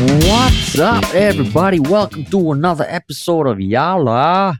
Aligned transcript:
What's 0.00 0.78
up, 0.78 1.04
everybody? 1.14 1.78
Welcome 1.78 2.24
to 2.26 2.52
another 2.52 2.86
episode 2.88 3.46
of 3.46 3.58
Yala, 3.58 4.56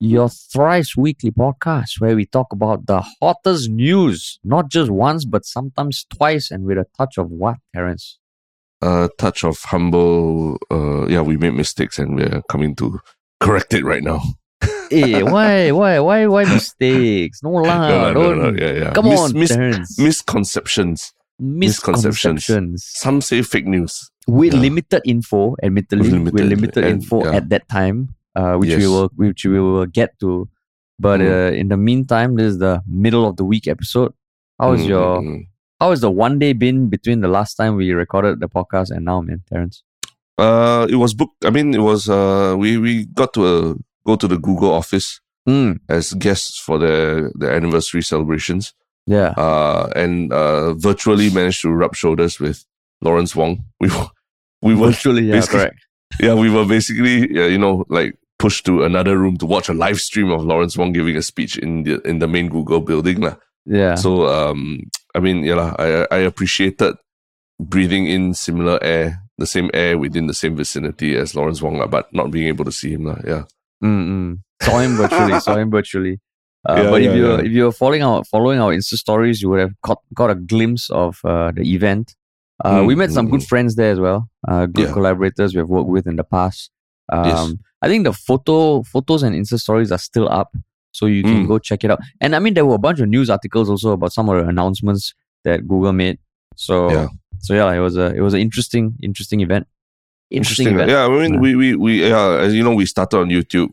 your 0.00 0.28
thrice 0.30 0.96
weekly 0.96 1.32
podcast 1.32 2.00
where 2.00 2.16
we 2.16 2.24
talk 2.24 2.46
about 2.54 2.86
the 2.86 3.02
hottest 3.20 3.68
news, 3.68 4.38
not 4.42 4.70
just 4.70 4.90
once, 4.90 5.26
but 5.26 5.44
sometimes 5.44 6.06
twice, 6.08 6.50
and 6.50 6.64
with 6.64 6.78
a 6.78 6.86
touch 6.96 7.18
of 7.18 7.30
what, 7.30 7.56
Terence? 7.74 8.18
a 8.80 9.10
touch 9.18 9.44
of 9.44 9.58
humble. 9.64 10.56
Uh, 10.70 11.06
yeah, 11.08 11.20
we 11.20 11.36
made 11.36 11.52
mistakes 11.52 11.98
and 11.98 12.16
we're 12.16 12.40
coming 12.48 12.74
to 12.76 13.00
correct 13.40 13.74
it 13.74 13.84
right 13.84 14.02
now. 14.02 14.22
hey, 14.88 15.22
why, 15.34 15.72
why, 15.72 15.98
why, 16.00 16.26
why 16.26 16.44
mistakes? 16.44 17.42
No 17.42 17.50
lah, 17.50 17.88
no, 17.88 17.98
no, 17.98 18.12
no, 18.12 18.34
don't. 18.34 18.56
no, 18.56 18.66
yeah, 18.66 18.72
yeah. 18.84 18.92
Come 18.94 19.10
Mis- 19.10 19.20
on, 19.20 19.32
mis- 19.38 19.50
Terence. 19.50 19.98
misconceptions. 19.98 21.12
Misconceptions. 21.40 22.34
Misconceptions. 22.48 22.84
Some 22.84 23.20
say 23.20 23.42
fake 23.42 23.66
news. 23.66 24.10
With 24.28 24.54
Yeah. 24.54 24.60
limited 24.60 25.02
info, 25.04 25.56
admittedly, 25.62 26.10
With 26.12 26.32
with 26.32 26.34
limited- 26.34 26.50
limited, 26.50 26.84
and- 26.84 27.02
info 27.02 27.24
yeah. 27.24 27.36
at 27.36 27.48
that 27.50 27.68
time, 27.68 28.14
uh, 28.36 28.56
which 28.56 28.76
we 28.76 28.86
will, 28.86 29.10
which 29.16 29.44
we 29.44 29.58
will 29.60 29.86
get 29.86 30.18
to. 30.20 30.48
But 30.98 31.20
Mm. 31.20 31.30
uh, 31.32 31.52
in 31.56 31.68
the 31.68 31.76
meantime, 31.76 32.36
this 32.36 32.52
is 32.52 32.58
the 32.58 32.82
middle 32.86 33.26
of 33.26 33.36
the 33.36 33.44
week 33.44 33.66
episode. 33.66 34.12
How 34.58 34.72
is 34.72 34.82
Mm, 34.82 34.88
your 34.88 35.20
mm, 35.22 35.26
mm. 35.28 35.46
How 35.80 35.88
has 35.90 36.00
the 36.02 36.10
one 36.10 36.38
day 36.38 36.52
been 36.52 36.90
between 36.90 37.22
the 37.22 37.28
last 37.28 37.54
time 37.54 37.74
we 37.76 37.90
recorded 37.92 38.38
the 38.40 38.48
podcast 38.50 38.90
and 38.90 39.02
now, 39.06 39.22
man, 39.22 39.40
Terence? 39.48 39.82
Uh, 40.36 40.86
it 40.90 40.96
was 40.96 41.14
booked. 41.14 41.42
I 41.44 41.48
mean, 41.50 41.72
it 41.74 41.80
was. 41.80 42.08
Uh, 42.08 42.54
we 42.58 42.76
we 42.76 43.06
got 43.06 43.32
to 43.34 43.44
uh, 43.46 43.74
go 44.04 44.16
to 44.16 44.28
the 44.28 44.36
Google 44.38 44.72
office 44.72 45.20
Mm, 45.48 45.80
as 45.88 46.12
guests 46.12 46.60
for 46.60 46.78
the 46.78 47.32
the 47.34 47.48
anniversary 47.50 48.02
celebrations. 48.02 48.74
Yeah. 49.06 49.30
Uh, 49.36 49.90
and 49.96 50.32
uh, 50.32 50.74
virtually 50.74 51.30
managed 51.30 51.62
to 51.62 51.70
rub 51.70 51.94
shoulders 51.94 52.38
with 52.40 52.64
Lawrence 53.00 53.34
Wong. 53.34 53.64
We 53.80 53.88
were, 53.88 54.06
we 54.62 54.74
were 54.74 54.88
Virtually, 54.88 55.24
yeah, 55.24 55.40
correct. 55.46 55.78
yeah, 56.20 56.34
we 56.34 56.50
were 56.50 56.66
basically, 56.66 57.32
yeah, 57.32 57.46
you 57.46 57.58
know, 57.58 57.84
like 57.88 58.16
pushed 58.38 58.64
to 58.66 58.84
another 58.84 59.18
room 59.18 59.36
to 59.36 59.46
watch 59.46 59.68
a 59.68 59.74
live 59.74 60.00
stream 60.00 60.30
of 60.30 60.44
Lawrence 60.44 60.76
Wong 60.76 60.92
giving 60.92 61.16
a 61.16 61.22
speech 61.22 61.58
in 61.58 61.84
the 61.84 62.00
in 62.02 62.18
the 62.18 62.28
main 62.28 62.48
Google 62.48 62.80
building. 62.80 63.20
lah. 63.20 63.36
Yeah. 63.66 63.94
So, 63.94 64.26
um, 64.26 64.90
I 65.14 65.20
mean, 65.20 65.44
yeah, 65.44 65.54
lah, 65.54 65.76
I 65.78 66.06
I 66.10 66.18
appreciated 66.24 66.96
breathing 67.60 68.06
in 68.06 68.32
similar 68.34 68.82
air, 68.82 69.20
the 69.38 69.46
same 69.46 69.70
air 69.74 69.98
within 69.98 70.26
the 70.26 70.34
same 70.34 70.56
vicinity 70.56 71.16
as 71.16 71.34
Lawrence 71.34 71.60
Wong, 71.60 71.78
lah, 71.78 71.86
but 71.86 72.12
not 72.12 72.30
being 72.30 72.48
able 72.48 72.64
to 72.64 72.72
see 72.72 72.92
him. 72.92 73.04
lah. 73.04 73.20
Yeah. 73.24 73.44
Mm-mm. 73.84 74.40
Saw 74.62 74.78
him 74.78 74.96
virtually. 74.96 75.40
saw 75.40 75.56
him 75.56 75.70
virtually. 75.70 76.20
Uh, 76.68 76.74
Yeah, 76.82 76.90
but 76.90 77.00
if 77.02 77.06
yeah, 77.06 77.14
you 77.16 77.26
yeah. 77.28 77.40
if 77.40 77.52
you're 77.52 77.72
following 77.72 78.02
our 78.02 78.22
following 78.24 78.60
our 78.60 78.72
Insta 78.72 78.94
stories, 78.96 79.40
you 79.42 79.48
would 79.50 79.60
have 79.60 79.80
got, 79.82 79.98
got 80.14 80.30
a 80.30 80.34
glimpse 80.34 80.90
of 80.90 81.18
uh, 81.24 81.50
the 81.52 81.62
event. 81.74 82.14
Uh, 82.64 82.80
Mm, 82.80 82.86
we 82.86 82.94
met 82.94 83.10
some 83.10 83.30
good 83.30 83.40
mm. 83.40 83.46
friends 83.48 83.74
there 83.76 83.90
as 83.92 83.98
well. 83.98 84.28
Uh, 84.46 84.66
good 84.66 84.92
collaborators 84.92 85.54
we 85.54 85.58
have 85.58 85.70
worked 85.70 85.88
with 85.88 86.06
in 86.06 86.16
the 86.16 86.24
past. 86.24 86.70
Um, 87.10 87.24
Yes. 87.26 87.54
I 87.82 87.88
think 87.88 88.04
the 88.04 88.12
photo 88.12 88.82
photos 88.82 89.22
and 89.22 89.34
Insta 89.34 89.58
stories 89.58 89.90
are 89.90 89.98
still 89.98 90.28
up, 90.28 90.54
so 90.92 91.06
you 91.06 91.22
can 91.22 91.44
Mm. 91.44 91.48
go 91.48 91.58
check 91.58 91.82
it 91.84 91.90
out. 91.90 92.00
And 92.20 92.36
I 92.36 92.38
mean, 92.38 92.52
there 92.54 92.66
were 92.66 92.74
a 92.74 92.84
bunch 92.86 93.00
of 93.00 93.08
news 93.08 93.30
articles 93.30 93.70
also 93.70 93.92
about 93.92 94.12
some 94.12 94.28
of 94.28 94.36
the 94.42 94.46
announcements 94.48 95.14
that 95.44 95.66
Google 95.66 95.94
made. 95.94 96.18
So 96.56 96.90
Yeah. 96.90 97.08
so 97.38 97.54
yeah, 97.54 97.72
it 97.72 97.80
was 97.80 97.96
a 97.96 98.14
it 98.14 98.20
was 98.20 98.34
an 98.34 98.40
interesting 98.40 98.94
interesting 99.02 99.40
event. 99.40 99.66
Interesting, 100.30 100.68
event. 100.74 100.90
Yeah, 100.90 101.06
I 101.06 101.08
mean, 101.08 101.40
we 101.40 101.56
we 101.56 101.74
we 101.74 101.92
yeah, 102.08 102.38
as 102.44 102.54
you 102.54 102.62
know, 102.62 102.74
we 102.74 102.84
started 102.86 103.18
on 103.18 103.30
YouTube. 103.30 103.70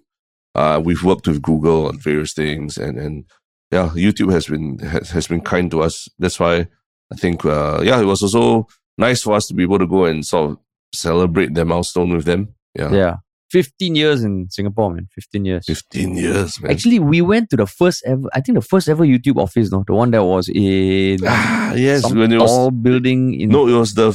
Uh, 0.58 0.82
we've 0.84 1.04
worked 1.04 1.28
with 1.28 1.42
Google 1.42 1.88
on 1.88 2.00
various 2.00 2.34
things, 2.34 2.78
and 2.78 2.98
and 2.98 3.26
yeah, 3.72 3.90
YouTube 3.96 4.32
has 4.32 4.48
been 4.48 4.80
has, 4.80 5.10
has 5.12 5.28
been 5.28 5.42
kind 5.42 5.70
to 5.72 5.82
us. 5.84 6.10
That's 6.20 6.40
why 6.40 6.68
I 7.12 7.16
think 7.16 7.46
uh, 7.46 7.82
yeah, 7.84 8.00
it 8.02 8.06
was 8.06 8.24
also 8.24 8.68
nice 8.98 9.22
for 9.22 9.36
us 9.36 9.48
to 9.48 9.54
be 9.54 9.64
able 9.64 9.80
to 9.80 9.88
go 9.88 10.06
and 10.06 10.26
sort 10.26 10.52
of 10.52 10.58
celebrate 10.94 11.54
their 11.54 11.66
milestone 11.66 12.10
with 12.16 12.26
them. 12.26 12.56
Yeah, 12.76 12.92
Yeah. 12.92 13.16
15 13.50 13.96
years 13.96 14.24
in 14.24 14.48
Singapore, 14.50 14.94
man. 14.94 15.08
15 15.16 15.46
years. 15.46 15.66
fifteen 15.66 16.18
years, 16.18 16.60
man. 16.62 16.72
Actually, 16.72 17.00
we 17.00 17.22
went 17.22 17.50
to 17.52 17.56
the 17.56 17.66
first 17.66 18.04
ever, 18.06 18.28
I 18.34 18.42
think 18.42 18.58
the 18.58 18.62
first 18.62 18.90
ever 18.90 19.06
YouTube 19.06 19.38
office, 19.42 19.72
no? 19.72 19.86
The 19.88 19.94
one 19.94 20.12
that 20.12 20.24
was 20.26 20.50
in 20.50 21.20
ah, 21.26 21.74
yes, 21.74 22.02
some 22.02 22.18
when 22.20 22.34
it 22.34 22.40
was 22.40 22.72
building 22.82 23.40
in. 23.40 23.48
no, 23.50 23.68
it 23.70 23.78
was 23.80 23.94
the 23.94 24.12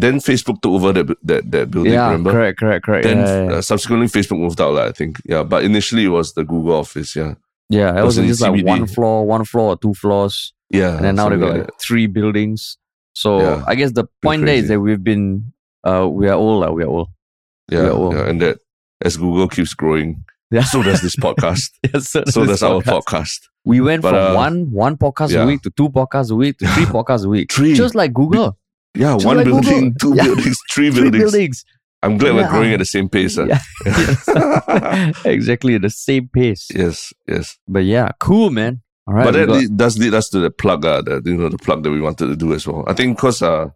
then 0.00 0.14
Facebook 0.20 0.60
took 0.62 0.72
over 0.72 0.92
that 0.92 1.16
that 1.22 1.50
that 1.50 1.70
building. 1.70 1.92
yeah, 1.92 2.06
remember? 2.06 2.30
correct, 2.32 2.58
correct, 2.58 2.84
correct. 2.84 3.04
Then 3.04 3.18
yeah, 3.18 3.44
yeah, 3.44 3.56
Uh, 3.58 3.62
subsequently, 3.62 4.06
Facebook 4.08 4.38
moved 4.38 4.60
out, 4.60 4.74
like, 4.74 4.88
I 4.88 4.92
think. 4.92 5.20
Yeah, 5.24 5.42
but 5.42 5.64
initially 5.64 6.04
it 6.04 6.08
was 6.18 6.32
the 6.34 6.44
Google 6.44 6.74
office. 6.76 7.14
Yeah, 7.16 7.34
yeah, 7.68 7.98
it 7.98 8.04
was 8.04 8.16
just 8.16 8.40
like 8.40 8.52
CBD. 8.52 8.64
one 8.64 8.86
floor, 8.86 9.26
one 9.26 9.44
floor 9.44 9.68
or 9.72 9.76
two 9.76 9.94
floors. 9.94 10.52
yeah. 10.70 10.96
And 10.96 11.04
then 11.04 11.14
now 11.16 11.28
they've 11.28 11.40
got 11.40 11.56
like 11.58 11.70
three 11.80 12.06
buildings. 12.06 12.76
So 13.14 13.40
Yeah. 13.40 13.64
I 13.66 13.74
guess 13.74 13.92
the 13.92 14.04
point 14.22 14.44
there 14.46 14.54
is 14.54 14.68
that 14.68 14.80
we've 14.80 15.02
been, 15.02 15.52
uh, 15.82 16.06
we 16.10 16.28
are 16.28 16.34
old, 16.34 16.64
uh, 16.64 16.72
we 16.72 16.82
are 16.84 16.88
old. 16.88 17.08
Yeah, 17.70 17.82
Yeah, 17.84 17.92
well- 17.92 18.14
yeah, 18.14 18.28
and 18.28 18.40
that 18.42 18.58
as 19.04 19.16
Google 19.16 19.48
keeps 19.48 19.74
growing, 19.74 20.24
Yeah. 20.50 20.62
so 20.64 20.82
does 20.82 21.00
this 21.00 21.16
podcast. 21.26 21.70
Yes, 21.92 22.10
so, 22.10 22.22
so 22.26 22.44
does 22.46 22.62
our 22.62 22.80
podcast. 22.82 23.02
podcast. 23.04 23.40
We 23.64 23.80
went 23.80 24.02
But, 24.02 24.10
from 24.12 24.32
uh, 24.32 24.34
one 24.44 24.70
one 24.72 24.96
podcast 24.96 25.32
yeah. 25.32 25.42
a 25.42 25.46
week 25.46 25.62
to 25.62 25.70
two 25.70 25.88
podcasts 25.90 26.30
a 26.30 26.36
week 26.36 26.58
to 26.58 26.66
three 26.74 26.84
podcasts 26.96 27.24
a 27.24 27.28
week. 27.28 27.52
Three. 27.52 27.74
Just 27.74 27.94
like 27.94 28.12
Google. 28.14 28.56
Yeah, 28.98 29.14
one 29.14 29.36
like 29.38 29.46
Google. 29.46 29.60
building, 29.62 29.94
two 30.00 30.12
Yeah. 30.16 30.24
buildings, 30.24 30.58
three 30.72 30.90
Three 30.90 31.02
buildings. 31.10 31.22
buildings. 31.32 31.64
I'm 32.02 32.16
glad 32.18 32.30
Yeah. 32.34 32.42
we're 32.42 32.48
growing 32.50 32.72
at 32.72 32.78
the 32.78 32.84
same 32.84 33.08
pace. 33.08 33.38
uh. 33.38 33.46
Yeah. 33.46 33.60
Yes. 33.86 35.24
exactly 35.24 35.74
at 35.74 35.82
the 35.82 35.90
same 35.90 36.28
pace. 36.28 36.68
yes, 36.74 37.12
yes. 37.26 37.56
But 37.66 37.84
yeah, 37.84 38.08
cool, 38.20 38.50
man. 38.50 38.82
All 39.06 39.14
right. 39.14 39.24
but 39.24 39.32
that 39.32 39.46
got- 39.48 39.76
does 39.76 39.98
lead 39.98 40.14
us 40.14 40.28
to 40.30 40.38
the 40.38 40.50
plug, 40.50 40.84
uh, 40.84 41.00
the, 41.02 41.22
you 41.24 41.36
know, 41.36 41.48
the 41.48 41.58
plug 41.58 41.82
that 41.84 41.90
we 41.90 42.00
wanted 42.00 42.26
to 42.26 42.36
do 42.36 42.52
as 42.52 42.66
well. 42.66 42.84
I 42.86 42.92
think 42.92 43.16
because, 43.16 43.40
uh, 43.42 43.66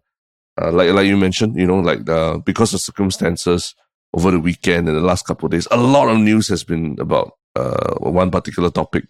uh, 0.61 0.71
like 0.71 0.91
like 0.91 1.07
you 1.07 1.17
mentioned, 1.17 1.55
you 1.57 1.65
know, 1.65 1.79
like 1.79 2.07
uh, 2.09 2.37
because 2.45 2.73
of 2.75 2.81
circumstances 2.81 3.73
over 4.13 4.29
the 4.31 4.39
weekend 4.39 4.87
and 4.87 4.95
the 4.95 5.01
last 5.01 5.25
couple 5.25 5.47
of 5.47 5.51
days, 5.51 5.67
a 5.71 5.77
lot 5.77 6.07
of 6.07 6.17
news 6.19 6.47
has 6.49 6.63
been 6.63 6.95
about 6.99 7.31
uh, 7.55 7.95
one 7.99 8.29
particular 8.29 8.69
topic. 8.69 9.05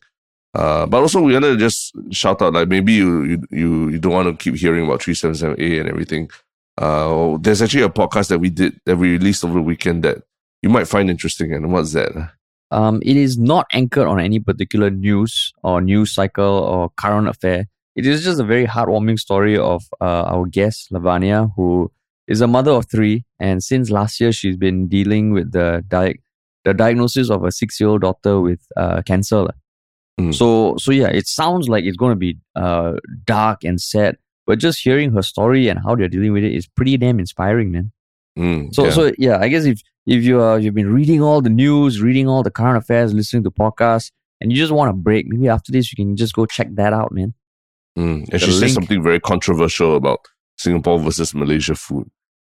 Uh, 0.53 0.85
but 0.85 1.01
also 1.01 1.21
we 1.21 1.33
want 1.33 1.45
to 1.45 1.57
just 1.57 1.93
shout 2.11 2.41
out 2.41 2.53
like 2.53 2.67
maybe 2.67 2.93
you 2.93 3.23
you 3.23 3.89
you, 3.89 3.99
don't 3.99 4.13
want 4.13 4.27
to 4.27 4.43
keep 4.43 4.59
hearing 4.59 4.85
about 4.85 4.99
377A 4.99 5.79
and 5.79 5.89
everything. 5.89 6.29
Uh, 6.77 7.37
there's 7.41 7.61
actually 7.61 7.83
a 7.83 7.89
podcast 7.89 8.29
that 8.29 8.39
we 8.39 8.49
did 8.49 8.79
that 8.85 8.97
we 8.97 9.11
released 9.11 9.43
over 9.43 9.55
the 9.55 9.61
weekend 9.61 10.03
that 10.03 10.23
you 10.61 10.69
might 10.69 10.87
find 10.87 11.09
interesting. 11.09 11.53
And 11.53 11.71
what's 11.71 11.93
that? 11.93 12.31
um, 12.73 13.01
it 13.05 13.15
is 13.15 13.37
not 13.37 13.67
anchored 13.71 14.07
on 14.07 14.19
any 14.19 14.39
particular 14.39 14.89
news 14.89 15.53
or 15.61 15.79
news 15.79 16.11
cycle 16.11 16.43
or 16.43 16.89
current 16.97 17.27
affair. 17.27 17.67
It 17.95 18.07
is 18.07 18.23
just 18.23 18.39
a 18.39 18.43
very 18.43 18.65
heartwarming 18.65 19.19
story 19.19 19.55
of 19.55 19.83
uh, 20.01 20.23
our 20.23 20.47
guest, 20.47 20.91
Lavania, 20.91 21.51
who 21.55 21.91
is 22.27 22.41
a 22.41 22.47
mother 22.47 22.71
of 22.71 22.89
three. 22.89 23.25
And 23.39 23.63
since 23.63 23.91
last 23.91 24.19
year, 24.19 24.31
she's 24.31 24.57
been 24.57 24.87
dealing 24.87 25.33
with 25.33 25.51
the, 25.51 25.85
di- 25.87 26.17
the 26.65 26.73
diagnosis 26.73 27.29
of 27.29 27.43
a 27.43 27.51
six 27.51 27.79
year 27.79 27.89
old 27.89 28.01
daughter 28.01 28.41
with 28.41 28.65
uh, 28.75 29.03
cancer. 29.03 29.45
Mm. 30.19 30.33
So, 30.33 30.75
so 30.77 30.91
yeah, 30.91 31.07
it 31.07 31.27
sounds 31.27 31.69
like 31.69 31.85
it's 31.85 31.97
going 31.97 32.11
to 32.11 32.15
be 32.15 32.37
uh, 32.55 32.93
dark 33.25 33.63
and 33.63 33.81
sad. 33.81 34.17
But 34.45 34.59
just 34.59 34.81
hearing 34.81 35.11
her 35.13 35.21
story 35.21 35.69
and 35.69 35.79
how 35.79 35.95
they're 35.95 36.09
dealing 36.09 36.33
with 36.33 36.43
it 36.43 36.53
is 36.53 36.67
pretty 36.67 36.97
damn 36.97 37.19
inspiring, 37.19 37.71
man. 37.71 37.91
Mm, 38.37 38.73
So 38.73 38.85
yeah. 38.85 38.91
so 38.91 39.11
yeah, 39.17 39.37
I 39.39 39.47
guess 39.47 39.65
if 39.65 39.81
if 40.05 40.23
you 40.23 40.41
are 40.41 40.59
you've 40.59 40.73
been 40.73 40.93
reading 40.93 41.21
all 41.21 41.41
the 41.41 41.49
news, 41.49 42.01
reading 42.01 42.27
all 42.27 42.43
the 42.43 42.51
current 42.51 42.77
affairs, 42.77 43.13
listening 43.13 43.43
to 43.43 43.51
podcasts, 43.51 44.11
and 44.41 44.51
you 44.51 44.57
just 44.57 44.71
want 44.71 44.89
a 44.89 44.93
break, 44.93 45.27
maybe 45.27 45.47
after 45.47 45.71
this 45.71 45.91
you 45.91 45.95
can 45.95 46.15
just 46.15 46.33
go 46.33 46.45
check 46.45 46.67
that 46.75 46.93
out, 46.93 47.11
man. 47.11 47.33
Mm. 47.97 48.25
The 48.25 48.33
And 48.33 48.41
she 48.41 48.51
said 48.51 48.71
something 48.71 49.01
very 49.03 49.19
controversial 49.19 49.95
about 49.95 50.19
Singapore 50.57 50.99
versus 50.99 51.33
Malaysia 51.33 51.75
food. 51.75 52.09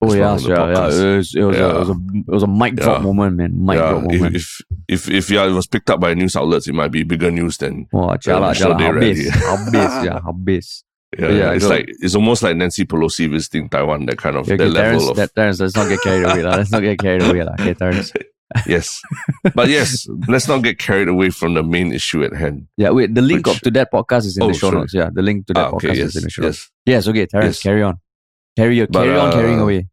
Oh 0.09 0.13
yeah, 0.13 0.35
well 0.35 0.39
yeah, 0.41 0.55
yeah. 0.73 0.85
It 1.13 1.17
was, 1.17 1.35
it 1.35 1.43
was, 1.43 1.57
a, 1.57 1.69
it 1.69 1.79
was 1.79 1.89
a 1.89 1.95
it 2.27 2.27
was 2.27 2.43
a 2.43 2.47
mic 2.47 2.75
drop 2.75 2.97
Yeah. 2.99 3.03
moment, 3.05 3.37
man. 3.37 3.65
Mic 3.65 3.77
yeah, 3.77 3.89
drop 3.89 4.03
moment. 4.03 4.35
if 4.35 4.61
if 4.87 5.09
if 5.09 5.29
yeah, 5.29 5.45
it 5.45 5.51
was 5.51 5.67
picked 5.67 5.89
up 5.89 5.99
by 5.99 6.13
news 6.13 6.35
outlets, 6.35 6.67
it 6.67 6.73
might 6.73 6.91
be 6.91 7.03
bigger 7.03 7.31
news 7.31 7.57
than 7.57 7.87
Wah, 7.91 8.17
jala, 8.17 8.53
jala, 8.53 8.75
habis, 8.75 8.93
rally. 8.93 9.15
habis, 9.31 10.05
yeah, 10.05 10.19
habis. 10.19 10.83
yeah. 11.17 11.29
Yeah, 11.29 11.51
it's 11.53 11.67
like 11.67 11.85
it's 12.01 12.15
almost 12.15 12.41
like 12.43 12.55
Nancy 12.57 12.85
Pelosi 12.85 13.29
visiting 13.29 13.69
Taiwan. 13.69 14.05
That 14.07 14.17
kind 14.17 14.35
of 14.35 14.45
Okay, 14.47 14.57
that 14.57 14.63
okay, 14.69 14.73
level 14.93 15.09
of 15.11 15.15
that, 15.17 15.33
Terence, 15.35 15.59
let's 15.59 15.75
not 15.75 15.87
get 15.87 16.01
carried 16.01 16.23
away. 16.25 16.43
Let's 16.43 16.71
not 16.71 16.81
get 16.81 16.97
carried 16.99 17.21
away. 17.21 17.41
Okay, 17.59 17.73
Terence. 17.75 18.11
yes, 18.67 19.01
but 19.55 19.67
yes, 19.69 20.05
let's 20.27 20.47
not 20.47 20.61
get 20.63 20.77
carried 20.77 21.07
away 21.07 21.29
from 21.31 21.53
the 21.55 21.63
main 21.63 21.91
issue 21.93 22.23
at 22.23 22.33
hand. 22.33 22.67
Yeah, 22.77 22.89
wait. 22.91 23.13
The 23.15 23.21
link 23.21 23.45
Which- 23.47 23.55
up 23.57 23.61
to 23.63 23.71
that 23.71 23.91
podcast 23.91 24.25
is 24.25 24.37
in 24.37 24.43
Oh, 24.43 24.47
the 24.47 24.53
show 24.53 24.69
sure. 24.69 24.79
notes. 24.79 24.93
Yeah, 24.93 25.09
the 25.13 25.21
link 25.23 25.47
to 25.47 25.53
that 25.53 25.67
Ah, 25.67 25.71
podcast 25.71 25.75
okay, 25.89 25.97
yes, 25.97 26.07
is 26.09 26.15
in 26.17 26.23
the 26.23 26.29
show 26.29 26.41
notes. 26.43 26.69
yes. 26.85 26.93
Yes, 26.95 27.07
okay, 27.07 27.25
Terence, 27.25 27.55
Yes. 27.57 27.61
carry 27.63 27.81
on. 27.83 27.95
Carry, 28.55 28.79
But, 28.85 28.93
carry 28.93 29.17
on, 29.17 29.31
carrying 29.31 29.59
uh, 29.59 29.63
away. 29.63 29.87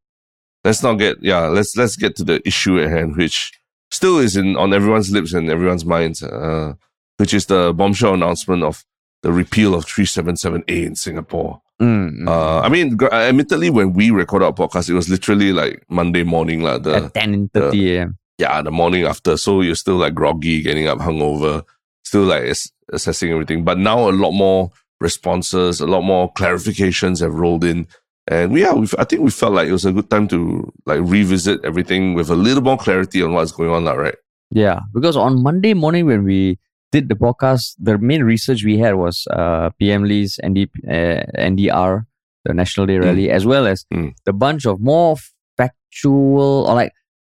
Let's 0.65 0.83
not 0.83 0.95
get 0.95 1.23
yeah. 1.23 1.47
Let's 1.47 1.77
let's 1.77 1.97
get 1.97 2.17
to 2.17 2.25
the 2.25 2.47
issue 2.47 2.81
at 2.81 2.91
hand, 2.91 3.17
which 3.17 3.53
still 3.91 4.19
is 4.19 4.37
in 4.37 4.57
on 4.57 4.73
everyone's 4.75 5.11
lips 5.11 5.33
and 5.33 5.49
everyone's 5.49 5.85
minds. 5.85 6.23
Uh, 6.23 6.75
which 7.21 7.35
is 7.35 7.47
the 7.47 7.75
bombshell 7.75 8.15
announcement 8.15 8.63
of 8.63 8.83
the 9.23 9.31
repeal 9.31 9.75
of 9.75 9.85
377A 9.85 10.87
in 10.87 10.95
Singapore. 10.95 11.61
Mm, 11.81 12.23
mm. 12.23 12.29
Uh, 12.29 12.61
I 12.61 12.71
mean, 12.71 12.97
gr- 12.97 13.13
admittedly, 13.13 13.69
when 13.69 13.93
we 13.93 14.11
record 14.11 14.43
our 14.43 14.55
podcast, 14.55 14.89
it 14.89 14.95
was 14.95 15.11
literally 15.11 15.53
like 15.53 15.85
Monday 15.91 16.25
morning, 16.25 16.63
like 16.63 16.83
the 16.83 17.05
At 17.05 17.15
10 17.15 17.51
30 17.53 17.97
a.m. 17.97 18.19
yeah, 18.39 18.63
the 18.63 18.71
morning 18.71 19.05
after. 19.05 19.37
So 19.37 19.61
you're 19.61 19.75
still 19.75 19.97
like 19.97 20.15
groggy, 20.15 20.63
getting 20.63 20.87
up 20.89 20.99
hungover, 20.99 21.63
still 22.05 22.23
like 22.25 22.45
ass- 22.45 22.73
assessing 22.91 23.33
everything. 23.33 23.65
But 23.65 23.77
now 23.77 24.09
a 24.09 24.13
lot 24.13 24.33
more 24.33 24.71
responses, 24.99 25.81
a 25.81 25.87
lot 25.87 26.03
more 26.03 26.33
clarifications 26.33 27.21
have 27.21 27.35
rolled 27.35 27.65
in. 27.65 27.87
And 28.31 28.57
yeah, 28.57 28.73
we 28.73 28.87
I 28.97 29.05
think 29.05 29.23
we 29.23 29.31
felt 29.31 29.53
like 29.53 29.69
it 29.69 29.73
was 29.73 29.85
a 29.85 29.93
good 29.93 30.09
time 30.09 30.29
to 30.29 30.73
like 30.87 31.01
revisit 31.03 31.65
everything 31.65 32.15
with 32.15 32.31
a 32.31 32.37
little 32.37 32.63
more 32.63 32.79
clarity 32.79 33.23
on 33.23 33.33
what's 33.33 33.51
going 33.51 33.71
on 33.71 33.85
now, 33.85 33.97
right? 33.97 34.15
Yeah, 34.53 34.81
because 34.95 35.17
on 35.17 35.43
Monday 35.43 35.75
morning 35.75 36.07
when 36.07 36.23
we 36.23 36.59
did 36.93 37.09
the 37.09 37.17
podcast, 37.17 37.75
the 37.79 37.99
main 37.99 38.23
research 38.23 38.63
we 38.65 38.79
had 38.79 38.95
was 38.95 39.27
uh, 39.31 39.71
PM 39.81 40.05
Lee's 40.05 40.39
ND, 40.47 40.71
uh, 40.87 41.27
NDR, 41.39 42.07
the 42.45 42.55
National 42.55 42.87
Day 42.87 42.99
Rally, 42.99 43.27
mm. 43.27 43.31
as 43.31 43.45
well 43.45 43.67
as 43.67 43.85
mm. 43.93 44.15
the 44.25 44.33
bunch 44.33 44.65
of 44.65 44.81
more 44.81 45.17
factual 45.57 46.67
or 46.69 46.75
like 46.75 46.93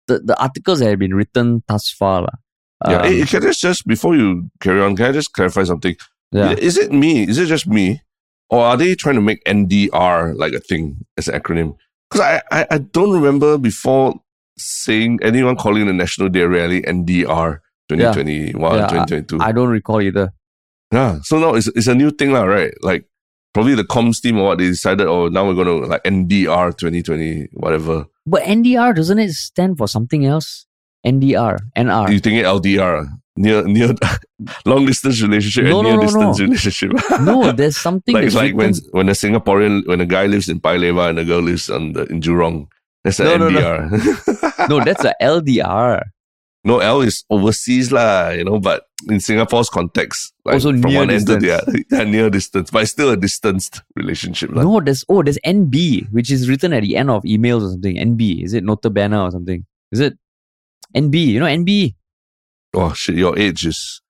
the, 0.08 0.20
the 0.20 0.40
articles 0.42 0.80
that 0.80 0.90
have 0.90 1.00
been 1.00 1.16
written 1.16 1.64
thus 1.68 1.90
far. 1.90 2.28
Um, 2.84 2.92
yeah, 2.92 3.04
hey, 3.04 3.24
can 3.24 3.48
I 3.48 3.52
just, 3.52 3.88
before 3.88 4.16
you 4.16 4.50
carry 4.60 4.82
on, 4.82 4.98
can 4.98 5.06
I 5.06 5.12
just 5.14 5.32
clarify 5.32 5.64
something? 5.64 5.96
Yeah. 6.32 6.52
Is 6.52 6.78
it 6.78 6.92
me? 6.92 7.24
Is 7.24 7.38
it 7.38 7.48
just 7.48 7.68
me? 7.68 8.02
Or 8.52 8.66
are 8.66 8.78
they 8.78 8.96
trying 8.96 9.16
to 9.16 9.22
make 9.22 9.44
NDR 9.46 10.36
like 10.38 10.54
a 10.54 10.60
thing 10.60 11.06
as 11.18 11.30
an 11.30 11.40
acronym? 11.40 11.78
Because 12.10 12.22
I, 12.22 12.42
I, 12.52 12.68
I 12.72 12.78
don't 12.80 13.14
remember 13.14 13.58
before 13.58 14.20
saying 14.58 15.20
anyone 15.24 15.56
calling 15.56 15.88
the 15.88 15.94
National 15.94 16.28
Day 16.28 16.44
Rally 16.44 16.82
NDR 16.82 17.60
2021, 17.88 18.76
yeah. 18.76 18.88
2022. 18.88 19.40
I, 19.40 19.48
I, 19.48 19.52
don't 19.54 19.70
recall 19.70 20.02
either. 20.02 20.34
Yeah. 20.92 21.20
So 21.24 21.40
now 21.40 21.56
it's, 21.56 21.68
it's 21.68 21.88
a 21.88 21.96
new 21.96 22.12
thing, 22.12 22.34
lah, 22.34 22.44
right? 22.44 22.74
Like 22.82 23.06
probably 23.54 23.76
the 23.76 23.86
comms 23.86 24.22
team 24.22 24.38
or 24.38 24.48
what 24.48 24.58
they 24.58 24.68
decided, 24.68 25.08
oh, 25.08 25.30
now 25.30 25.48
we're 25.48 25.56
going 25.56 25.68
to 25.68 25.88
like 25.88 26.04
NDR 26.04 26.78
2020, 26.78 27.48
whatever. 27.54 28.06
But 28.26 28.44
NDR, 28.44 28.94
doesn't 28.94 29.20
it 29.20 29.32
stand 29.32 29.78
for 29.78 29.88
something 29.88 30.26
else? 30.26 30.66
NDR, 31.06 31.58
NR. 31.78 32.12
You 32.12 32.20
think 32.20 32.38
it 32.38 32.46
LDR? 32.46 33.08
Near, 33.38 33.64
near, 33.64 33.96
long 34.66 34.86
distance 34.86 35.22
relationship 35.22 35.66
no, 35.66 35.80
and 35.80 35.88
near 35.88 35.96
no, 35.96 36.02
no, 36.02 36.06
distance 36.06 36.40
relationship. 36.42 36.92
no, 37.22 37.52
there's 37.54 37.78
something 37.78 38.14
like, 38.14 38.34
like 38.34 38.56
when 38.56 38.74
when 38.92 39.08
a 39.08 39.14
Singaporean 39.14 39.88
when 39.88 40.02
a 40.02 40.06
guy 40.06 40.26
lives 40.26 40.50
in 40.50 40.60
Paya 40.60 41.10
and 41.10 41.20
a 41.20 41.24
girl 41.24 41.42
lives 41.42 41.70
on 41.70 41.94
the, 41.94 42.04
in 42.08 42.20
Jurong. 42.20 42.68
That's 43.04 43.20
an 43.20 43.26
no, 43.28 43.50
NDR. 43.50 44.68
No, 44.70 44.78
no. 44.78 44.84
that's 44.84 45.06
a 45.06 45.16
LDR. 45.22 46.02
No, 46.64 46.80
L 46.80 47.02
is 47.02 47.24
overseas 47.30 47.92
lah, 47.92 48.30
you 48.30 48.44
know, 48.44 48.60
but 48.60 48.86
in 49.10 49.20
Singapore's 49.20 49.70
context, 49.70 50.34
like 50.46 50.56
also 50.56 50.72
from 50.74 50.94
one 50.94 51.08
distance. 51.08 51.30
end 51.30 51.42
to 51.42 51.48
the 51.48 51.98
other, 51.98 52.06
near 52.06 52.30
distance, 52.30 52.70
but 52.70 52.84
it's 52.84 52.92
still 52.92 53.10
a 53.10 53.18
distanced 53.18 53.82
relationship. 53.96 54.52
La. 54.52 54.62
No, 54.62 54.80
there's 54.80 55.04
oh, 55.10 55.24
there's 55.24 55.40
NB, 55.44 56.12
which 56.12 56.30
is 56.30 56.48
written 56.48 56.74
at 56.74 56.84
the 56.84 56.98
end 56.98 57.10
of 57.10 57.24
emails 57.24 57.66
or 57.66 57.72
something. 57.72 57.96
NB, 57.96 58.44
is 58.44 58.54
it 58.54 58.64
Nota 58.64 58.92
Banner 58.92 59.22
or 59.22 59.32
something? 59.32 59.66
Is 59.92 60.02
it 60.02 60.18
NB? 60.96 61.16
You 61.16 61.40
know 61.40 61.48
NB? 61.48 61.96
Oh 62.74 62.94
shit, 62.94 63.16
your 63.16 63.38
age 63.38 63.66
is 63.66 64.02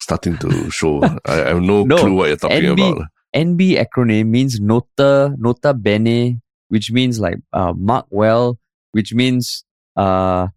starting 0.00 0.38
to 0.38 0.70
show. 0.70 1.02
I, 1.04 1.18
I 1.26 1.34
have 1.48 1.62
no, 1.62 1.84
no, 1.84 1.98
clue 1.98 2.14
what 2.14 2.28
you're 2.28 2.36
talking 2.36 2.62
NB, 2.62 2.72
about. 2.72 3.06
NB 3.34 3.84
acronym 3.84 4.26
means 4.28 4.60
Nota 4.60 5.34
Nota 5.38 5.74
Bene, 5.74 6.40
which 6.68 6.90
means 6.90 7.20
like 7.20 7.36
uh, 7.52 7.72
mark 7.72 8.06
well, 8.10 8.58
which 8.92 9.12
means 9.12 9.64
uh 9.96 10.48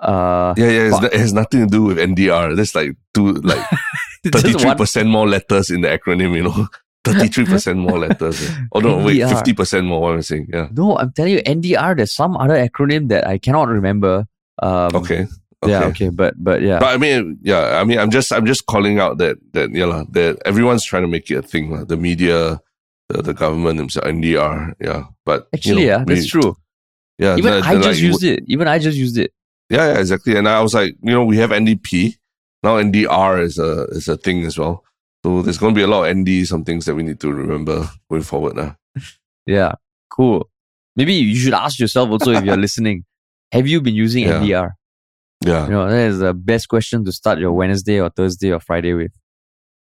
uh, 0.00 0.54
yeah, 0.56 0.68
yeah, 0.68 1.04
it 1.06 1.14
has 1.14 1.32
nothing 1.32 1.60
to 1.60 1.66
do 1.66 1.82
with 1.84 1.98
NDR. 1.98 2.56
There's 2.56 2.74
like 2.74 2.96
two, 3.14 3.32
like 3.34 3.64
thirty-three 4.26 4.74
percent 4.74 5.08
more 5.08 5.26
letters 5.26 5.70
in 5.70 5.80
the 5.80 5.88
acronym. 5.88 6.36
You 6.36 6.42
know, 6.44 6.68
thirty-three 7.04 7.46
percent 7.46 7.78
more 7.78 7.98
letters. 7.98 8.50
Oh 8.72 8.80
no, 8.80 8.98
NDR. 8.98 9.04
wait, 9.06 9.28
fifty 9.28 9.52
percent 9.54 9.86
more. 9.86 10.00
What 10.00 10.12
am 10.12 10.18
I 10.18 10.20
saying? 10.20 10.48
Yeah. 10.52 10.68
No, 10.72 10.98
I'm 10.98 11.12
telling 11.12 11.32
you, 11.32 11.42
NDR. 11.42 11.96
There's 11.96 12.12
some 12.12 12.36
other 12.36 12.54
acronym 12.54 13.08
that 13.08 13.26
I 13.26 13.38
cannot 13.38 13.68
remember. 13.68 14.26
Um, 14.60 14.90
okay. 14.94 15.26
Okay. 15.64 15.72
Yeah, 15.72 15.84
okay, 15.86 16.08
but 16.10 16.34
but 16.36 16.60
yeah. 16.60 16.78
But 16.78 16.94
I 16.94 16.98
mean, 16.98 17.38
yeah, 17.40 17.80
I 17.80 17.84
mean, 17.84 17.98
I'm 17.98 18.10
just 18.10 18.32
I'm 18.32 18.44
just 18.44 18.66
calling 18.66 19.00
out 19.00 19.16
that 19.18 19.38
that 19.54 19.70
yeah, 19.72 19.86
la, 19.86 20.04
that 20.10 20.38
everyone's 20.44 20.84
trying 20.84 21.02
to 21.02 21.08
make 21.08 21.30
it 21.30 21.36
a 21.36 21.42
thing, 21.42 21.70
la. 21.70 21.84
the 21.84 21.96
media, 21.96 22.60
the, 23.08 23.22
the 23.22 23.32
government 23.32 23.78
themselves, 23.78 24.06
NDR, 24.08 24.74
yeah. 24.78 25.04
But 25.24 25.48
actually, 25.54 25.82
you 25.82 25.88
know, 25.88 25.96
yeah, 25.96 26.04
we, 26.04 26.14
that's 26.14 26.26
true. 26.26 26.54
Yeah, 27.18 27.36
even 27.38 27.52
I 27.54 27.76
just 27.76 27.88
like, 27.88 27.98
used 27.98 28.24
it. 28.24 28.44
Even 28.46 28.68
I 28.68 28.78
just 28.78 28.98
used 28.98 29.16
it. 29.16 29.32
Yeah, 29.70 29.92
yeah, 29.92 30.00
exactly. 30.00 30.36
And 30.36 30.46
I 30.46 30.60
was 30.60 30.74
like, 30.74 30.96
you 31.02 31.12
know, 31.12 31.24
we 31.24 31.38
have 31.38 31.48
NDP 31.48 32.16
now. 32.62 32.76
NDR 32.76 33.42
is 33.42 33.58
a 33.58 33.84
is 33.84 34.06
a 34.08 34.18
thing 34.18 34.44
as 34.44 34.58
well. 34.58 34.84
So 35.24 35.40
there's 35.40 35.56
going 35.56 35.72
to 35.74 35.78
be 35.78 35.84
a 35.84 35.86
lot 35.86 36.04
of 36.04 36.14
ND, 36.14 36.46
some 36.46 36.64
things 36.64 36.84
that 36.84 36.94
we 36.94 37.02
need 37.02 37.20
to 37.20 37.32
remember 37.32 37.88
going 38.10 38.22
forward 38.22 38.56
now. 38.56 38.76
yeah, 39.46 39.72
cool. 40.10 40.50
Maybe 40.94 41.14
you 41.14 41.36
should 41.36 41.54
ask 41.54 41.78
yourself 41.78 42.10
also 42.10 42.32
if 42.32 42.44
you're 42.44 42.58
listening, 42.58 43.06
have 43.50 43.66
you 43.66 43.80
been 43.80 43.94
using 43.94 44.24
yeah. 44.24 44.34
NDR? 44.34 44.72
Yeah. 45.44 45.64
You 45.64 45.70
know, 45.72 45.88
that 45.88 46.08
is 46.08 46.18
the 46.18 46.34
best 46.34 46.68
question 46.68 47.04
to 47.04 47.12
start 47.12 47.38
your 47.38 47.52
Wednesday 47.52 48.00
or 48.00 48.10
Thursday 48.10 48.52
or 48.52 48.60
Friday 48.60 48.94
with. 48.94 49.12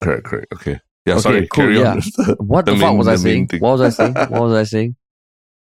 Correct, 0.01 0.23
correct. 0.23 0.53
Okay. 0.53 0.79
Yeah, 1.05 1.13
okay, 1.13 1.21
sorry. 1.21 1.47
Cool, 1.47 1.73
yeah. 1.73 1.95
The, 1.95 2.35
what 2.39 2.65
the, 2.65 2.73
the 2.73 2.79
fuck 2.79 2.89
main, 2.89 2.97
was 2.97 3.07
I 3.07 3.15
saying? 3.15 3.49
What 3.59 3.79
was 3.79 3.81
I 3.81 3.89
saying? 3.89 4.13
What 4.29 4.41
was 4.41 4.53
I 4.53 4.63
saying? 4.63 4.95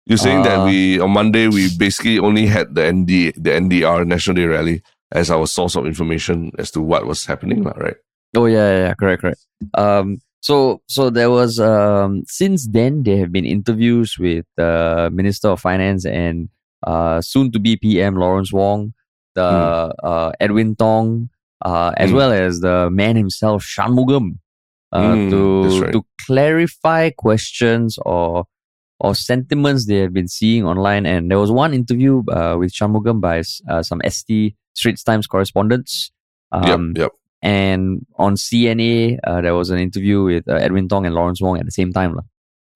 You're 0.07 0.19
saying 0.19 0.41
uh, 0.41 0.43
that 0.45 0.65
we 0.67 1.01
on 1.01 1.11
Monday 1.11 1.49
we 1.49 1.69
basically 1.77 2.21
only 2.21 2.47
had 2.47 2.75
the 2.77 2.93
ND 2.93 3.35
the 3.37 3.51
NDR 3.51 4.07
National 4.07 4.37
Day 4.37 4.45
Rally 4.45 4.83
as 5.11 5.31
our 5.31 5.49
source 5.49 5.75
of 5.75 5.85
information 5.85 6.53
as 6.59 6.71
to 6.73 6.81
what 6.81 7.07
was 7.07 7.27
happening, 7.27 7.65
right? 7.65 7.97
Oh 8.37 8.47
yeah, 8.47 8.71
yeah, 8.71 8.79
yeah, 8.87 8.95
correct, 8.95 9.23
correct. 9.23 9.45
Um, 9.75 10.19
so 10.41 10.81
so 10.87 11.11
there 11.11 11.31
was 11.31 11.59
um 11.59 12.23
since 12.29 12.69
then 12.69 13.03
there 13.03 13.19
have 13.19 13.33
been 13.33 13.45
interviews 13.45 14.17
with 14.17 14.45
the 14.57 15.11
Minister 15.13 15.49
of 15.49 15.61
Finance 15.61 16.07
and 16.07 16.51
uh 16.87 17.21
soon 17.21 17.51
to 17.51 17.59
be 17.59 17.77
PM 17.77 18.15
Lawrence 18.15 18.53
Wong, 18.53 18.95
the 19.37 19.95
mm. 19.95 19.95
uh, 20.03 20.33
Edwin 20.41 20.75
Tong, 20.75 21.31
uh, 21.65 21.93
as 21.97 22.11
mm. 22.11 22.15
well 22.15 22.33
as 22.33 22.61
the 22.61 22.91
man 22.91 23.15
himself 23.15 23.63
Shanmugam, 23.63 24.39
uh, 24.93 25.15
mm, 25.15 25.31
to 25.31 25.81
right. 25.81 25.93
to 25.93 26.05
clarify 26.27 27.11
questions 27.11 27.99
or 28.05 28.47
or 28.99 29.15
sentiments 29.15 29.87
they 29.87 29.99
have 29.99 30.13
been 30.13 30.29
seeing 30.29 30.65
online. 30.65 31.07
And 31.07 31.31
there 31.31 31.39
was 31.39 31.53
one 31.53 31.75
interview 31.75 32.25
uh, 32.31 32.57
with 32.59 32.73
Shanmugam 32.73 33.21
by 33.21 33.43
uh, 33.71 33.83
some 33.83 34.01
ST 34.09 34.57
Straits 34.75 35.05
Times 35.05 35.27
correspondents. 35.27 36.11
Um, 36.51 36.95
yep, 36.97 37.05
yep. 37.05 37.13
And 37.43 38.07
on 38.17 38.35
CNA, 38.35 39.19
uh, 39.23 39.41
there 39.43 39.55
was 39.55 39.71
an 39.71 39.79
interview 39.79 40.25
with 40.25 40.49
uh, 40.49 40.55
Edwin 40.55 40.89
Tong 40.89 41.07
and 41.07 41.15
Lawrence 41.15 41.41
Wong 41.41 41.59
at 41.59 41.65
the 41.65 41.71
same 41.71 41.93
time. 41.93 42.19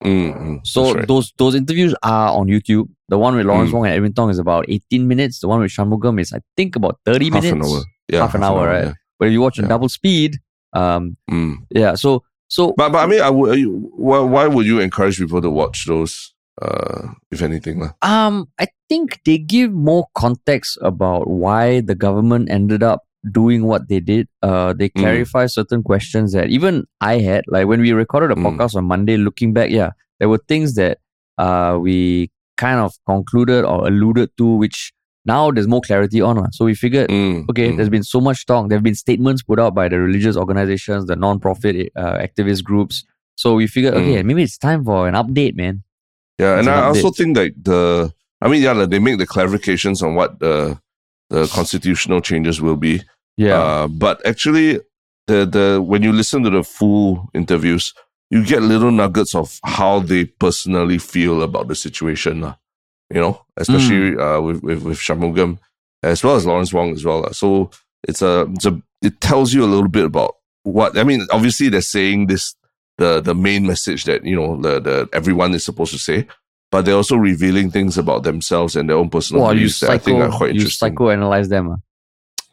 Mm-hmm. 0.03 0.57
So 0.63 0.93
right. 0.93 1.07
those 1.07 1.33
those 1.37 1.55
interviews 1.55 1.93
are 2.03 2.29
on 2.31 2.47
YouTube. 2.47 2.89
The 3.09 3.17
one 3.17 3.35
with 3.35 3.45
Lawrence 3.45 3.71
mm. 3.71 3.73
Wong 3.73 3.85
and 3.85 3.95
Edwin 3.95 4.13
Tong 4.13 4.29
is 4.29 4.39
about 4.39 4.65
18 4.67 5.07
minutes. 5.07 5.39
The 5.39 5.47
one 5.47 5.59
with 5.59 5.71
Shanmugam 5.71 6.19
is, 6.19 6.33
I 6.33 6.39
think, 6.55 6.75
about 6.75 6.99
30 7.05 7.25
half 7.25 7.43
minutes. 7.43 7.67
An 7.67 7.75
hour. 7.75 7.83
Yeah, 8.07 8.19
half, 8.19 8.29
half 8.29 8.35
an 8.35 8.43
hour, 8.43 8.67
right? 8.67 8.85
Yeah. 8.85 8.93
But 9.19 9.27
if 9.27 9.33
you 9.33 9.41
watch 9.41 9.59
on 9.59 9.67
double 9.67 9.89
speed, 9.89 10.39
um, 10.73 11.17
mm. 11.29 11.57
yeah. 11.69 11.95
So 11.95 12.23
so, 12.51 12.73
but 12.75 12.91
but 12.91 12.99
I 12.99 13.07
mean, 13.07 13.21
I 13.21 13.29
would. 13.29 13.63
Why 13.95 14.19
why 14.19 14.47
would 14.47 14.65
you 14.65 14.79
encourage 14.79 15.17
people 15.17 15.41
to 15.41 15.49
watch 15.49 15.85
those? 15.85 16.33
Uh, 16.61 17.13
if 17.31 17.41
anything. 17.41 17.89
Um, 18.01 18.49
I 18.59 18.67
think 18.89 19.21
they 19.25 19.37
give 19.37 19.71
more 19.71 20.07
context 20.13 20.77
about 20.81 21.27
why 21.27 21.79
the 21.79 21.95
government 21.95 22.51
ended 22.51 22.83
up 22.83 23.03
doing 23.29 23.65
what 23.65 23.87
they 23.87 23.99
did. 23.99 24.27
Uh, 24.41 24.73
they 24.73 24.89
mm. 24.89 24.99
clarify 24.99 25.45
mm. 25.45 25.51
certain 25.51 25.83
questions 25.83 26.33
that 26.33 26.49
even 26.49 26.85
I 27.01 27.19
had. 27.19 27.43
Like 27.47 27.67
when 27.67 27.81
we 27.81 27.91
recorded 27.91 28.31
a 28.31 28.35
mm. 28.35 28.43
podcast 28.43 28.75
on 28.75 28.85
Monday, 28.85 29.17
looking 29.17 29.53
back, 29.53 29.69
yeah, 29.69 29.91
there 30.19 30.29
were 30.29 30.41
things 30.47 30.75
that 30.75 30.99
uh 31.37 31.77
we 31.79 32.31
kind 32.57 32.79
of 32.79 32.93
concluded 33.05 33.65
or 33.65 33.87
alluded 33.87 34.29
to, 34.37 34.45
which 34.45 34.93
now 35.25 35.51
there's 35.51 35.67
more 35.67 35.81
clarity 35.81 36.21
on. 36.21 36.51
So 36.51 36.65
we 36.65 36.73
figured, 36.73 37.09
mm, 37.09 37.47
okay, 37.49 37.69
mm. 37.69 37.77
there's 37.77 37.89
been 37.89 38.03
so 38.03 38.19
much 38.19 38.45
talk. 38.45 38.69
There 38.69 38.77
have 38.77 38.83
been 38.83 38.95
statements 38.95 39.43
put 39.43 39.59
out 39.59 39.75
by 39.75 39.87
the 39.87 39.99
religious 39.99 40.35
organizations, 40.35 41.05
the 41.05 41.15
non-profit 41.15 41.91
uh, 41.95 42.17
activist 42.17 42.63
groups. 42.63 43.03
So 43.35 43.55
we 43.55 43.67
figured, 43.67 43.93
okay, 43.93 44.23
maybe 44.23 44.43
it's 44.43 44.57
time 44.57 44.83
for 44.83 45.07
an 45.07 45.13
update, 45.15 45.55
man. 45.55 45.83
Yeah, 46.37 46.57
it's 46.57 46.67
and 46.67 46.75
I 46.75 46.85
also 46.85 47.11
think 47.11 47.35
that 47.37 47.53
the, 47.63 48.13
I 48.41 48.47
mean, 48.47 48.61
yeah, 48.61 48.73
they 48.85 48.99
make 48.99 49.19
the 49.19 49.27
clarifications 49.27 50.03
on 50.03 50.15
what 50.15 50.39
the 50.39 50.79
the 51.31 51.47
constitutional 51.47 52.21
changes 52.21 52.61
will 52.61 52.77
be. 52.77 53.01
Yeah, 53.37 53.59
uh, 53.59 53.87
but 53.87 54.23
actually, 54.25 54.79
the 55.27 55.45
the 55.45 55.81
when 55.81 56.03
you 56.03 56.11
listen 56.11 56.43
to 56.43 56.49
the 56.49 56.63
full 56.63 57.29
interviews, 57.33 57.93
you 58.29 58.45
get 58.45 58.61
little 58.61 58.91
nuggets 58.91 59.33
of 59.33 59.59
how 59.63 59.99
they 59.99 60.25
personally 60.25 60.99
feel 60.99 61.41
about 61.41 61.67
the 61.67 61.75
situation 61.75 62.53
you 63.13 63.19
know, 63.19 63.41
especially 63.57 64.11
mm. 64.11 64.37
uh, 64.37 64.41
with, 64.41 64.63
with 64.63 64.83
with 64.83 64.97
Shanmugam 64.97 65.59
as 66.03 66.23
well 66.23 66.35
as 66.35 66.45
Lawrence 66.45 66.73
Wong 66.73 66.91
as 66.91 67.03
well. 67.03 67.31
So 67.33 67.71
it's 68.07 68.21
a 68.21 68.47
it's 68.53 68.65
a 68.65 68.81
it 69.01 69.19
tells 69.21 69.53
you 69.53 69.63
a 69.63 69.67
little 69.67 69.89
bit 69.89 70.05
about 70.05 70.35
what 70.63 70.97
I 70.97 71.03
mean. 71.03 71.27
Obviously, 71.31 71.69
they're 71.69 71.81
saying 71.81 72.27
this 72.27 72.55
the 72.97 73.21
the 73.21 73.35
main 73.35 73.67
message 73.67 74.05
that 74.05 74.23
you 74.23 74.35
know 74.35 74.59
the 74.61 74.79
the 74.79 75.09
everyone 75.13 75.53
is 75.53 75.65
supposed 75.65 75.91
to 75.91 75.99
say, 75.99 76.25
but 76.71 76.85
they're 76.85 76.95
also 76.95 77.17
revealing 77.17 77.69
things 77.69 77.97
about 77.97 78.23
themselves 78.23 78.75
and 78.75 78.89
their 78.89 78.97
own 78.97 79.09
personal 79.09 79.43
well, 79.43 79.53
views 79.53 79.77
psycho, 79.77 79.91
that 79.91 80.01
I 80.01 80.03
think 80.03 80.19
are 80.19 80.37
quite 80.37 80.51
interesting. 80.51 80.93
You 80.93 80.97
psychoanalyze 80.97 81.49
them. 81.49 81.71
Uh. 81.71 81.75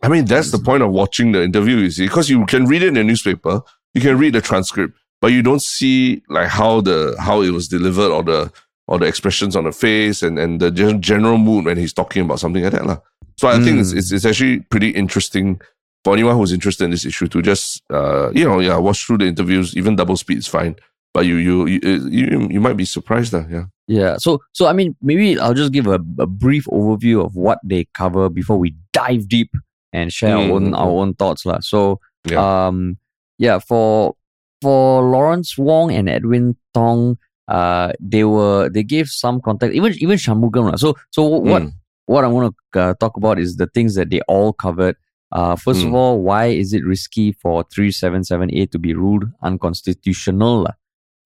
I 0.03 0.09
mean, 0.09 0.27
that's 0.27 0.51
the 0.51 0.59
point 0.59 0.83
of 0.83 0.91
watching 0.91 1.33
the 1.33 1.43
interview, 1.43 1.77
you 1.77 1.91
see, 1.91 2.07
because 2.07 2.29
you 2.31 2.45
can 2.47 2.67
read 2.67 2.83
it 2.83 2.89
in 2.89 2.95
the 2.95 3.05
newspaper, 3.05 3.63
you 3.95 4.01
can 4.01 4.19
read 4.19 4.35
the 4.35 4.41
transcript, 4.41 4.97
but 5.21 5.33
you 5.33 5.43
don't 5.43 5.63
see 5.63 6.23
like 6.29 6.49
how 6.49 6.81
the 6.81 7.17
how 7.19 7.43
it 7.43 7.51
was 7.51 7.69
delivered 7.69 8.11
or 8.11 8.23
the 8.23 8.53
or 8.87 8.99
the 8.99 9.07
expressions 9.07 9.55
on 9.55 9.65
the 9.65 9.73
face 9.73 10.23
and, 10.23 10.39
and 10.39 10.61
the 10.61 10.71
general 10.71 11.37
mood 11.37 11.67
when 11.67 11.77
he's 11.77 11.93
talking 11.93 12.25
about 12.25 12.41
something 12.41 12.63
like 12.63 12.73
that. 12.73 12.87
La. 12.87 12.99
So 13.37 13.47
I 13.47 13.55
mm. 13.55 13.65
think 13.65 13.81
it's, 13.81 13.93
it's, 13.93 14.11
it's, 14.11 14.25
actually 14.25 14.61
pretty 14.61 14.91
interesting 14.91 15.61
for 16.03 16.15
anyone 16.15 16.37
who's 16.37 16.53
interested 16.53 16.85
in 16.85 16.91
this 16.91 17.05
issue 17.05 17.29
to 17.29 17.43
just, 17.43 17.83
uh, 17.91 18.31
you 18.31 18.45
know, 18.45 18.61
yeah, 18.61 18.79
watch 18.79 19.05
through 19.05 19.19
the 19.19 19.27
interviews. 19.27 19.77
Even 19.77 19.95
double 19.95 20.17
speed 20.17 20.39
is 20.39 20.47
fine. 20.47 20.75
But 21.19 21.27
you 21.27 21.37
you 21.43 21.67
you 21.67 21.81
you, 22.07 22.27
you 22.55 22.61
might 22.63 22.79
be 22.79 22.87
surprised, 22.87 23.35
uh, 23.35 23.43
yeah. 23.51 23.67
Yeah. 23.91 24.15
So 24.23 24.39
so 24.55 24.67
I 24.71 24.73
mean 24.79 24.95
maybe 25.03 25.35
I'll 25.41 25.57
just 25.57 25.73
give 25.75 25.87
a, 25.91 25.99
a 26.23 26.29
brief 26.29 26.65
overview 26.71 27.25
of 27.25 27.35
what 27.35 27.59
they 27.67 27.89
cover 27.97 28.29
before 28.31 28.59
we 28.61 28.77
dive 28.93 29.27
deep 29.27 29.51
and 29.97 30.13
share 30.13 30.37
our 30.37 30.47
own 30.55 30.73
Mm. 30.73 30.79
our 30.79 30.93
own 31.03 31.11
thoughts. 31.19 31.43
lah. 31.49 31.59
So 31.65 31.99
Yeah. 32.29 32.39
um 32.39 33.01
yeah, 33.41 33.59
for 33.59 34.15
for 34.63 35.01
Lawrence 35.03 35.57
Wong 35.57 35.89
and 35.91 36.07
Edwin 36.09 36.55
Tong, 36.77 37.17
uh 37.49 37.97
they 37.97 38.25
were 38.29 38.69
they 38.69 38.85
gave 38.85 39.09
some 39.09 39.41
context, 39.41 39.73
even 39.73 39.97
even 40.05 40.21
Shanmugam. 40.21 40.69
lah. 40.71 40.77
So 40.77 40.95
so 41.09 41.25
what 41.25 41.63
Mm. 41.65 41.73
what 42.13 42.23
I 42.25 42.29
want 42.29 42.53
to 42.53 42.53
uh, 42.77 42.93
talk 43.01 43.17
about 43.17 43.41
is 43.41 43.57
the 43.57 43.69
things 43.73 43.97
that 43.97 44.09
they 44.13 44.21
all 44.29 44.53
covered. 44.53 44.97
Uh, 45.33 45.57
first 45.57 45.85
of 45.85 45.93
Mm. 45.93 45.97
all, 46.01 46.15
why 46.25 46.45
is 46.53 46.73
it 46.77 46.85
risky 46.85 47.33
for 47.37 47.61
377A 47.73 48.65
to 48.73 48.79
be 48.81 48.93
ruled 48.97 49.25
unconstitutional? 49.45 50.65
lah? 50.69 50.75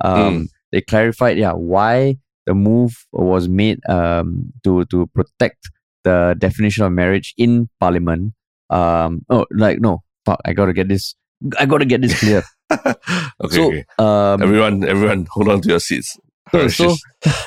Um, 0.03 0.49
They 0.73 0.81
clarified, 0.81 1.37
yeah, 1.39 1.53
why 1.53 2.17
the 2.47 2.55
move 2.55 2.97
was 3.13 3.49
made 3.49 3.79
um, 3.89 4.53
to 4.65 4.85
to 4.87 5.07
protect 5.15 5.71
the 6.03 6.35
definition 6.39 6.85
of 6.85 6.93
marriage 6.93 7.35
in 7.37 7.69
Parliament. 7.79 8.33
Um, 8.71 9.23
oh, 9.29 9.47
like 9.53 9.81
no, 9.81 10.03
fuck, 10.25 10.41
I 10.45 10.53
gotta 10.53 10.73
get 10.73 10.89
this. 10.89 11.15
I 11.59 11.67
gotta 11.67 11.85
get 11.85 12.01
this 12.01 12.19
clear. 12.19 12.43
okay, 12.73 12.97
so, 13.51 13.69
okay. 13.69 13.85
um, 13.99 14.43
Everyone, 14.43 14.85
everyone, 14.85 15.27
hold 15.31 15.49
on 15.49 15.61
to 15.61 15.69
your 15.69 15.81
seats. 15.81 16.17
So- 16.69 16.97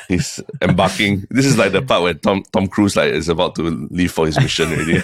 he's 0.07 0.39
embarking. 0.61 1.25
This 1.29 1.45
is 1.45 1.57
like 1.57 1.71
the 1.73 1.81
part 1.81 2.01
where 2.03 2.13
Tom 2.13 2.43
Tom 2.51 2.67
Cruise 2.67 2.95
like 2.95 3.11
is 3.13 3.29
about 3.29 3.55
to 3.55 3.87
leave 3.91 4.11
for 4.11 4.25
his 4.25 4.37
mission 4.39 4.71
already. 4.71 5.01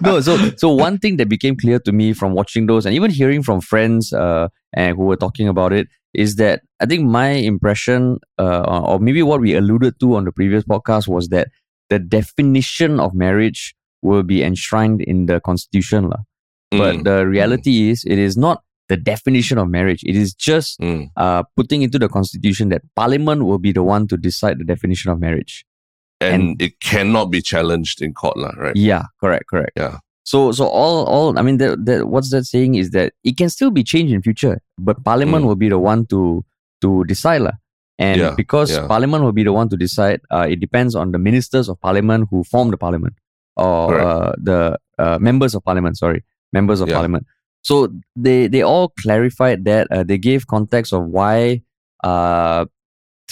no, 0.00 0.20
so 0.20 0.36
so 0.56 0.70
one 0.72 0.98
thing 0.98 1.16
that 1.18 1.28
became 1.28 1.56
clear 1.56 1.78
to 1.80 1.92
me 1.92 2.12
from 2.12 2.32
watching 2.34 2.66
those 2.66 2.86
and 2.86 2.94
even 2.94 3.10
hearing 3.10 3.42
from 3.42 3.60
friends 3.60 4.12
uh, 4.12 4.48
and 4.74 4.96
who 4.96 5.04
were 5.04 5.16
talking 5.16 5.48
about 5.48 5.72
it 5.72 5.88
is 6.14 6.36
that 6.36 6.62
I 6.80 6.86
think 6.86 7.04
my 7.04 7.28
impression 7.30 8.18
uh, 8.38 8.62
or 8.84 9.00
maybe 9.00 9.22
what 9.22 9.40
we 9.40 9.54
alluded 9.54 10.00
to 10.00 10.16
on 10.16 10.24
the 10.24 10.32
previous 10.32 10.64
podcast 10.64 11.08
was 11.08 11.28
that 11.28 11.48
the 11.90 11.98
definition 11.98 12.98
of 13.00 13.14
marriage 13.14 13.74
will 14.02 14.22
be 14.22 14.42
enshrined 14.42 15.02
in 15.02 15.26
the 15.26 15.40
constitution 15.40 16.08
lah. 16.08 16.22
But 16.70 16.96
Mm, 16.96 17.04
the 17.04 17.26
reality 17.26 17.90
is 17.90 18.04
it 18.04 18.18
is 18.18 18.36
not 18.36 18.62
the 18.88 18.96
definition 18.96 19.58
of 19.58 19.68
marriage. 19.68 20.02
It 20.04 20.16
is 20.16 20.34
just 20.34 20.78
mm, 20.80 21.10
uh, 21.16 21.42
putting 21.56 21.82
into 21.82 21.98
the 21.98 22.08
constitution 22.08 22.68
that 22.70 22.82
parliament 22.94 23.44
will 23.44 23.58
be 23.58 23.72
the 23.72 23.82
one 23.82 24.06
to 24.08 24.16
decide 24.16 24.58
the 24.58 24.64
definition 24.64 25.10
of 25.10 25.18
marriage. 25.20 25.64
and, 26.20 26.60
it 26.62 26.80
cannot 26.80 27.26
be 27.30 27.42
challenged 27.42 28.00
in 28.00 28.14
court, 28.14 28.36
lah, 28.38 28.52
right? 28.56 28.74
Yeah, 28.74 29.02
correct, 29.20 29.48
correct. 29.52 29.72
Yeah. 29.76 29.98
So 30.24 30.50
so 30.50 30.66
all 30.66 31.04
all 31.04 31.38
I 31.38 31.42
mean 31.42 31.58
that, 31.58 31.84
that 31.86 32.08
what's 32.08 32.30
that 32.30 32.44
saying 32.46 32.74
is 32.74 32.90
that 32.90 33.12
it 33.22 33.36
can 33.36 33.50
still 33.50 33.70
be 33.70 33.84
changed 33.84 34.12
in 34.12 34.22
future, 34.22 34.58
but 34.78 35.04
Parliament 35.04 35.44
Mm. 35.44 35.46
will 35.48 35.60
be 35.60 35.68
the 35.68 35.78
one 35.78 36.06
to 36.06 36.42
to 36.82 37.04
decide 37.04 37.42
lah. 37.46 37.52
And 37.98 38.20
Yeah, 38.20 38.34
because 38.36 38.72
yeah. 38.72 38.86
Parliament 38.88 39.22
will 39.24 39.32
be 39.36 39.44
the 39.44 39.52
one 39.52 39.68
to 39.70 39.76
decide, 39.76 40.20
uh, 40.30 40.46
it 40.48 40.58
depends 40.60 40.94
on 40.94 41.12
the 41.12 41.18
ministers 41.18 41.68
of 41.68 41.80
Parliament 41.80 42.26
who 42.30 42.42
form 42.44 42.70
the 42.74 42.76
Parliament 42.76 43.14
or 43.56 44.00
uh, 44.00 44.32
the 44.50 44.76
uh, 44.98 45.18
members 45.20 45.54
of 45.54 45.62
Parliament. 45.64 45.96
Sorry, 45.96 46.24
members 46.52 46.80
of 46.80 46.88
Yeah. 46.88 46.96
Parliament. 46.98 47.26
So 47.66 47.74
they 48.14 48.46
they 48.46 48.62
all 48.62 48.88
clarified 49.02 49.64
that 49.70 49.84
uh, 49.90 50.04
they 50.06 50.18
gave 50.18 50.46
context 50.46 50.92
of 50.94 51.02
why 51.16 51.62
uh, 52.04 52.66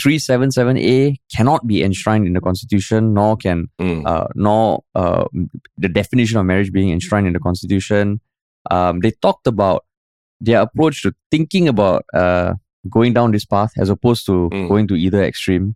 377A 0.00 1.16
cannot 1.34 1.66
be 1.66 1.82
enshrined 1.82 2.26
in 2.26 2.32
the 2.32 2.40
Constitution, 2.40 3.14
nor 3.14 3.36
can 3.36 3.68
Mm, 3.78 4.02
uh, 4.06 4.26
nor 4.34 4.82
uh, 4.94 5.24
the 5.78 5.88
definition 5.88 6.36
of 6.38 6.46
marriage 6.46 6.72
being 6.72 6.90
enshrined 6.90 7.26
in 7.28 7.32
the 7.32 7.38
constitution. 7.48 8.20
Um, 8.70 9.00
they 9.00 9.12
talked 9.26 9.46
about 9.46 9.84
their 10.40 10.60
approach 10.66 11.02
to 11.02 11.12
thinking 11.30 11.68
about 11.68 12.04
uh, 12.12 12.54
going 12.90 13.12
down 13.14 13.30
this 13.32 13.44
path 13.44 13.72
as 13.78 13.88
opposed 13.88 14.26
to 14.26 14.50
Mm. 14.52 14.68
going 14.68 14.86
to 14.88 14.94
either 14.96 15.22
extreme, 15.22 15.74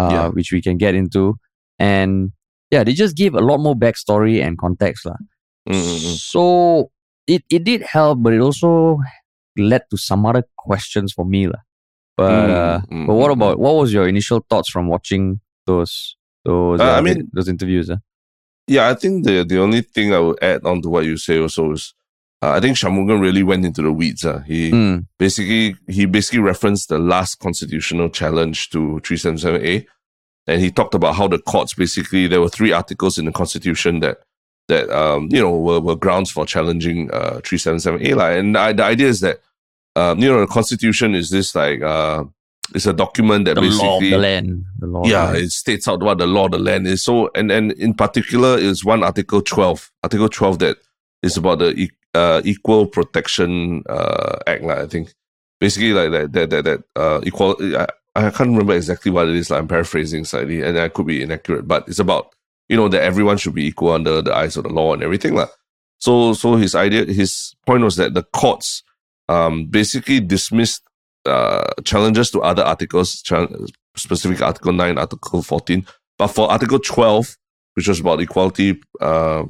uh, 0.00 0.10
Yeah. 0.14 0.28
which 0.36 0.50
we 0.52 0.60
can 0.60 0.76
get 0.76 0.94
into. 0.94 1.36
And 1.78 2.32
yeah, 2.74 2.82
they 2.84 2.94
just 2.94 3.14
gave 3.16 3.34
a 3.34 3.44
lot 3.50 3.58
more 3.66 3.76
backstory 3.76 4.42
and 4.44 4.58
context. 4.58 5.06
lah. 5.06 5.18
mm, 5.70 5.82
mm, 5.86 5.98
mm. 6.02 6.16
So 6.32 6.90
it, 7.26 7.42
it 7.50 7.64
did 7.64 7.82
help, 7.82 8.22
but 8.22 8.32
it 8.32 8.40
also 8.40 9.00
led 9.56 9.82
to 9.90 9.96
some 9.96 10.24
other 10.26 10.44
questions 10.56 11.12
for 11.12 11.24
me. 11.24 11.46
lah. 11.46 11.60
But 12.16 12.30
Mm, 12.30 12.50
uh, 12.50 12.80
mm, 12.90 13.06
but 13.06 13.14
what 13.14 13.30
mm, 13.30 13.32
about 13.32 13.58
what 13.58 13.74
was 13.76 13.92
your 13.92 14.06
initial 14.08 14.44
thoughts 14.48 14.70
from 14.70 14.88
watching 14.88 15.40
those 15.66 16.16
those 16.44 16.80
Uh, 16.80 16.84
I 16.84 16.98
uh, 16.98 17.02
mean- 17.02 17.30
those 17.32 17.48
interviews? 17.48 17.90
uh? 17.90 17.96
Yeah, 18.68 18.88
I 18.88 18.94
think 18.94 19.24
the 19.24 19.44
the 19.44 19.58
only 19.58 19.82
thing 19.82 20.12
I 20.14 20.18
would 20.20 20.42
add 20.42 20.64
on 20.64 20.82
to 20.82 20.88
what 20.88 21.04
you 21.04 21.16
say 21.16 21.38
also 21.38 21.72
is, 21.72 21.94
uh, 22.42 22.50
I 22.52 22.60
think 22.60 22.76
Shanmugam 22.76 23.20
really 23.20 23.42
went 23.42 23.64
into 23.64 23.82
the 23.82 23.92
weeds. 23.92 24.24
Uh. 24.24 24.40
He 24.46 24.70
Mm, 24.70 25.06
basically 25.18 25.76
he 25.88 26.06
basically 26.06 26.40
referenced 26.40 26.88
the 26.88 26.98
last 26.98 27.38
constitutional 27.40 28.08
challenge 28.10 28.70
to 28.70 29.00
377A, 29.02 29.86
and 30.46 30.60
he 30.60 30.70
talked 30.70 30.94
about 30.94 31.16
how 31.16 31.26
the 31.28 31.38
courts 31.38 31.74
basically 31.74 32.26
there 32.28 32.40
were 32.40 32.48
three 32.48 32.72
articles 32.72 33.18
in 33.18 33.24
the 33.24 33.32
constitution 33.32 34.00
that 34.00 34.18
that 34.72 34.90
um 34.90 35.28
you 35.30 35.40
know 35.40 35.52
were, 35.66 35.80
were 35.80 35.96
grounds 35.96 36.30
for 36.30 36.44
challenging 36.46 36.98
uh 37.12 37.40
377A 37.44 38.16
lah. 38.16 38.30
and 38.38 38.56
I, 38.56 38.72
the 38.72 38.84
idea 38.84 39.08
is 39.08 39.20
that 39.20 39.40
um 39.96 40.18
you 40.18 40.28
know 40.30 40.40
the 40.40 40.46
constitution 40.58 41.14
is 41.14 41.30
this 41.30 41.54
like 41.54 41.82
uh 41.82 42.24
it's 42.74 42.86
a 42.86 42.92
document 42.92 43.44
that 43.44 43.54
the 43.54 43.60
basically 43.60 43.86
law 43.86 43.96
of 43.96 44.02
the 44.02 44.16
land. 44.16 44.64
The 44.78 44.86
law. 44.86 45.02
the 45.02 45.08
yeah, 45.10 45.34
it 45.34 45.50
states 45.50 45.88
out 45.88 46.00
what 46.00 46.18
the 46.18 46.26
law 46.26 46.46
of 46.46 46.52
the 46.52 46.58
land 46.58 46.86
is. 46.86 47.02
So, 47.02 47.30
and 47.34 47.50
and 47.50 47.72
in 47.72 47.94
particular 47.94 48.58
is 48.58 48.84
one 48.84 49.02
Article 49.02 49.42
twelve, 49.42 49.90
Article 50.02 50.28
twelve 50.28 50.58
that 50.60 50.78
is 51.22 51.36
about 51.36 51.58
the 51.58 51.74
e- 51.78 51.90
uh, 52.14 52.40
Equal 52.44 52.86
Protection 52.86 53.82
uh, 53.88 54.38
Act, 54.46 54.62
like, 54.62 54.78
I 54.78 54.86
think. 54.86 55.14
Basically, 55.60 55.92
like 55.92 56.10
that 56.12 56.32
that 56.32 56.50
that, 56.50 56.64
that 56.64 56.84
uh, 56.96 57.20
equal. 57.24 57.56
I, 57.76 57.86
I 58.14 58.30
can't 58.30 58.50
remember 58.50 58.74
exactly 58.74 59.10
what 59.10 59.28
it 59.28 59.36
is. 59.36 59.50
Like, 59.50 59.60
I'm 59.60 59.68
paraphrasing 59.68 60.24
slightly, 60.24 60.62
and 60.62 60.78
I 60.78 60.88
could 60.88 61.06
be 61.06 61.22
inaccurate, 61.22 61.66
but 61.66 61.88
it's 61.88 61.98
about 61.98 62.34
you 62.72 62.78
know 62.78 62.88
that 62.88 63.02
everyone 63.02 63.36
should 63.36 63.54
be 63.54 63.66
equal 63.66 63.92
under 63.92 64.22
the 64.22 64.34
eyes 64.34 64.56
of 64.56 64.62
the 64.64 64.70
law 64.70 64.94
and 64.94 65.02
everything, 65.02 65.34
like. 65.34 65.50
So, 65.98 66.32
so 66.32 66.56
his 66.56 66.74
idea, 66.74 67.04
his 67.04 67.54
point 67.66 67.84
was 67.84 67.94
that 67.96 68.14
the 68.14 68.24
courts 68.40 68.82
um, 69.28 69.66
basically 69.66 70.18
dismissed 70.20 70.82
uh, 71.26 71.68
challenges 71.84 72.30
to 72.32 72.40
other 72.40 72.64
articles, 72.64 73.22
chal- 73.22 73.66
specific 73.94 74.42
Article 74.42 74.72
9, 74.72 74.98
Article 74.98 75.42
14. 75.42 75.86
But 76.18 76.28
for 76.28 76.50
Article 76.50 76.80
12, 76.80 77.36
which 77.74 77.86
was 77.88 78.00
about 78.00 78.20
equality, 78.20 78.80
uh, 79.00 79.44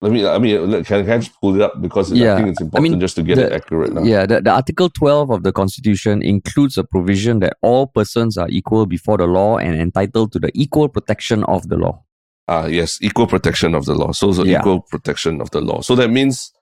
let 0.00 0.10
me, 0.10 0.26
I 0.26 0.38
mean, 0.38 0.82
can, 0.82 1.04
can 1.06 1.10
I 1.10 1.18
just 1.18 1.40
pull 1.40 1.54
it 1.54 1.62
up? 1.62 1.80
Because 1.80 2.10
I 2.12 2.16
think 2.36 2.48
it's 2.48 2.60
important 2.60 2.90
mean, 2.90 3.00
just 3.00 3.14
to 3.16 3.22
get 3.22 3.36
the- 3.36 3.46
it 3.46 3.52
accurate 3.52 3.92
now. 3.92 4.02
Yeah, 4.02 4.26
the, 4.26 4.40
the 4.40 4.50
Article 4.50 4.90
12 4.90 5.30
of 5.30 5.44
the 5.44 5.52
Constitution 5.52 6.20
includes 6.22 6.76
a 6.76 6.84
provision 6.84 7.38
that 7.40 7.56
all 7.62 7.86
persons 7.86 8.36
are 8.36 8.48
equal 8.48 8.86
before 8.86 9.18
the 9.18 9.26
law 9.26 9.58
and 9.58 9.76
entitled 9.80 10.32
to 10.32 10.40
the 10.40 10.50
equal 10.54 10.88
protection 10.88 11.44
of 11.44 11.68
the 11.68 11.76
law. 11.76 12.02
Ah, 12.48 12.66
yes, 12.66 12.98
equal 13.00 13.26
protection 13.26 13.74
of 13.74 13.84
the 13.86 13.94
law. 13.94 14.12
So, 14.12 14.32
so 14.32 14.44
Yeah. 14.44 14.60
equal 14.60 14.80
protection 14.80 15.40
of 15.40 15.50
the 15.50 15.60
law. 15.60 15.80
So 15.80 15.94
that 15.96 16.08
means 16.10 16.52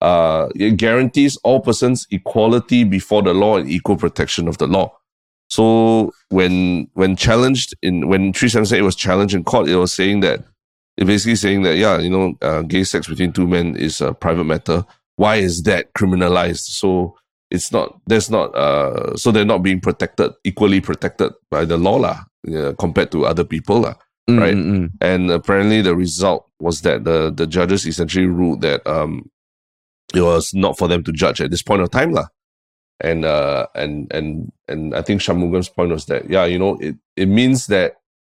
uh, 0.00 0.48
it 0.54 0.76
guarantees 0.76 1.36
all 1.44 1.60
persons 1.60 2.06
equality 2.10 2.84
before 2.84 3.22
the 3.22 3.34
law 3.34 3.56
and 3.58 3.68
equal 3.70 3.96
protection 3.96 4.48
of 4.48 4.58
the 4.58 4.66
law. 4.66 4.92
So 5.48 6.12
when 6.28 6.88
when 6.94 7.16
challenged 7.16 7.74
in 7.82 8.08
when 8.08 8.32
378 8.32 8.82
was 8.82 8.94
challenged 8.94 9.34
in 9.34 9.42
court, 9.44 9.68
it 9.68 9.76
was 9.76 9.92
saying 9.92 10.20
that 10.20 10.44
it 10.96 11.06
basically 11.06 11.36
saying 11.36 11.62
that 11.62 11.76
yeah, 11.76 11.98
you 11.98 12.10
know, 12.10 12.34
uh, 12.40 12.62
gay 12.62 12.84
sex 12.84 13.08
between 13.08 13.32
two 13.32 13.48
men 13.48 13.76
is 13.76 14.00
a 14.00 14.14
private 14.14 14.44
matter. 14.44 14.84
Why 15.16 15.36
is 15.36 15.64
that 15.64 15.92
criminalized? 15.94 16.64
So 16.78 17.16
it's 17.50 17.72
not 17.72 17.98
there's 18.06 18.30
not 18.30 18.54
uh 18.54 19.16
so 19.16 19.32
they're 19.32 19.44
not 19.44 19.62
being 19.64 19.80
protected 19.80 20.32
equally 20.44 20.80
protected 20.80 21.32
by 21.50 21.64
the 21.64 21.76
law 21.76 21.96
lah, 21.96 22.20
yeah, 22.44 22.72
compared 22.78 23.10
to 23.12 23.26
other 23.26 23.44
people 23.44 23.80
lah. 23.80 23.94
Mm, 24.28 24.38
Right. 24.40 24.54
mm, 24.54 24.70
mm. 24.72 24.90
And 25.00 25.30
apparently, 25.30 25.82
the 25.82 25.96
result 25.96 26.48
was 26.60 26.82
that 26.82 27.04
the 27.04 27.30
the 27.30 27.46
judges 27.46 27.86
essentially 27.86 28.26
ruled 28.26 28.60
that 28.62 28.86
um, 28.86 29.30
it 30.14 30.22
was 30.22 30.52
not 30.54 30.78
for 30.78 30.88
them 30.88 31.02
to 31.04 31.12
judge 31.12 31.40
at 31.40 31.50
this 31.50 31.62
point 31.62 31.82
of 31.82 31.90
time, 31.90 32.12
lah. 32.12 32.26
And 33.00 33.24
uh, 33.24 33.66
and 33.74 34.12
and 34.12 34.52
and 34.68 34.94
I 34.94 35.02
think 35.02 35.20
Shanmugam's 35.22 35.68
point 35.70 35.90
was 35.90 36.06
that 36.06 36.28
yeah, 36.28 36.44
you 36.44 36.58
know, 36.58 36.76
it 36.80 36.96
it 37.16 37.26
means 37.26 37.66
that 37.68 37.96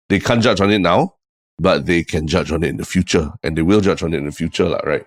they 0.09 0.19
can't 0.19 0.41
judge 0.41 0.61
on 0.61 0.71
it 0.71 0.79
now, 0.79 1.15
but 1.59 1.85
they 1.85 2.03
can 2.03 2.27
judge 2.27 2.51
on 2.51 2.63
it 2.63 2.69
in 2.69 2.77
the 2.77 2.85
future, 2.85 3.31
and 3.43 3.57
they 3.57 3.61
will 3.61 3.81
judge 3.81 4.01
on 4.03 4.13
it 4.13 4.17
in 4.17 4.25
the 4.25 4.31
future, 4.31 4.65
lah. 4.69 4.79
Right? 4.85 5.05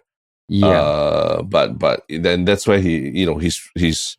Yeah. 0.48 0.68
Uh, 0.68 1.42
but 1.42 1.78
but 1.78 2.04
then 2.08 2.44
that's 2.44 2.66
where 2.68 2.78
he 2.80 3.08
you 3.10 3.26
know 3.26 3.38
he's 3.38 3.58
he's 3.74 4.16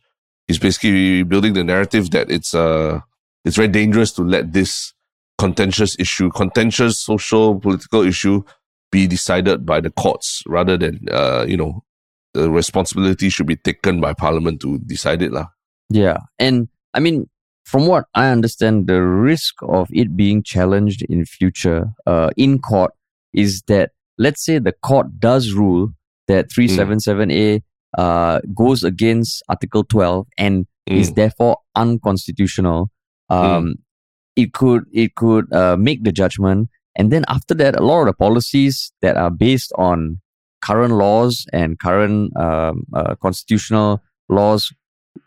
he's 0.47 0.59
basically 0.59 1.23
building 1.23 1.53
the 1.53 1.63
narrative 1.63 2.09
that 2.11 2.29
it's 2.31 2.53
uh 2.53 2.99
it's 3.45 3.55
very 3.55 3.69
dangerous 3.69 4.11
to 4.13 4.23
let 4.23 4.51
this 4.51 4.93
contentious 5.37 5.95
issue, 5.99 6.29
contentious 6.31 6.99
social 6.99 7.59
political 7.59 8.01
issue, 8.01 8.43
be 8.91 9.07
decided 9.07 9.65
by 9.65 9.81
the 9.81 9.89
courts 9.91 10.43
rather 10.47 10.77
than 10.77 10.99
uh 11.11 11.45
you 11.47 11.57
know 11.57 11.83
the 12.33 12.49
responsibility 12.49 13.29
should 13.29 13.47
be 13.47 13.55
taken 13.55 13.99
by 13.99 14.13
parliament 14.13 14.61
to 14.61 14.77
decide 14.79 15.21
it 15.21 15.31
lah. 15.31 15.47
Yeah. 15.89 16.17
And 16.37 16.67
I 16.93 16.99
mean, 16.99 17.29
from 17.65 17.87
what 17.87 18.05
I 18.13 18.29
understand, 18.29 18.87
the 18.87 19.01
risk 19.01 19.55
of 19.63 19.89
it 19.91 20.15
being 20.15 20.43
challenged 20.43 21.01
in 21.09 21.25
future 21.25 21.85
uh, 22.05 22.29
in 22.37 22.59
court 22.59 22.91
is 23.33 23.61
that 23.67 23.91
let's 24.17 24.43
say 24.45 24.59
the 24.59 24.71
court 24.71 25.19
does 25.19 25.51
rule 25.53 25.89
that 26.27 26.49
377A 26.49 27.61
uh, 27.97 28.39
goes 28.53 28.83
against 28.83 29.41
Article 29.49 29.83
12 29.83 30.27
and 30.37 30.65
is 30.85 31.11
Mm. 31.11 31.15
therefore 31.15 31.57
unconstitutional. 31.75 32.89
Um, 33.29 33.75
It 34.37 34.53
could 34.53 34.85
it 34.93 35.15
could 35.15 35.51
uh, 35.51 35.75
make 35.75 36.05
the 36.05 36.13
judgment, 36.13 36.69
and 36.95 37.11
then 37.11 37.25
after 37.27 37.57
that, 37.57 37.75
a 37.75 37.83
lot 37.83 38.01
of 38.01 38.07
the 38.07 38.13
policies 38.13 38.93
that 39.01 39.17
are 39.17 39.31
based 39.31 39.73
on 39.77 40.21
current 40.61 40.93
laws 40.93 41.45
and 41.51 41.79
current 41.79 42.37
um, 42.37 42.85
uh, 42.93 43.15
constitutional 43.17 44.01
laws 44.29 44.71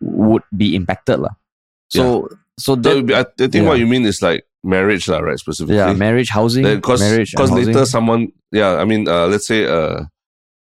would 0.01 0.43
be 0.57 0.75
impacted, 0.79 1.19
lah. 1.19 1.35
So 1.91 2.31
so 2.55 2.77
So 2.77 2.77
that 2.77 3.11
I, 3.11 3.45
I 3.45 3.49
think 3.49 3.67
what 3.67 3.83
you 3.83 3.89
mean 3.91 4.07
is 4.07 4.23
like 4.23 4.47
marriage, 4.63 5.09
lah, 5.11 5.19
right? 5.19 5.39
Specifically. 5.39 5.77
yeah, 5.77 5.93
marriage, 5.93 6.31
housing, 6.31 6.63
because 6.63 7.01
marriage, 7.03 7.33
because 7.33 7.51
later 7.51 7.83
housing. 7.83 7.87
someone 7.91 8.23
yeah 8.53 8.77
i 8.77 8.85
mean 8.85 9.09
uh, 9.09 9.27
let's 9.27 9.47
say 9.47 9.67
uh 9.67 10.05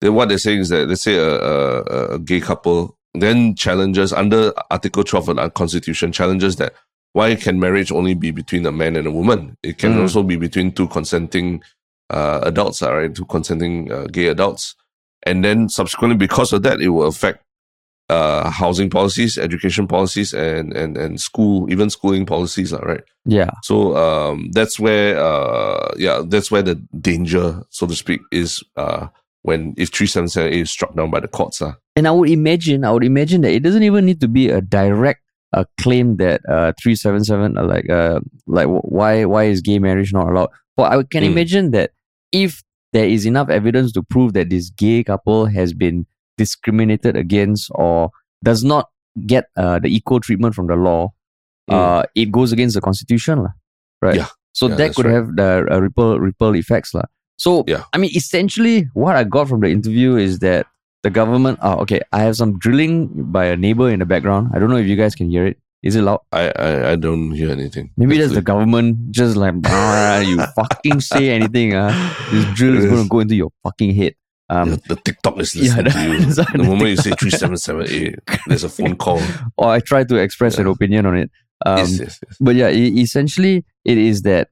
they, 0.00 0.08
what 0.08 0.28
they're 0.28 0.38
saying 0.38 0.60
is 0.60 0.68
that 0.70 0.88
let's 0.88 1.02
say 1.02 1.16
a, 1.16 1.28
a, 1.28 2.14
a 2.14 2.18
gay 2.18 2.40
couple 2.40 2.96
then 3.14 3.54
challenges 3.54 4.12
under 4.12 4.52
article 4.70 5.04
12 5.04 5.28
of 5.30 5.36
the 5.36 5.50
constitution 5.50 6.12
challenges 6.12 6.56
that 6.56 6.74
why 7.12 7.34
can 7.34 7.58
marriage 7.58 7.90
only 7.92 8.14
be 8.14 8.30
between 8.30 8.64
a 8.66 8.72
man 8.72 8.96
and 8.96 9.06
a 9.06 9.10
woman 9.10 9.56
it 9.62 9.78
can 9.78 9.94
Mm. 9.94 10.02
also 10.02 10.22
be 10.22 10.36
between 10.36 10.72
two 10.72 10.88
consenting 10.88 11.62
uh, 12.10 12.40
adults 12.42 12.82
all 12.82 12.94
right 12.96 13.14
two 13.14 13.24
consenting 13.26 13.90
uh, 13.92 14.06
gay 14.12 14.28
adults 14.28 14.74
and 15.24 15.44
then 15.44 15.68
subsequently 15.68 16.16
because 16.16 16.52
of 16.52 16.62
that 16.62 16.80
it 16.80 16.88
will 16.88 17.06
affect 17.06 17.42
uh, 18.08 18.50
housing 18.50 18.90
policies 18.90 19.38
education 19.38 19.86
policies 19.86 20.34
and 20.34 20.72
and 20.72 20.96
and 20.96 21.20
school 21.20 21.70
even 21.70 21.88
schooling 21.90 22.26
policies 22.26 22.72
all 22.72 22.80
right 22.82 23.04
yeah, 23.26 23.50
so 23.62 23.94
um, 23.98 24.50
that's 24.52 24.80
where, 24.80 25.18
uh, 25.22 25.92
yeah, 25.98 26.22
that's 26.26 26.50
where 26.50 26.62
the 26.62 26.76
danger, 27.00 27.62
so 27.68 27.86
to 27.86 27.94
speak, 27.94 28.22
is 28.32 28.64
uh, 28.78 29.08
when 29.42 29.74
if 29.76 29.90
three 29.90 30.06
seven 30.06 30.26
seven 30.26 30.52
is 30.54 30.70
struck 30.70 30.94
down 30.96 31.10
by 31.10 31.20
the 31.20 31.28
courts. 31.28 31.60
Uh. 31.60 31.74
and 31.96 32.08
I 32.08 32.12
would 32.12 32.30
imagine, 32.30 32.82
I 32.82 32.92
would 32.92 33.04
imagine 33.04 33.42
that 33.42 33.52
it 33.52 33.60
doesn't 33.62 33.82
even 33.82 34.06
need 34.06 34.20
to 34.22 34.26
be 34.28 34.48
a 34.48 34.62
direct 34.62 35.20
uh, 35.52 35.64
claim 35.80 36.16
that 36.16 36.40
uh, 36.48 36.72
three 36.80 36.94
seven 36.94 37.24
seven 37.24 37.54
like 37.54 37.88
uh 37.90 38.20
like 38.46 38.66
why 38.68 39.24
why 39.24 39.44
is 39.44 39.60
gay 39.60 39.78
marriage 39.78 40.12
not 40.12 40.28
allowed? 40.28 40.50
But 40.76 40.92
I 40.92 41.02
can 41.02 41.22
Mm. 41.24 41.32
imagine 41.32 41.70
that 41.72 41.90
if 42.32 42.62
there 42.92 43.06
is 43.06 43.26
enough 43.26 43.48
evidence 43.50 43.92
to 43.92 44.02
prove 44.02 44.32
that 44.34 44.50
this 44.50 44.70
gay 44.70 45.02
couple 45.04 45.46
has 45.46 45.72
been 45.74 46.06
discriminated 46.38 47.16
against 47.16 47.70
or 47.74 48.10
does 48.42 48.64
not 48.64 48.88
get 49.26 49.46
uh, 49.56 49.78
the 49.78 49.88
equal 49.94 50.20
treatment 50.20 50.54
from 50.54 50.66
the 50.66 50.76
law, 50.76 51.12
Mm. 51.70 51.74
uh, 51.74 52.02
it 52.14 52.32
goes 52.32 52.50
against 52.52 52.74
the 52.74 52.80
constitution. 52.80 53.46
Right. 54.02 54.16
Yeah. 54.16 54.26
So 54.52 54.66
Yeah, 54.68 54.74
that 54.76 54.94
could 54.94 55.06
right. 55.06 55.14
have 55.14 55.36
the 55.36 55.66
uh, 55.70 55.78
ripple 55.80 56.18
ripple 56.18 56.54
effects, 56.56 56.94
lah. 56.94 57.04
So 57.36 57.64
Yeah. 57.66 57.84
I 57.92 57.98
mean, 57.98 58.10
essentially, 58.16 58.88
what 58.94 59.14
I 59.14 59.22
got 59.24 59.48
from 59.48 59.60
the 59.60 59.68
interview 59.70 60.16
is 60.16 60.38
that 60.40 60.66
the 61.02 61.10
government. 61.10 61.58
Oh, 61.62 61.78
okay. 61.80 62.00
I 62.12 62.20
have 62.22 62.36
some 62.36 62.58
drilling 62.58 63.08
by 63.32 63.46
a 63.46 63.56
neighbor 63.56 63.90
in 63.90 63.98
the 63.98 64.06
background. 64.06 64.50
I 64.54 64.58
don't 64.58 64.70
know 64.70 64.76
if 64.76 64.86
you 64.86 64.96
guys 64.96 65.14
can 65.14 65.30
hear 65.30 65.46
it. 65.46 65.58
Is 65.82 65.96
it 65.96 66.02
loud? 66.02 66.20
I, 66.30 66.50
I 66.50 66.90
I 66.92 66.96
don't 66.96 67.32
hear 67.32 67.50
anything. 67.50 67.90
Maybe 67.96 68.18
that's 68.18 68.34
the 68.34 68.42
government 68.42 69.12
just 69.12 69.34
like, 69.34 69.54
"Ah, 69.64 70.18
you 70.20 70.36
fucking 70.54 71.00
say 71.00 71.30
anything, 71.30 71.74
uh, 71.74 71.88
this 72.30 72.44
drill 72.54 72.76
is 72.76 72.84
going 72.84 73.02
to 73.04 73.08
go 73.08 73.20
into 73.20 73.34
your 73.34 73.50
fucking 73.62 73.94
head. 73.94 74.14
Um, 74.50 74.70
the, 74.70 74.76
the 74.88 74.96
TikTok 74.96 75.38
is 75.38 75.54
yeah, 75.54 75.76
listening 75.80 75.84
to 75.92 76.02
you. 76.02 76.34
The 76.34 76.46
the 76.52 76.64
moment 76.64 76.90
you 76.90 76.96
say 76.96 77.12
three 77.12 77.30
seven 77.30 77.56
seven 77.56 77.86
eight, 77.88 78.18
there's 78.46 78.64
a 78.64 78.68
phone 78.68 78.96
call. 78.96 79.22
or 79.56 79.68
I 79.68 79.80
try 79.80 80.04
to 80.04 80.16
express 80.16 80.58
an 80.58 80.66
opinion 80.66 81.06
on 81.06 81.16
it. 81.16 81.30
Um, 81.64 81.78
yes, 81.78 81.98
yes, 81.98 82.20
yes. 82.26 82.36
But 82.40 82.56
yeah, 82.56 82.68
e- 82.68 83.00
essentially, 83.00 83.64
it 83.86 83.96
is 83.96 84.20
that 84.22 84.48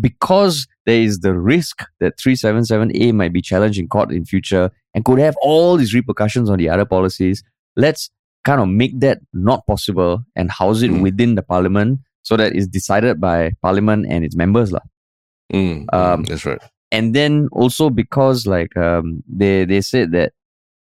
because 0.00 0.66
there 0.86 1.00
is 1.00 1.20
the 1.20 1.34
risk 1.34 1.84
that 1.98 2.16
377A 2.16 3.12
might 3.12 3.32
be 3.32 3.42
challenged 3.42 3.78
in 3.78 3.88
court 3.88 4.12
in 4.12 4.24
future 4.24 4.70
and 4.94 5.04
could 5.04 5.18
have 5.18 5.36
all 5.42 5.76
these 5.76 5.94
repercussions 5.94 6.50
on 6.50 6.58
the 6.58 6.68
other 6.68 6.84
policies, 6.84 7.42
let's 7.76 8.10
kind 8.44 8.60
of 8.60 8.68
make 8.68 8.98
that 9.00 9.18
not 9.32 9.66
possible 9.66 10.24
and 10.36 10.50
house 10.50 10.82
it 10.82 10.90
Mm. 10.90 11.02
within 11.02 11.34
the 11.34 11.42
parliament 11.42 12.00
so 12.22 12.36
that 12.36 12.54
it's 12.54 12.66
decided 12.66 13.20
by 13.20 13.52
parliament 13.62 14.06
and 14.08 14.24
its 14.24 14.34
members. 14.36 14.72
mm, 15.52 15.86
Um, 15.92 16.24
that's 16.24 16.44
right. 16.46 16.60
and 16.92 17.14
then 17.14 17.48
also 17.52 17.90
because 17.90 18.46
like 18.46 18.76
um 18.76 19.22
they 19.28 19.64
they 19.64 19.80
said 19.80 20.12
that 20.12 20.32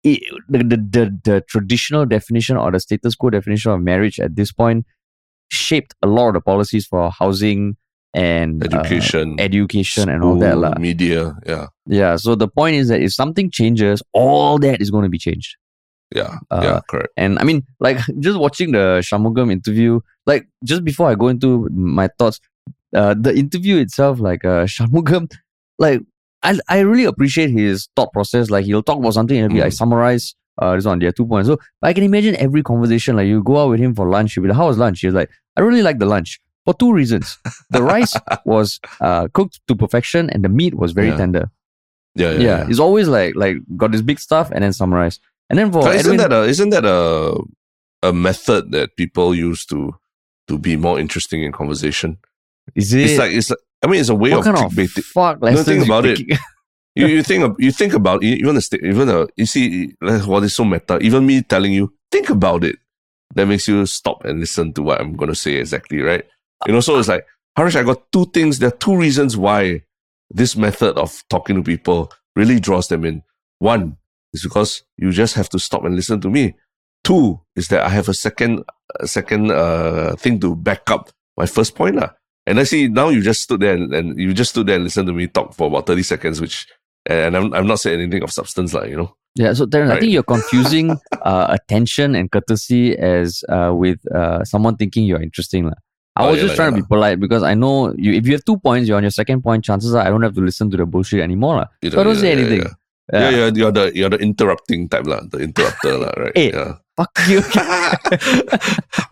it, 0.04 0.20
the, 0.48 0.58
the 0.58 0.76
the 0.76 1.20
the 1.24 1.40
traditional 1.48 2.06
definition 2.06 2.56
or 2.56 2.70
the 2.72 2.80
status 2.80 3.14
quo 3.14 3.30
definition 3.30 3.70
of 3.72 3.80
marriage 3.80 4.18
at 4.20 4.34
this 4.36 4.52
point 4.52 4.84
shaped 5.50 5.94
a 6.02 6.06
lot 6.06 6.28
of 6.28 6.34
the 6.34 6.40
policies 6.40 6.86
for 6.86 7.10
housing 7.10 7.76
and 8.14 8.62
uh, 8.62 8.66
Education, 8.78 9.36
education 9.40 10.08
and 10.08 10.22
all 10.22 10.36
that 10.38 10.52
school, 10.52 10.60
lah. 10.62 10.74
media. 10.78 11.34
Yeah, 11.46 11.66
yeah 11.86 12.16
so 12.16 12.34
the 12.34 12.48
point 12.48 12.76
is 12.76 12.88
that 12.88 13.00
if 13.00 13.12
something 13.14 13.50
changes 13.50 14.02
all 14.12 14.58
that 14.58 14.80
is 14.80 14.90
going 14.90 15.04
to 15.04 15.08
be 15.10 15.18
changed 15.18 15.56
yeah, 16.14 16.36
Uh, 16.50 16.60
yeah. 16.62 16.80
Correct. 16.90 17.08
and 17.16 17.38
I 17.38 17.44
mean, 17.44 17.64
like 17.80 17.96
just 18.20 18.38
watching 18.38 18.72
the 18.72 19.00
Shanmugam 19.00 19.50
interview, 19.50 20.00
like 20.26 20.46
just 20.62 20.84
before 20.84 21.08
I 21.08 21.14
go 21.14 21.28
into 21.28 21.68
my 21.72 22.08
thoughts, 22.18 22.38
uh, 22.94 23.14
the 23.18 23.32
interview 23.34 23.78
itself, 23.78 24.20
like 24.20 24.44
uh, 24.44 24.64
Shanmugam, 24.74 25.32
like 25.78 26.02
I 26.42 26.58
I 26.68 26.80
really 26.80 27.04
appreciate 27.04 27.48
his 27.48 27.88
thought 27.96 28.12
process. 28.12 28.50
Like 28.50 28.66
he'll 28.66 28.82
talk 28.82 28.98
about 28.98 29.14
something 29.14 29.38
and 29.38 29.50
he'll 29.50 29.56
be 29.56 29.64
like 29.64 29.72
Mm. 29.72 29.76
summarize. 29.82 30.34
Uh, 30.60 30.76
this 30.76 30.84
one, 30.84 30.98
there 30.98 31.08
are 31.08 31.12
two 31.16 31.24
points. 31.24 31.48
So 31.48 31.56
I 31.80 31.94
can 31.94 32.04
imagine 32.04 32.36
every 32.36 32.62
conversation. 32.62 33.16
Like 33.16 33.26
you 33.26 33.42
go 33.42 33.56
out 33.64 33.70
with 33.70 33.80
him 33.80 33.94
for 33.94 34.04
lunch, 34.10 34.34
he'll 34.34 34.42
be 34.44 34.48
like, 34.52 34.58
"How 34.60 34.68
was 34.68 34.76
lunch?" 34.76 35.00
He's 35.00 35.14
like, 35.16 35.30
"I 35.56 35.62
really 35.64 35.80
like 35.80 35.96
the 35.98 36.04
lunch 36.04 36.38
for 36.64 36.74
two 36.74 36.92
reasons. 36.92 37.38
The 37.70 37.82
rice 37.82 38.14
was 38.44 38.80
uh 39.00 39.28
cooked 39.32 39.60
to 39.68 39.74
perfection, 39.76 40.30
and 40.30 40.44
the 40.44 40.48
meat 40.48 40.74
was 40.74 40.92
very 40.92 41.08
Yeah. 41.08 41.16
tender. 41.16 41.50
Yeah, 42.14 42.30
yeah. 42.32 42.38
Yeah, 42.38 42.58
yeah. 42.58 42.66
it's 42.68 42.78
always 42.78 43.08
like 43.08 43.34
like 43.36 43.56
got 43.76 43.92
this 43.92 44.02
big 44.02 44.18
stuff 44.20 44.50
and 44.52 44.62
then 44.64 44.72
summarize. 44.72 45.18
And 45.50 45.58
then 45.58 45.72
for 45.72 45.82
But 45.82 45.96
isn't 45.96 46.12
Edwin- 46.20 46.30
that 46.30 46.32
a 46.32 46.42
isn't 46.44 46.70
that 46.70 46.84
a 46.84 47.38
a 48.02 48.12
method 48.12 48.72
that 48.72 48.96
people 48.96 49.34
use 49.34 49.64
to 49.66 49.94
to 50.48 50.58
be 50.58 50.76
more 50.76 50.98
interesting 51.00 51.42
in 51.42 51.52
conversation? 51.52 52.18
is 52.74 52.92
it 52.94 53.00
It's 53.10 53.18
like 53.18 53.32
it's 53.32 53.50
like, 53.50 53.58
I 53.82 53.86
mean 53.88 54.00
it's 54.00 54.08
a 54.08 54.14
way 54.14 54.30
what 54.30 54.38
of 54.40 54.44
kind 54.44 54.56
of 54.58 54.72
clickbaiting. 54.72 55.04
fuck 55.04 55.40
No, 55.42 55.62
think 55.62 55.80
you 55.80 55.84
about 55.92 56.04
it. 56.06 56.20
you, 56.94 57.06
you 57.06 57.22
think 57.22 57.56
you 57.58 57.72
think 57.72 57.94
about 57.94 58.22
it, 58.22 58.38
even 58.38 58.54
the 58.54 58.78
even 58.84 59.08
the 59.08 59.28
you 59.36 59.46
see 59.46 59.94
like, 60.00 60.26
what 60.26 60.42
is 60.44 60.54
so 60.54 60.64
meta. 60.64 60.98
Even 61.00 61.24
me 61.26 61.42
telling 61.42 61.72
you 61.72 61.92
think 62.10 62.28
about 62.30 62.62
it, 62.64 62.76
that 63.34 63.46
makes 63.46 63.66
you 63.68 63.86
stop 63.86 64.24
and 64.24 64.38
listen 64.40 64.72
to 64.74 64.82
what 64.82 65.00
I'm 65.00 65.16
gonna 65.16 65.34
say 65.34 65.54
exactly, 65.54 66.00
right? 66.02 66.24
You 66.66 66.72
know, 66.72 66.80
so 66.80 66.98
it's 66.98 67.08
like 67.08 67.26
Harish, 67.56 67.76
I 67.76 67.82
got 67.82 68.10
two 68.12 68.26
things. 68.26 68.58
There 68.58 68.68
are 68.68 68.76
two 68.76 68.96
reasons 68.96 69.36
why 69.36 69.82
this 70.30 70.56
method 70.56 70.96
of 70.96 71.22
talking 71.28 71.56
to 71.56 71.62
people 71.62 72.12
really 72.34 72.58
draws 72.58 72.88
them 72.88 73.04
in. 73.04 73.22
One 73.58 73.96
is 74.32 74.42
because 74.42 74.82
you 74.96 75.12
just 75.12 75.34
have 75.34 75.48
to 75.50 75.58
stop 75.58 75.84
and 75.84 75.94
listen 75.94 76.20
to 76.22 76.30
me. 76.30 76.54
Two 77.04 77.40
is 77.56 77.68
that 77.68 77.84
I 77.84 77.88
have 77.90 78.08
a 78.08 78.14
second 78.14 78.64
a 79.00 79.06
second 79.06 79.50
uh 79.50 80.14
thing 80.16 80.38
to 80.40 80.54
back 80.54 80.90
up 80.90 81.10
my 81.36 81.46
first 81.46 81.74
point 81.74 81.96
lah. 81.96 82.10
And 82.46 82.58
I 82.58 82.64
see 82.64 82.88
now 82.88 83.08
you 83.08 83.22
just 83.22 83.42
stood 83.42 83.60
there 83.60 83.74
and, 83.74 83.92
and 83.94 84.18
you 84.18 84.34
just 84.34 84.50
stood 84.50 84.66
there 84.66 84.76
and 84.76 84.84
listened 84.84 85.06
to 85.06 85.12
me 85.12 85.26
talk 85.26 85.54
for 85.54 85.68
about 85.68 85.86
30 85.86 86.02
seconds, 86.02 86.40
which 86.40 86.66
and 87.06 87.36
I'm 87.36 87.52
I'm 87.52 87.66
not 87.66 87.80
saying 87.80 88.00
anything 88.00 88.22
of 88.22 88.32
substance, 88.32 88.72
like, 88.72 88.90
you 88.90 88.96
know. 88.96 89.14
yeah, 89.34 89.52
so 89.52 89.66
Terence, 89.66 89.90
I 89.92 90.00
think 90.00 90.12
you're 90.12 90.22
confusing 90.22 90.90
uh, 91.22 91.46
attention 91.50 92.14
and 92.14 92.30
courtesy 92.30 92.96
as 92.96 93.42
uh, 93.48 93.72
with 93.74 93.98
uh, 94.14 94.44
someone 94.44 94.76
thinking 94.76 95.04
you're 95.04 95.22
interesting. 95.22 95.66
lah. 95.66 95.78
I 96.14 96.24
Oh, 96.26 96.30
was 96.30 96.36
yeah 96.38 96.42
just 96.44 96.56
trying 96.56 96.72
yeah 96.72 96.76
to 96.78 96.82
be 96.84 96.88
polite 96.88 97.20
because 97.20 97.42
I 97.42 97.54
know 97.54 97.94
you. 97.96 98.12
If 98.12 98.26
you 98.26 98.32
have 98.34 98.44
two 98.44 98.58
points, 98.58 98.86
you're 98.88 98.96
on 98.98 99.02
your 99.02 99.10
second 99.10 99.42
point. 99.42 99.64
Chances 99.64 99.94
are 99.94 100.04
I 100.04 100.10
don't 100.10 100.22
have 100.22 100.34
to 100.34 100.40
listen 100.42 100.70
to 100.70 100.76
the 100.76 100.84
bullshit 100.86 101.20
anymore. 101.20 101.66
You 101.80 101.90
So 101.90 102.00
I 102.00 102.04
don't 102.04 102.16
say 102.16 102.32
anything. 102.32 102.62
Yeah, 103.12 103.30
yeah. 103.30 103.30
yeah, 103.30 103.50
you're 103.54 103.72
the 103.72 103.92
you're 103.94 104.10
the 104.10 104.18
interrupting 104.18 104.88
type, 104.88 105.06
lah, 105.06 105.20
the 105.30 105.38
interrupter, 105.38 105.96
lah, 105.98 106.12
right? 106.16 106.32
Hey. 106.36 106.52
Yeah. 106.56 106.74
Fuck 106.94 107.08
you. 107.26 107.40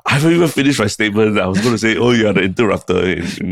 I 0.05 0.13
haven't 0.21 0.33
even 0.33 0.49
finished 0.49 0.79
my 0.79 0.87
statement. 0.87 1.39
I 1.39 1.47
was 1.47 1.59
going 1.61 1.73
to 1.73 1.79
say, 1.79 1.97
"Oh, 1.97 2.11
you're 2.13 2.33
the 2.37 2.43
interrupter 2.43 3.01
in, 3.09 3.25
in, 3.41 3.49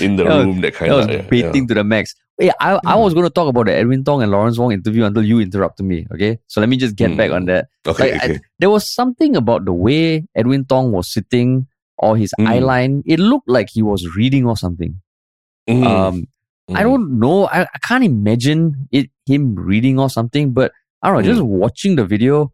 in 0.00 0.16
the 0.16 0.24
was- 0.24 0.44
room." 0.46 0.60
That 0.64 0.72
kind 0.74 0.92
of 0.92 1.10
yeah, 1.10 1.20
baiting 1.28 1.68
to 1.68 1.74
the 1.74 1.84
max. 1.84 2.14
Yeah, 2.40 2.52
I, 2.60 2.80
I 2.86 2.94
Mm. 2.96 3.02
was 3.04 3.12
going 3.14 3.26
to 3.26 3.30
talk 3.30 3.48
about 3.48 3.66
the 3.66 3.74
Edwin 3.74 4.04
Tong 4.04 4.22
and 4.22 4.30
Lawrence 4.32 4.56
Wong 4.58 4.72
interview 4.72 5.04
until 5.04 5.22
you 5.22 5.40
interrupted 5.40 5.84
me. 5.84 6.06
Okay, 6.14 6.38
so 6.48 6.60
let 6.64 6.68
me 6.70 6.76
just 6.80 6.96
get 6.96 7.12
back 7.16 7.28
Mm. 7.30 7.34
on 7.36 7.44
that. 7.46 7.68
Okay, 7.86 8.12
Like, 8.12 8.22
I- 8.22 8.24
okay. 8.24 8.40
there 8.58 8.70
was 8.70 8.88
something 8.88 9.36
about 9.36 9.66
the 9.68 9.72
way 9.74 10.24
Edwin 10.34 10.64
Tong 10.64 10.90
was 10.90 11.12
sitting 11.12 11.66
or 11.98 12.16
his 12.16 12.32
Mm. 12.38 12.48
eye 12.48 12.58
line. 12.60 13.02
It 13.06 13.18
looked 13.20 13.48
like 13.48 13.68
he 13.70 13.82
was 13.82 14.14
reading 14.16 14.46
or 14.46 14.56
something. 14.56 15.00
Mm, 15.68 15.84
Um, 15.86 16.26
I 16.70 16.80
mm. 16.80 16.84
don't 16.84 17.18
know. 17.18 17.46
I, 17.48 17.62
I 17.62 17.78
can't 17.82 18.04
imagine 18.04 18.88
it 18.92 19.10
him 19.26 19.54
reading 19.54 19.98
or 19.98 20.08
something. 20.10 20.52
But 20.52 20.72
I 21.02 21.08
don't 21.08 21.16
know. 21.18 21.22
Just 21.30 21.40
Mm. 21.42 21.46
watching 21.46 21.96
the 21.96 22.04
video, 22.06 22.52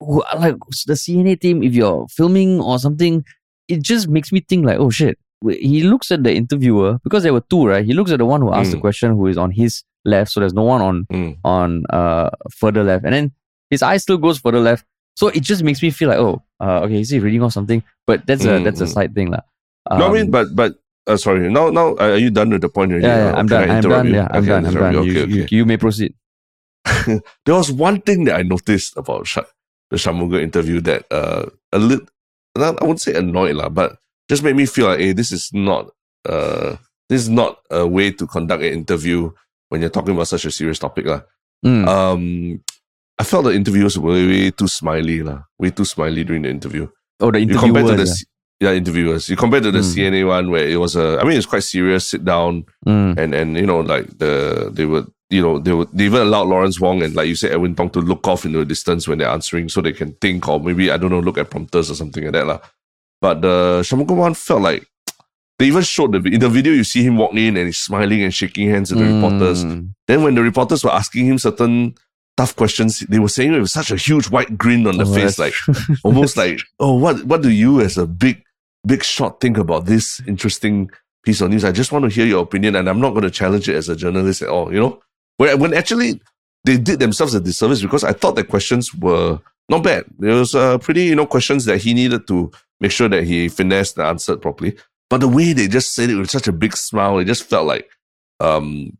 like 0.00 0.56
the 0.86 0.94
CNA 0.96 1.36
team, 1.40 1.62
if 1.62 1.74
you're 1.74 2.06
filming 2.10 2.60
or 2.60 2.78
something, 2.78 3.24
it 3.68 3.82
just 3.82 4.08
makes 4.08 4.32
me 4.32 4.40
think 4.40 4.64
like, 4.66 4.78
oh 4.78 4.90
shit. 4.90 5.18
He 5.46 5.82
looks 5.82 6.10
at 6.10 6.22
the 6.24 6.32
interviewer 6.34 6.98
because 7.04 7.22
there 7.22 7.32
were 7.34 7.42
two, 7.50 7.66
right? 7.66 7.84
He 7.84 7.92
looks 7.92 8.10
at 8.10 8.18
the 8.18 8.24
one 8.24 8.40
who 8.40 8.52
asked 8.52 8.70
the 8.70 8.78
Mm. 8.78 8.80
question, 8.80 9.12
who 9.12 9.26
is 9.26 9.36
on 9.36 9.50
his 9.50 9.82
left. 10.06 10.30
So 10.30 10.40
there's 10.40 10.54
no 10.54 10.62
one 10.62 10.80
on 10.80 11.04
Mm. 11.12 11.36
on 11.44 11.84
uh 11.90 12.30
further 12.50 12.82
left, 12.82 13.04
and 13.04 13.12
then 13.12 13.32
his 13.70 13.82
eye 13.82 13.98
still 13.98 14.16
goes 14.16 14.38
further 14.38 14.60
left. 14.60 14.86
So 15.14 15.28
it 15.28 15.42
just 15.42 15.62
makes 15.62 15.82
me 15.82 15.90
feel 15.90 16.08
like, 16.08 16.18
oh, 16.18 16.42
uh, 16.60 16.80
okay, 16.84 17.00
is 17.00 17.10
he 17.10 17.18
reading 17.20 17.42
or 17.42 17.50
something? 17.50 17.82
But 18.06 18.26
that's 18.26 18.44
a 18.44 18.58
Mm, 18.58 18.64
that's 18.64 18.80
a 18.80 18.90
mm. 18.90 18.94
side 18.94 19.14
thing, 19.14 19.30
lah. 19.30 19.42
no, 19.90 20.08
I 20.08 20.12
mean, 20.12 20.26
Um, 20.26 20.30
but 20.30 20.46
but 20.54 20.70
uh, 21.06 21.16
sorry. 21.16 21.46
Now 21.50 21.70
now 21.70 21.94
uh, 21.96 22.14
are 22.14 22.20
you 22.20 22.30
done 22.30 22.50
with 22.50 22.62
the 22.62 22.68
point 22.68 22.90
already? 22.92 23.06
yeah, 23.06 23.30
yeah, 23.30 23.38
I'm 23.38 23.46
done. 23.46 23.70
I'm 23.70 23.82
done. 23.82 24.06
you? 24.08 24.14
Yeah, 24.14 24.28
I'm 24.30 24.44
done. 24.44 24.66
I'm 24.66 24.74
done. 24.74 24.92
you. 24.92 25.00
Okay, 25.00 25.24
you, 25.30 25.42
okay. 25.44 25.56
you 25.56 25.64
may 25.64 25.76
proceed. 25.76 26.14
there 27.46 27.54
was 27.54 27.70
one 27.72 28.00
thing 28.00 28.24
that 28.24 28.36
I 28.36 28.42
noticed 28.42 28.96
about 28.96 29.26
Sha- 29.26 29.48
the 29.90 29.96
Shanmugam 29.96 30.40
interview 30.42 30.80
that 30.82 31.06
uh, 31.10 31.46
a 31.72 31.78
lit- 31.78 32.08
not, 32.56 32.80
I 32.80 32.84
wouldn't 32.84 33.00
say 33.00 33.14
annoyed 33.14 33.56
lah, 33.56 33.68
but 33.68 33.96
just 34.28 34.42
made 34.42 34.56
me 34.56 34.66
feel 34.66 34.86
like, 34.86 35.00
hey, 35.00 35.12
this 35.12 35.32
is 35.32 35.50
not 35.52 35.90
uh 36.28 36.76
this 37.08 37.20
is 37.22 37.28
not 37.28 37.60
a 37.70 37.86
way 37.86 38.10
to 38.10 38.26
conduct 38.26 38.62
an 38.62 38.72
interview 38.72 39.30
when 39.68 39.80
you're 39.80 39.90
talking 39.92 40.14
about 40.14 40.28
such 40.28 40.44
a 40.44 40.50
serious 40.50 40.78
topic 40.78 41.04
lah. 41.06 41.20
Mm. 41.64 41.84
Um, 41.88 42.24
I 43.18 43.24
felt 43.24 43.44
the 43.44 43.50
interviewers 43.54 43.98
were 43.98 44.12
way 44.12 44.50
too 44.50 44.68
smiley 44.68 45.22
lah, 45.22 45.42
way 45.58 45.70
too 45.70 45.84
smiley 45.84 46.24
during 46.24 46.42
the 46.42 46.50
interview. 46.50 46.88
oh, 47.20 47.30
the 47.30 47.40
You 47.40 47.58
compare 47.58 47.82
to 47.82 47.88
the 47.88 47.92
interviewers. 48.02 48.18
C- 48.20 48.26
yeah 48.60 48.72
interviewers. 48.72 49.28
You 49.28 49.36
compare 49.36 49.60
to 49.60 49.70
the 49.70 49.80
Mm. 49.80 49.94
CNA 49.94 50.26
one 50.26 50.50
where 50.50 50.66
it 50.68 50.76
was 50.76 50.96
a, 50.96 51.18
I 51.20 51.24
mean, 51.24 51.36
it's 51.36 51.46
quite 51.46 51.62
serious. 51.62 52.06
Sit 52.10 52.24
down. 52.24 52.64
Mm. 52.86 53.18
and 53.18 53.34
and 53.34 53.56
you 53.56 53.66
know 53.66 53.80
like 53.80 54.06
the 54.18 54.70
they 54.72 54.84
were 54.86 55.04
you 55.30 55.42
know 55.42 55.58
they 55.58 55.72
would 55.72 55.88
they 55.92 56.04
even 56.06 56.22
allowed 56.22 56.48
Lawrence 56.48 56.78
Wong 56.80 57.02
and 57.02 57.14
like 57.14 57.28
you 57.28 57.34
said 57.34 57.52
Edwin 57.52 57.74
Tong 57.74 57.90
to 57.90 58.00
look 58.00 58.26
off 58.28 58.44
into 58.44 58.58
the 58.58 58.64
distance 58.64 59.06
when 59.08 59.18
they're 59.18 59.28
answering 59.30 59.68
so 59.68 59.80
they 59.80 59.92
can 59.92 60.12
think 60.20 60.46
or 60.48 60.58
maybe 60.60 60.90
I 60.90 60.96
don't 60.98 61.10
know 61.10 61.20
look 61.20 61.38
at 61.38 61.50
prompters 61.50 61.90
or 61.90 61.94
something 61.94 62.24
like 62.24 62.32
that 62.34 62.46
lah. 62.46 62.58
But 63.20 63.40
the 63.42 63.80
Shanmugam 63.86 64.16
one 64.16 64.34
felt 64.34 64.62
like 64.62 64.86
they 65.58 65.66
even 65.66 65.82
showed 65.82 66.12
the 66.12 66.20
in 66.34 66.40
the 66.40 66.48
video 66.48 66.72
you 66.74 66.84
see 66.84 67.02
him 67.02 67.16
walk 67.16 67.32
in 67.34 67.56
and 67.56 67.66
he's 67.66 67.78
smiling 67.78 68.22
and 68.22 68.34
shaking 68.34 68.68
hands 68.70 68.90
with 68.92 69.00
the 69.02 69.12
reporters. 69.14 69.64
Mm. 69.64 69.94
Then 70.06 70.22
when 70.22 70.34
the 70.34 70.42
reporters 70.42 70.84
were 70.84 70.92
asking 70.94 71.26
him 71.26 71.38
certain 71.38 71.94
tough 72.36 72.56
questions, 72.56 73.00
they 73.00 73.18
were 73.18 73.28
saying 73.28 73.54
it 73.54 73.60
with 73.60 73.70
such 73.70 73.90
a 73.90 73.96
huge 73.96 74.28
white 74.30 74.56
grin 74.58 74.86
on 74.86 74.98
the 74.98 75.04
Oh, 75.04 75.14
face, 75.14 75.38
like 75.38 75.54
almost 76.04 76.36
like, 76.36 76.60
oh, 76.80 76.94
what 76.96 77.24
what 77.24 77.42
do 77.42 77.50
you 77.50 77.80
as 77.80 77.96
a 77.98 78.06
big 78.06 78.42
big 78.86 79.02
shot 79.02 79.40
think 79.40 79.56
about 79.56 79.86
this 79.86 80.20
interesting 80.26 80.90
piece 81.24 81.40
of 81.40 81.50
news? 81.50 81.64
I 81.64 81.72
just 81.72 81.92
want 81.92 82.04
to 82.04 82.10
hear 82.10 82.26
your 82.26 82.42
opinion, 82.42 82.76
and 82.76 82.88
I'm 82.88 83.00
not 83.00 83.10
going 83.10 83.22
to 83.22 83.30
challenge 83.30 83.68
it 83.68 83.76
as 83.76 83.88
a 83.88 83.96
journalist 83.96 84.42
at 84.42 84.48
all. 84.48 84.72
You 84.72 84.80
know, 84.80 85.02
when 85.36 85.58
when 85.58 85.74
actually 85.74 86.20
they 86.64 86.76
did 86.78 86.98
themselves 86.98 87.34
a 87.34 87.40
disservice 87.40 87.82
because 87.82 88.04
I 88.04 88.12
thought 88.12 88.36
the 88.36 88.44
questions 88.44 88.94
were 88.94 89.38
not 89.68 89.82
bad. 89.82 90.04
There 90.18 90.34
was 90.34 90.54
uh, 90.54 90.78
pretty 90.78 91.04
you 91.04 91.14
know 91.14 91.26
questions 91.26 91.64
that 91.66 91.78
he 91.78 91.94
needed 91.94 92.26
to 92.28 92.50
make 92.80 92.90
sure 92.90 93.08
that 93.08 93.24
he 93.24 93.48
finessed 93.48 93.96
and 93.98 94.06
answered 94.06 94.42
properly. 94.42 94.76
But 95.10 95.20
the 95.20 95.28
way 95.28 95.52
they 95.52 95.68
just 95.68 95.94
said 95.94 96.10
it 96.10 96.16
with 96.16 96.30
such 96.30 96.48
a 96.48 96.52
big 96.52 96.76
smile, 96.76 97.18
it 97.18 97.26
just 97.26 97.44
felt 97.44 97.66
like 97.66 97.88
um 98.40 98.96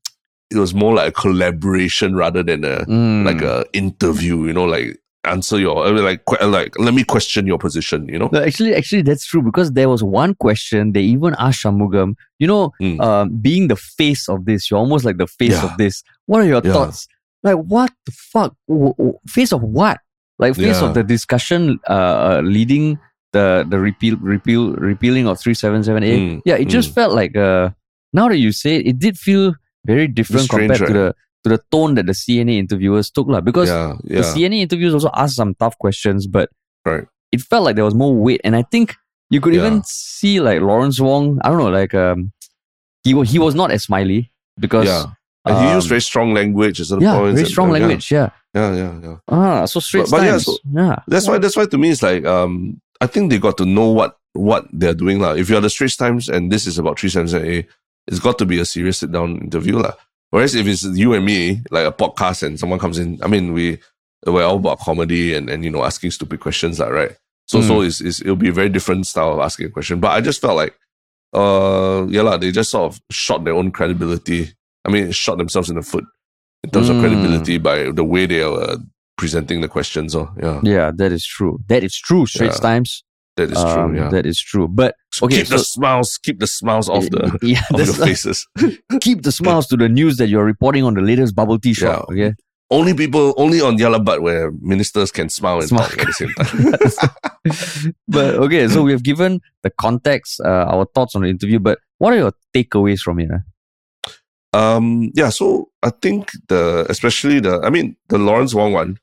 it 0.54 0.58
was 0.58 0.74
more 0.74 0.94
like 0.94 1.08
a 1.08 1.12
collaboration 1.12 2.14
rather 2.14 2.42
than 2.42 2.64
a 2.64 2.84
Mm. 2.86 3.24
like 3.24 3.42
a 3.42 3.64
interview. 3.72 4.46
You 4.46 4.52
know, 4.52 4.64
like 4.64 4.98
answer 5.24 5.58
your 5.58 5.90
like 5.92 6.20
like 6.42 6.78
let 6.78 6.92
me 6.94 7.02
question 7.04 7.46
your 7.46 7.58
position. 7.58 8.06
You 8.08 8.18
know. 8.18 8.28
No, 8.32 8.42
actually, 8.42 8.74
actually, 8.74 9.02
that's 9.02 9.26
true 9.26 9.42
because 9.42 9.72
there 9.72 9.88
was 9.88 10.02
one 10.02 10.34
question 10.34 10.92
they 10.92 11.02
even 11.02 11.34
asked 11.38 11.62
Shanmugam. 11.64 12.14
You 12.38 12.46
know, 12.46 12.72
Mm. 12.82 13.00
um, 13.00 13.36
being 13.40 13.68
the 13.68 13.76
face 13.76 14.28
of 14.28 14.44
this, 14.44 14.70
you're 14.70 14.78
almost 14.80 15.04
like 15.04 15.16
the 15.18 15.26
face 15.26 15.52
Yeah. 15.52 15.64
of 15.64 15.76
this. 15.78 16.02
What 16.26 16.40
are 16.42 16.46
your 16.46 16.62
Yeah. 16.64 16.72
thoughts? 16.72 17.06
Like, 17.42 17.56
what 17.56 17.92
the 18.06 18.12
fuck? 18.12 18.54
W- 18.68 18.94
w- 18.96 19.18
face 19.28 19.52
of 19.52 19.62
what? 19.62 19.98
Like, 20.38 20.54
face 20.56 20.80
Yeah. 20.80 20.88
of 20.88 20.94
the 20.94 21.02
discussion 21.04 21.78
uh, 21.88 21.92
uh, 21.92 22.40
leading 22.44 22.98
the 23.32 23.66
the 23.68 23.78
repeal 23.80 24.16
repeal 24.20 24.72
repealing 24.76 25.26
of 25.26 25.38
three 25.40 25.54
seven 25.54 25.82
seven 25.84 26.02
A. 26.04 26.12
Mm, 26.18 26.40
Yeah, 26.44 26.54
it 26.56 26.68
just 26.68 26.94
felt 26.94 27.12
like 27.14 27.36
uh, 27.36 27.70
now 28.12 28.28
that 28.28 28.38
you 28.38 28.52
say 28.52 28.76
it, 28.76 28.86
it 28.86 28.98
did 28.98 29.18
feel 29.18 29.54
very 29.84 30.08
different 30.08 30.44
strange, 30.46 30.72
compared 30.78 30.88
to 30.88 30.92
the 30.98 31.14
to 31.44 31.48
the 31.56 31.60
tone 31.70 31.94
that 31.94 32.06
the 32.06 32.12
CNA 32.12 32.56
interviewers 32.58 33.10
took, 33.10 33.28
lah. 33.28 33.40
Because 33.40 33.68
yeah, 33.68 33.94
the 34.04 34.14
yeah, 34.14 34.20
CNA 34.22 34.60
interviews 34.62 34.94
also 34.94 35.10
asked 35.14 35.36
some 35.36 35.54
tough 35.56 35.76
questions, 35.78 36.26
but 36.26 36.48
Right. 36.84 37.04
it 37.32 37.40
felt 37.40 37.64
like 37.64 37.76
there 37.76 37.84
was 37.84 37.94
more 37.94 38.14
weight. 38.14 38.40
And 38.44 38.56
I 38.56 38.62
think 38.62 38.96
you 39.30 39.40
could 39.40 39.54
Yeah. 39.54 39.66
even 39.66 39.82
see 39.84 40.40
like 40.40 40.60
Lawrence 40.60 41.00
Wong, 41.00 41.38
I 41.44 41.48
don't 41.48 41.58
know, 41.58 41.68
like 41.70 41.94
um 41.94 42.32
he 43.04 43.12
he 43.24 43.38
was 43.38 43.54
not 43.54 43.70
as 43.70 43.84
smiley 43.84 44.32
because 44.58 44.86
yeah. 44.86 45.06
And 45.46 45.58
he 45.60 45.74
used 45.76 45.84
um, 45.84 45.88
very 45.90 46.00
strong 46.00 46.32
language 46.32 46.80
at 46.80 46.86
certain 46.88 47.04
yeah, 47.04 47.18
points. 47.20 47.36
very 47.38 47.50
strong 47.52 47.68
and 47.68 47.80
language, 47.84 48.08
yeah. 48.10 48.30
Yeah, 48.56 48.72
yeah, 48.74 48.92
yeah. 49.04 49.16
Ah, 49.28 49.64
so 49.66 49.76
straight 49.80 50.08
But- 50.08 50.16
but 50.16 50.22
yeah, 50.24 50.30
times. 50.40 50.44
so- 50.46 50.56
yeah. 50.72 50.96
That's 51.06 51.28
why. 51.28 51.36
That's 51.36 51.56
why 51.56 51.66
to 51.66 51.76
me 51.76 51.90
it's 51.90 52.00
like 52.02 52.24
um. 52.24 52.80
I 53.02 53.06
think 53.06 53.28
they 53.28 53.36
got 53.38 53.58
to 53.60 53.66
know 53.66 53.90
what 53.92 54.16
what 54.32 54.64
they're 54.72 54.96
doing 54.96 55.20
lah. 55.20 55.32
If 55.36 55.50
you're 55.52 55.60
the 55.60 55.68
Straits 55.68 55.96
Times 56.00 56.30
and 56.32 56.48
this 56.48 56.64
is 56.66 56.78
about 56.80 56.96
three 56.98 57.10
seven 57.12 57.28
A, 57.44 57.66
it's 58.06 58.18
got 58.20 58.38
to 58.38 58.46
be 58.46 58.58
a 58.58 58.64
serious 58.64 58.98
sit 58.98 59.12
down 59.12 59.38
interview 59.38 59.78
lah. 59.78 59.92
Whereas 60.30 60.54
if 60.54 60.66
it's 60.66 60.82
you 60.84 61.14
and 61.14 61.24
me, 61.24 61.62
like 61.70 61.86
a 61.86 61.92
podcast, 61.92 62.42
and 62.42 62.58
someone 62.58 62.78
comes 62.78 62.98
in, 62.98 63.18
I 63.22 63.28
mean, 63.28 63.52
we 63.52 63.78
we're 64.26 64.42
all 64.44 64.56
about 64.56 64.80
comedy 64.80 65.34
and 65.34 65.48
and 65.50 65.64
you 65.64 65.70
know 65.70 65.84
asking 65.84 66.10
stupid 66.10 66.40
questions, 66.40 66.80
lah, 66.80 66.88
right? 66.88 67.16
So 67.46 67.60
so 67.60 67.78
Mm. 67.80 67.86
it's, 67.86 68.00
it's 68.00 68.20
it'll 68.20 68.36
be 68.40 68.48
a 68.48 68.52
very 68.52 68.68
different 68.68 69.06
style 69.06 69.32
of 69.34 69.40
asking 69.40 69.66
a 69.66 69.70
question. 69.70 70.00
But 70.00 70.12
I 70.12 70.20
just 70.20 70.40
felt 70.40 70.56
like, 70.56 70.74
uh, 71.32 72.06
yeah 72.08 72.22
lah, 72.22 72.36
they 72.36 72.50
just 72.50 72.70
sort 72.70 72.92
of 72.92 73.00
shot 73.10 73.44
their 73.44 73.54
own 73.54 73.70
credibility. 73.70 74.52
I 74.84 74.90
mean, 74.90 75.12
shot 75.12 75.38
themselves 75.38 75.70
in 75.70 75.76
the 75.76 75.82
foot 75.82 76.04
in 76.62 76.70
terms 76.70 76.88
of 76.88 76.96
Mm. 76.96 77.00
credibility 77.00 77.58
by 77.58 77.90
the 77.92 78.04
way 78.04 78.26
they 78.26 78.40
are 78.42 78.52
uh, 78.60 78.76
presenting 79.16 79.60
the 79.60 79.68
questions. 79.68 80.14
Oh, 80.16 80.32
yeah. 80.40 80.60
Yeah, 80.62 80.90
that 80.96 81.12
is 81.12 81.24
true. 81.26 81.60
That 81.68 81.84
is 81.84 81.94
true, 81.96 82.26
Straits 82.26 82.56
Yeah. 82.58 82.68
Times. 82.68 83.04
That 83.36 83.50
is 83.50 83.58
true. 83.58 83.82
Um, 83.82 83.96
Yeah. 83.96 84.08
That 84.10 84.26
is 84.26 84.40
true. 84.40 84.68
But 84.68 84.94
So 85.12 85.26
okay, 85.26 85.38
keep 85.38 85.48
the 85.48 85.58
smiles, 85.58 86.18
keep 86.22 86.38
the 86.38 86.46
smiles 86.46 86.88
off 86.88 87.04
the 87.10 87.38
yeah, 87.42 87.62
of 87.70 87.78
that's 87.78 87.96
your 87.98 88.06
faces. 88.06 88.46
keep 89.00 89.22
the 89.22 89.32
smiles 89.32 89.66
to 89.68 89.76
the 89.76 89.88
news 89.88 90.16
that 90.18 90.28
you're 90.28 90.44
reporting 90.44 90.84
on 90.84 90.94
the 90.94 91.02
latest 91.02 91.34
bubble 91.34 91.58
tea 91.58 91.74
shop. 91.74 92.06
Yeah. 92.10 92.26
Okay. 92.26 92.34
only 92.70 92.94
people, 92.94 93.34
only 93.36 93.60
on 93.60 93.78
Yah 93.78 93.88
Lah 93.90 93.98
But 93.98 94.22
where 94.22 94.50
ministers 94.60 95.10
can 95.12 95.28
smile 95.28 95.58
and 95.60 95.68
Smile. 95.68 95.88
talk 95.88 95.98
at 96.00 96.06
the 96.06 96.12
same 96.20 96.32
time. 96.38 97.94
but 98.08 98.34
okay, 98.36 98.66
so 98.68 98.82
we 98.82 98.92
have 98.92 99.02
given 99.04 99.40
the 99.62 99.70
context, 99.70 100.40
uh, 100.40 100.64
our 100.72 100.86
thoughts 100.94 101.14
on 101.14 101.22
the 101.22 101.28
interview. 101.28 101.58
But 101.58 101.78
what 101.98 102.12
are 102.14 102.16
your 102.16 102.32
takeaways 102.54 103.00
from 103.00 103.20
it? 103.20 103.30
eh? 103.30 103.42
um, 104.52 105.10
yeah. 105.14 105.28
So 105.30 105.68
I 105.82 105.90
think 105.90 106.30
the, 106.48 106.86
especially 106.88 107.40
the, 107.40 107.60
I 107.62 107.70
mean, 107.70 107.96
the 108.08 108.18
Lawrence 108.18 108.54
Wong 108.54 108.72
one, 108.72 108.98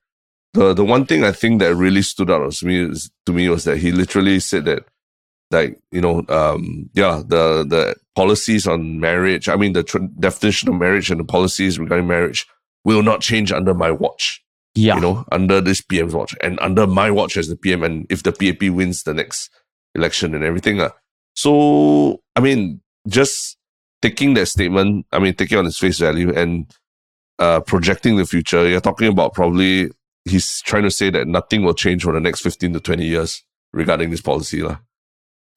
the 0.54 0.74
the 0.74 0.86
one 0.86 1.06
thing 1.06 1.24
I 1.24 1.32
think 1.32 1.60
that 1.60 1.76
really 1.76 2.02
stood 2.02 2.30
out 2.30 2.52
to 2.52 2.66
me 2.66 2.90
is, 2.90 3.10
to 3.26 3.34
me 3.34 3.48
was 3.50 3.64
that 3.64 3.78
he 3.78 3.92
literally 3.92 4.40
said 4.40 4.66
that, 4.66 4.86
like 5.50 5.80
you 5.92 6.02
know, 6.02 6.26
um, 6.30 6.90
yeah, 6.94 7.22
the 7.26 7.66
the 7.68 7.96
policies 8.16 8.68
on 8.68 9.00
marriage. 9.00 9.48
I 9.48 9.56
mean, 9.56 9.74
the 9.74 9.84
tr- 9.84 10.00
definition 10.20 10.70
of 10.70 10.76
marriage 10.76 11.10
and 11.10 11.20
the 11.20 11.26
policies 11.26 11.80
regarding 11.80 12.08
marriage 12.08 12.48
will 12.84 13.04
not 13.04 13.22
change 13.22 13.52
under 13.52 13.74
my 13.74 13.92
watch. 13.92 14.44
Yeah. 14.74 14.96
you 14.96 15.02
know, 15.02 15.26
under 15.34 15.60
this 15.60 15.82
PM's 15.82 16.14
watch 16.16 16.34
and 16.42 16.58
under 16.62 16.88
my 16.88 17.12
watch 17.12 17.36
as 17.36 17.50
the 17.50 17.58
PM, 17.58 17.84
and 17.84 18.08
if 18.10 18.24
the 18.24 18.32
PAP 18.32 18.70
wins 18.70 19.04
the 19.04 19.14
next 19.14 19.50
election 19.96 20.34
and 20.34 20.44
everything. 20.44 20.80
Uh. 20.80 20.90
So, 21.36 22.22
I 22.36 22.40
mean, 22.40 22.82
just 23.08 23.58
taking 24.02 24.34
that 24.36 24.48
statement, 24.48 25.06
I 25.12 25.20
mean, 25.20 25.34
taking 25.34 25.58
it 25.58 25.60
on 25.60 25.66
its 25.66 25.78
face 25.78 26.00
value 26.00 26.34
and 26.34 26.74
uh, 27.40 27.60
projecting 27.62 28.16
the 28.16 28.26
future, 28.26 28.68
you're 28.68 28.82
talking 28.82 29.08
about 29.08 29.34
probably 29.34 29.90
he's 30.26 30.62
trying 30.62 30.84
to 30.84 30.92
say 30.92 31.10
that 31.10 31.28
nothing 31.28 31.64
will 31.64 31.74
change 31.74 32.04
for 32.04 32.14
the 32.14 32.20
next 32.20 32.42
15 32.42 32.74
to 32.74 32.80
20 32.80 33.06
years 33.06 33.44
regarding 33.74 34.10
this 34.12 34.22
policy. 34.22 34.62
lah. 34.62 34.78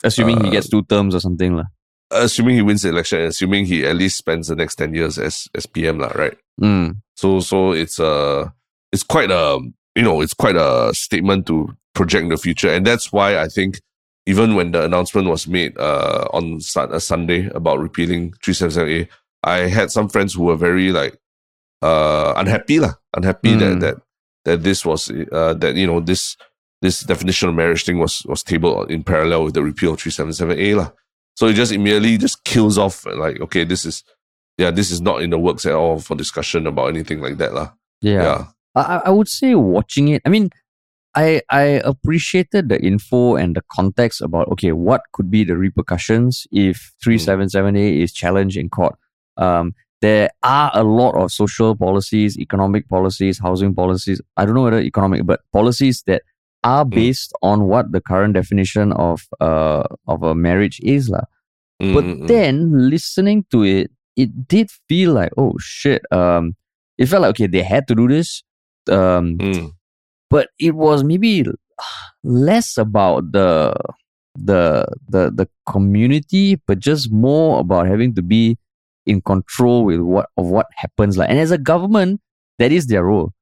Assuming 0.03 0.41
he 0.43 0.49
uh, 0.49 0.53
gets 0.53 0.69
two 0.69 0.83
terms 0.83 1.15
or 1.15 1.21
something. 1.21 1.57
lah. 1.57 1.65
Assuming 2.11 2.57
he 2.57 2.63
wins 2.63 2.83
the 2.83 2.91
election, 2.91 3.19
and 3.21 3.29
assuming 3.29 3.65
he 3.67 3.85
at 3.87 3.97
least 3.97 4.17
spends 4.19 4.49
the 4.49 4.55
next 4.57 4.77
10 4.77 4.95
years 4.95 5.19
as, 5.19 5.49
as 5.55 5.67
PM, 5.67 5.99
lah, 5.99 6.13
right? 6.15 6.37
Mm. 6.61 7.01
So 7.17 7.41
so 7.41 7.73
it's 7.73 7.99
uh 7.99 8.49
it's 8.93 9.03
quite 9.03 9.31
a 9.31 9.59
you 9.97 10.03
know 10.03 10.21
it's 10.21 10.35
quite 10.35 10.57
a 10.57 10.93
statement 10.95 11.47
to 11.47 11.75
project 11.95 12.29
the 12.29 12.37
future, 12.37 12.69
and 12.71 12.87
that's 12.87 13.11
why 13.13 13.39
I 13.41 13.49
think 13.49 13.81
even 14.27 14.55
when 14.55 14.71
the 14.73 14.85
announcement 14.85 15.29
was 15.29 15.49
made 15.49 15.77
uh 15.79 16.27
on 16.33 16.61
a 16.91 17.01
Sunday 17.01 17.49
about 17.55 17.81
repealing 17.81 18.33
377A, 18.43 19.09
I 19.43 19.59
had 19.67 19.91
some 19.91 20.09
friends 20.09 20.35
who 20.35 20.45
were 20.45 20.57
very 20.57 20.93
like 20.93 21.17
uh 21.83 22.35
unhappy 22.37 22.79
lah, 22.79 22.95
unhappy 23.17 23.55
Mm. 23.55 23.61
that 23.61 23.81
that 23.81 23.97
this 24.45 24.85
was 24.85 25.11
uh 25.33 25.55
that 25.55 25.75
you 25.75 25.87
know 25.87 26.01
this 26.01 26.37
this 26.83 27.01
definition 27.01 27.49
of 27.49 27.55
marriage 27.55 27.85
thing 27.85 27.99
was 27.99 28.23
was 28.27 28.43
tabled 28.43 28.91
in 28.91 29.03
parallel 29.03 29.45
with 29.45 29.55
the 29.55 29.63
repeal 29.63 29.95
of 29.95 29.99
377A 30.01 30.77
lah. 30.77 30.91
So 31.37 31.47
it 31.49 31.55
just 31.55 31.73
immediately 31.73 32.19
just 32.19 32.45
kills 32.45 32.77
off 32.79 33.05
like 33.07 33.41
okay 33.41 33.65
this 33.65 33.85
is 33.85 34.05
yeah 34.59 34.71
this 34.71 34.91
is 34.91 35.01
not 35.01 35.23
in 35.23 35.31
the 35.31 35.39
works 35.39 35.67
at 35.67 35.73
all 35.75 35.99
for 35.99 36.15
discussion 36.15 36.67
about 36.67 36.89
anything 36.89 37.21
like 37.21 37.39
that 37.39 37.55
lah. 37.55 37.73
Yeah. 38.03 38.23
yeah. 38.23 38.45
I, 38.75 38.81
I- 38.81 39.03
I 39.07 39.11
would 39.11 39.29
say 39.29 39.55
watching 39.55 40.09
it, 40.09 40.23
I 40.25 40.29
mean, 40.29 40.51
I 41.15 41.41
I 41.49 41.81
appreciated 41.85 42.69
the 42.69 42.79
info 42.83 43.37
and 43.37 43.57
the 43.57 43.63
context 43.73 44.21
about 44.21 44.49
okay, 44.53 44.73
what 44.73 45.01
could 45.13 45.31
be 45.31 45.45
the 45.45 45.57
repercussions 45.57 46.47
if 46.53 46.93
377A 47.05 48.03
is 48.03 48.13
challenged 48.13 48.57
in 48.59 48.69
court. 48.69 48.97
Um, 49.37 49.75
there 50.05 50.29
are 50.43 50.71
a 50.75 50.85
lot 51.01 51.15
of 51.21 51.33
social 51.33 51.75
policies, 51.85 52.39
economic 52.47 52.89
policies, 52.89 53.39
housing 53.47 53.75
policies. 53.75 54.21
I 54.37 54.45
don't 54.45 54.55
know 54.55 54.67
whether 54.69 54.81
economic, 54.81 55.25
but 55.25 55.41
policies 55.53 56.03
that 56.07 56.23
are 56.63 56.85
based 56.85 57.33
on 57.43 57.65
what 57.73 57.93
the 57.93 58.01
current 58.11 58.35
definition 58.41 58.93
of 58.93 59.23
uh 59.41 59.85
of 60.07 60.23
a 60.23 60.35
marriage 60.35 60.79
is. 60.97 61.09
lah. 61.09 61.25
Mm, 61.83 61.95
But 61.95 62.05
mm, 62.05 62.17
mm. 62.21 62.29
then 62.29 62.55
listening 62.91 63.45
to 63.53 63.65
it, 63.65 63.91
it 64.17 64.31
did 64.49 64.69
feel 64.89 65.13
like, 65.21 65.33
oh 65.37 65.55
shit. 65.59 66.03
Um, 66.13 66.57
it 66.99 67.07
felt 67.07 67.23
like 67.23 67.35
okay, 67.37 67.49
they 67.49 67.63
had 67.63 67.89
to 67.89 67.95
do 67.95 68.07
this. 68.09 68.43
Um, 68.91 69.39
Mm, 69.41 69.73
but 70.31 70.49
it 70.59 70.75
was 70.75 71.05
maybe 71.05 71.45
less 72.23 72.77
about 72.77 73.33
the 73.33 73.75
the 74.37 74.85
the 75.09 75.31
the 75.31 75.47
community, 75.71 76.61
but 76.67 76.79
just 76.79 77.11
more 77.13 77.61
about 77.61 77.87
having 77.87 78.15
to 78.15 78.23
be 78.23 78.59
in 79.07 79.21
control 79.23 79.85
with 79.85 80.01
what 80.01 80.29
of 80.37 80.47
what 80.47 80.67
happens. 80.77 81.17
Like, 81.17 81.31
and 81.31 81.39
as 81.39 81.51
a 81.51 81.59
government, 81.59 82.21
that 82.59 82.73
is 82.73 82.87
their 82.87 83.05
role. 83.05 83.33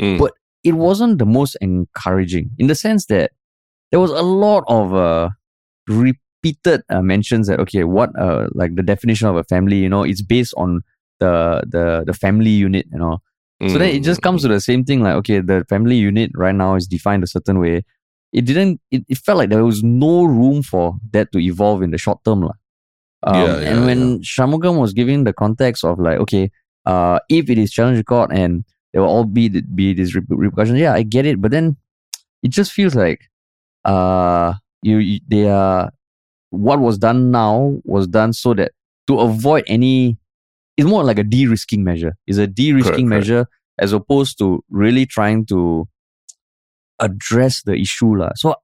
mm. 0.00 0.18
But 0.18 0.32
it 0.64 0.72
wasn't 0.72 1.18
the 1.18 1.26
most 1.26 1.56
encouraging 1.60 2.50
in 2.58 2.66
the 2.66 2.74
sense 2.74 3.06
that 3.06 3.30
there 3.90 4.00
was 4.00 4.10
a 4.10 4.22
lot 4.22 4.64
of 4.68 4.94
uh, 4.94 5.30
repeated 5.86 6.82
uh, 6.90 7.00
mentions 7.00 7.46
that 7.46 7.60
okay, 7.60 7.84
what 7.84 8.10
uh, 8.18 8.48
like 8.52 8.74
the 8.74 8.82
definition 8.82 9.28
of 9.28 9.36
a 9.36 9.44
family, 9.44 9.76
you 9.76 9.88
know, 9.88 10.02
it's 10.02 10.22
based 10.22 10.54
on 10.56 10.82
the 11.20 11.62
the 11.66 12.04
the 12.06 12.12
family 12.12 12.50
unit, 12.50 12.86
you 12.92 12.98
know. 12.98 13.18
So 13.66 13.78
then 13.78 13.92
it 13.92 14.04
just 14.04 14.22
comes 14.22 14.42
to 14.42 14.48
the 14.48 14.60
same 14.60 14.84
thing, 14.84 15.02
like 15.02 15.14
okay, 15.16 15.40
the 15.40 15.64
family 15.68 15.96
unit 15.96 16.30
right 16.34 16.54
now 16.54 16.76
is 16.76 16.86
defined 16.86 17.24
a 17.24 17.26
certain 17.26 17.58
way. 17.58 17.82
It 18.32 18.44
didn't. 18.44 18.80
It, 18.92 19.04
it 19.08 19.18
felt 19.18 19.38
like 19.38 19.50
there 19.50 19.64
was 19.64 19.82
no 19.82 20.24
room 20.24 20.62
for 20.62 20.96
that 21.10 21.32
to 21.32 21.40
evolve 21.40 21.82
in 21.82 21.90
the 21.90 21.98
short 21.98 22.22
term, 22.24 22.42
lah. 22.42 22.54
Um, 23.24 23.34
Yeah, 23.34 23.56
and 23.70 23.84
when 23.84 24.00
yeah. 24.12 24.18
Shanmugam 24.22 24.78
was 24.78 24.92
giving 24.92 25.24
the 25.24 25.32
context 25.32 25.84
of 25.84 25.98
like, 25.98 26.18
okay, 26.18 26.50
uh, 26.86 27.18
if 27.28 27.50
it 27.50 27.58
is 27.58 27.70
challenge 27.72 28.04
court 28.04 28.30
and 28.32 28.64
there 28.92 29.02
will 29.02 29.08
all 29.10 29.24
be 29.24 29.48
be 29.48 29.92
these 29.92 30.14
reper- 30.14 30.38
repercussions, 30.38 30.78
yeah, 30.78 30.94
I 30.94 31.02
get 31.02 31.26
it. 31.26 31.40
But 31.40 31.50
then 31.50 31.76
it 32.42 32.50
just 32.50 32.72
feels 32.72 32.94
like, 32.94 33.20
uh, 33.84 34.54
you, 34.82 34.98
you 34.98 35.20
they 35.28 35.48
are 35.48 35.90
what 36.50 36.78
was 36.80 36.96
done 36.98 37.30
now 37.30 37.76
was 37.84 38.06
done 38.06 38.32
so 38.32 38.54
that 38.54 38.72
to 39.06 39.18
avoid 39.20 39.64
any, 39.66 40.16
it's 40.76 40.88
more 40.88 41.04
like 41.04 41.18
a 41.18 41.24
de-risking 41.24 41.84
measure. 41.84 42.14
It's 42.26 42.38
a 42.38 42.46
de-risking 42.46 43.08
Correct, 43.08 43.08
correct. 43.08 43.08
measure 43.10 43.46
as 43.78 43.92
opposed 43.92 44.38
to 44.38 44.62
really 44.70 45.06
trying 45.06 45.44
to 45.46 45.86
address 47.00 47.62
the 47.62 47.74
issue, 47.74 48.14
lah. 48.16 48.30
So 48.36 48.54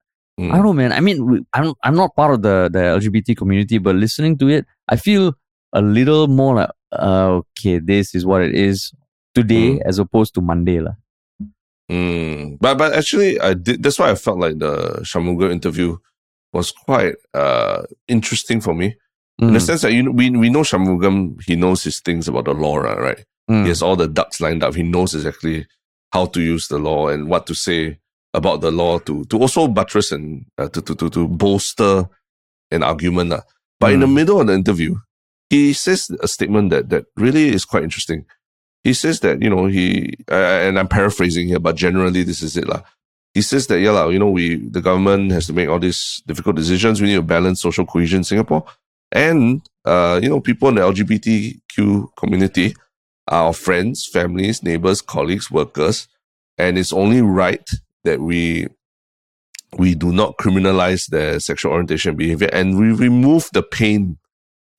Mm. 0.40 0.51
I 0.51 0.57
don't 0.57 0.64
know, 0.64 0.73
man. 0.73 0.92
I 0.92 1.01
mean, 1.01 1.47
I'm 1.53 1.75
I'm 1.83 1.94
not 1.94 2.16
part 2.16 2.35
of 2.35 2.42
the 2.42 2.68
the 2.73 2.81
LGBT 2.99 3.37
community, 3.37 3.79
but 3.79 3.94
listening 3.94 4.37
to 4.38 4.49
it, 4.49 4.66
I 4.88 4.97
feel 4.97 5.35
a 5.73 5.81
little 5.83 6.27
more 6.27 6.55
like, 6.57 6.70
uh, 6.92 7.40
okay, 7.59 7.79
this 7.79 8.14
is 8.14 8.27
what 8.27 8.42
it 8.42 8.55
is 8.55 8.92
today, 9.35 9.81
as 9.85 9.99
opposed 9.99 10.35
to 10.35 10.40
Monday, 10.40 10.81
lah. 10.81 10.94
Mm. 11.90 12.59
But 12.61 12.79
but 12.79 12.94
actually, 12.94 13.38
I 13.40 13.55
did. 13.55 13.83
That's 13.83 13.99
why 13.99 14.11
I 14.11 14.14
felt 14.14 14.38
like 14.38 14.59
the 14.59 15.01
Shanmugam 15.03 15.53
interview 15.53 15.99
was 16.53 16.70
quite 16.70 17.16
uh 17.35 17.83
interesting 18.09 18.61
for 18.61 18.75
me 18.75 18.97
in 19.42 19.53
the 19.53 19.59
Mm, 19.59 19.66
sense 19.66 19.83
that 19.83 19.92
you 19.92 20.03
know, 20.05 20.12
we 20.12 20.31
we 20.31 20.49
know 20.49 20.61
Shanmugam. 20.62 21.42
He 21.42 21.57
knows 21.57 21.83
his 21.83 22.01
things 22.01 22.29
about 22.29 22.47
the 22.47 22.55
law, 22.55 22.77
right? 22.77 22.99
right? 22.99 23.25
mm, 23.51 23.62
He 23.64 23.68
has 23.68 23.83
all 23.83 23.97
the 23.97 24.09
ducks 24.09 24.40
lined 24.40 24.62
up. 24.62 24.75
He 24.75 24.83
knows 24.83 25.14
exactly 25.14 25.66
how 26.12 26.27
to 26.27 26.40
use 26.40 26.68
the 26.68 26.79
law 26.79 27.09
and 27.09 27.29
what 27.29 27.47
to 27.49 27.55
say 27.55 27.99
about 28.35 28.62
the 28.62 28.73
law 28.73 28.99
to 29.01 29.25
to 29.27 29.38
also 29.40 29.68
buttress 29.68 30.12
and 30.12 30.47
uh, 30.59 30.68
to, 30.70 30.83
to 30.83 30.97
to 30.97 31.11
to 31.11 31.29
bolster 31.29 32.07
an 32.73 32.83
argument. 32.85 33.31
lah. 33.31 33.42
But 33.81 33.94
in 33.94 34.01
the 34.01 34.07
Mm. 34.07 34.14
middle 34.14 34.40
of 34.40 34.49
the 34.49 34.55
interview, 34.55 34.97
he 35.51 35.73
says 35.75 36.11
a 36.23 36.29
statement 36.29 36.70
that 36.70 36.90
that 36.90 37.07
really 37.16 37.49
is 37.55 37.64
quite 37.64 37.85
interesting. 37.85 38.27
He 38.85 38.94
says 38.94 39.20
that 39.20 39.42
you 39.42 39.51
know 39.51 39.66
he 39.66 40.14
uh, 40.31 40.61
and 40.66 40.79
I'm 40.79 40.88
paraphrasing 40.88 41.49
here, 41.49 41.61
but 41.61 41.77
generally 41.77 42.23
this 42.25 42.42
is 42.42 42.57
it 42.57 42.68
lah. 42.68 42.83
He 43.35 43.42
says 43.42 43.68
that 43.68 43.81
yeah 43.81 44.09
you 44.09 44.18
know 44.18 44.31
we 44.31 44.57
the 44.70 44.83
government 44.83 45.33
has 45.33 45.47
to 45.49 45.55
make 45.55 45.68
all 45.68 45.81
these 45.81 46.23
difficult 46.27 46.57
decisions. 46.57 47.01
We 47.01 47.09
need 47.09 47.16
to 47.16 47.23
balance 47.23 47.61
social 47.62 47.87
cohesion 47.87 48.18
in 48.20 48.25
Singapore, 48.25 48.64
and 49.12 49.62
uh, 49.85 50.20
you 50.23 50.29
know 50.31 50.40
people 50.40 50.68
in 50.70 50.77
the 50.77 50.83
LGBTQ 50.83 52.16
community 52.16 52.75
are 53.29 53.47
our 53.49 53.53
friends, 53.55 54.07
families, 54.07 54.62
neighbors, 54.62 55.03
colleagues, 55.03 55.51
workers, 55.51 56.09
and 56.59 56.79
it's 56.79 56.92
only 56.92 57.23
right 57.23 57.68
that 58.05 58.21
we 58.21 58.69
we 59.77 59.95
do 59.95 60.12
not 60.12 60.37
criminalize 60.38 61.09
their 61.09 61.40
sexual 61.40 61.73
orientation 61.73 62.14
behavior 62.14 62.49
and 62.53 62.79
we 62.79 62.93
remove 62.93 63.49
the 63.53 63.62
pain 63.62 64.19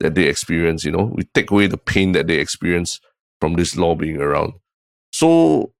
that 0.00 0.14
they 0.14 0.24
experience 0.24 0.84
you 0.84 0.92
know? 0.92 1.12
We 1.14 1.24
take 1.34 1.50
away 1.50 1.66
the 1.66 1.76
pain 1.76 2.12
that 2.12 2.26
they 2.26 2.36
experience 2.36 3.00
from 3.40 3.54
this 3.54 3.76
law 3.76 3.94
being 3.94 4.20
around. 4.20 4.54
So 5.12 5.72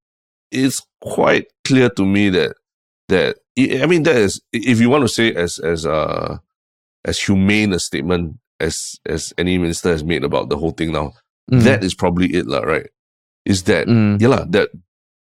it's 0.50 0.82
quite 1.00 1.46
clear 1.64 1.88
to 1.90 2.04
me 2.04 2.28
that 2.30 2.56
that 3.08 3.38
i 3.58 3.86
mean 3.86 4.02
that 4.02 4.16
is 4.16 4.40
if 4.52 4.80
you 4.80 4.90
want 4.90 5.02
to 5.02 5.08
say 5.08 5.32
as 5.32 5.58
as 5.58 5.86
uh 5.86 6.38
as 7.04 7.18
humane 7.18 7.72
a 7.72 7.78
statement 7.78 8.38
as 8.60 8.96
as 9.06 9.32
any 9.38 9.58
minister 9.58 9.90
has 9.90 10.02
made 10.04 10.24
about 10.24 10.48
the 10.48 10.56
whole 10.56 10.72
thing 10.72 10.92
now 10.92 11.12
mm, 11.50 11.62
that 11.62 11.84
is 11.84 11.94
probably 11.94 12.34
it 12.34 12.46
lah, 12.46 12.60
right? 12.60 12.88
Is 13.44 13.64
that 13.64 13.86
mm, 13.86 14.20
yeah, 14.20 14.44
that 14.48 14.70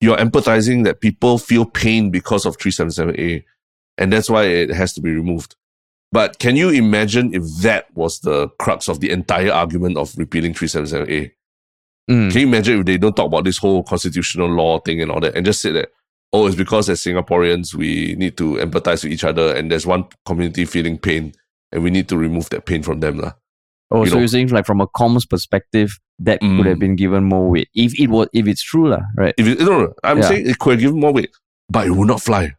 you're 0.01 0.17
empathizing 0.17 0.83
that 0.83 0.99
people 0.99 1.37
feel 1.37 1.65
pain 1.65 2.09
because 2.09 2.45
of 2.45 2.57
377A, 2.57 3.43
and 3.97 4.11
that's 4.11 4.29
why 4.29 4.43
it 4.45 4.71
has 4.71 4.93
to 4.93 5.01
be 5.01 5.11
removed. 5.11 5.55
But 6.11 6.39
can 6.39 6.55
you 6.57 6.69
imagine 6.69 7.33
if 7.33 7.43
that 7.61 7.85
was 7.95 8.19
the 8.19 8.49
crux 8.59 8.89
of 8.89 8.99
the 8.99 9.11
entire 9.11 9.51
argument 9.51 9.97
of 9.97 10.17
repealing 10.17 10.53
377A? 10.53 11.31
mm, 12.09 12.31
Can 12.31 12.41
you 12.41 12.47
imagine 12.47 12.79
if 12.79 12.85
they 12.85 12.97
don't 12.97 13.15
talk 13.15 13.27
about 13.27 13.45
this 13.45 13.57
whole 13.59 13.83
constitutional 13.83 14.49
law 14.49 14.79
thing 14.79 15.01
and 15.01 15.11
all 15.11 15.21
that 15.21 15.35
and 15.37 15.45
just 15.45 15.61
say 15.61 15.71
that, 15.71 15.89
oh, 16.33 16.47
it's 16.47 16.55
because 16.55 16.89
as 16.89 16.99
Singaporeans, 17.01 17.73
we 17.75 18.15
need 18.17 18.35
to 18.37 18.55
empathize 18.55 19.03
with 19.03 19.13
each 19.13 19.23
other 19.23 19.55
and 19.55 19.71
there's 19.71 19.85
one 19.85 20.05
community 20.25 20.65
feeling 20.65 20.97
pain 20.97 21.33
and 21.71 21.83
we 21.83 21.89
need 21.89 22.09
to 22.09 22.17
remove 22.17 22.49
that 22.49 22.65
pain 22.65 22.83
from 22.83 22.99
them. 22.99 23.19
lah. 23.19 23.33
Oh, 23.91 24.03
you 24.03 24.09
so 24.09 24.15
know- 24.15 24.19
you're 24.21 24.27
saying 24.27 24.47
like 24.49 24.65
from 24.65 24.81
a 24.81 24.87
comms 24.87 25.29
perspective, 25.29 25.99
that 26.19 26.39
could 26.39 26.49
Mm. 26.49 26.65
have 26.67 26.79
been 26.79 26.95
given 26.95 27.23
more 27.23 27.49
weight 27.49 27.69
if 27.75 27.99
it 27.99 28.07
was 28.07 28.27
if 28.33 28.47
it's 28.47 28.63
true, 28.63 28.89
lah, 28.89 29.01
right? 29.17 29.33
If 29.37 29.47
it, 29.47 29.59
no, 29.59 29.81
no, 29.85 29.93
I'm 30.03 30.19
Yeah. 30.19 30.27
saying 30.27 30.49
it 30.49 30.59
could 30.59 30.71
have 30.73 30.79
given 30.79 30.99
more 30.99 31.11
weight, 31.13 31.31
but 31.69 31.87
it 31.87 31.91
would 31.91 32.07
not 32.07 32.21
fly. 32.21 32.53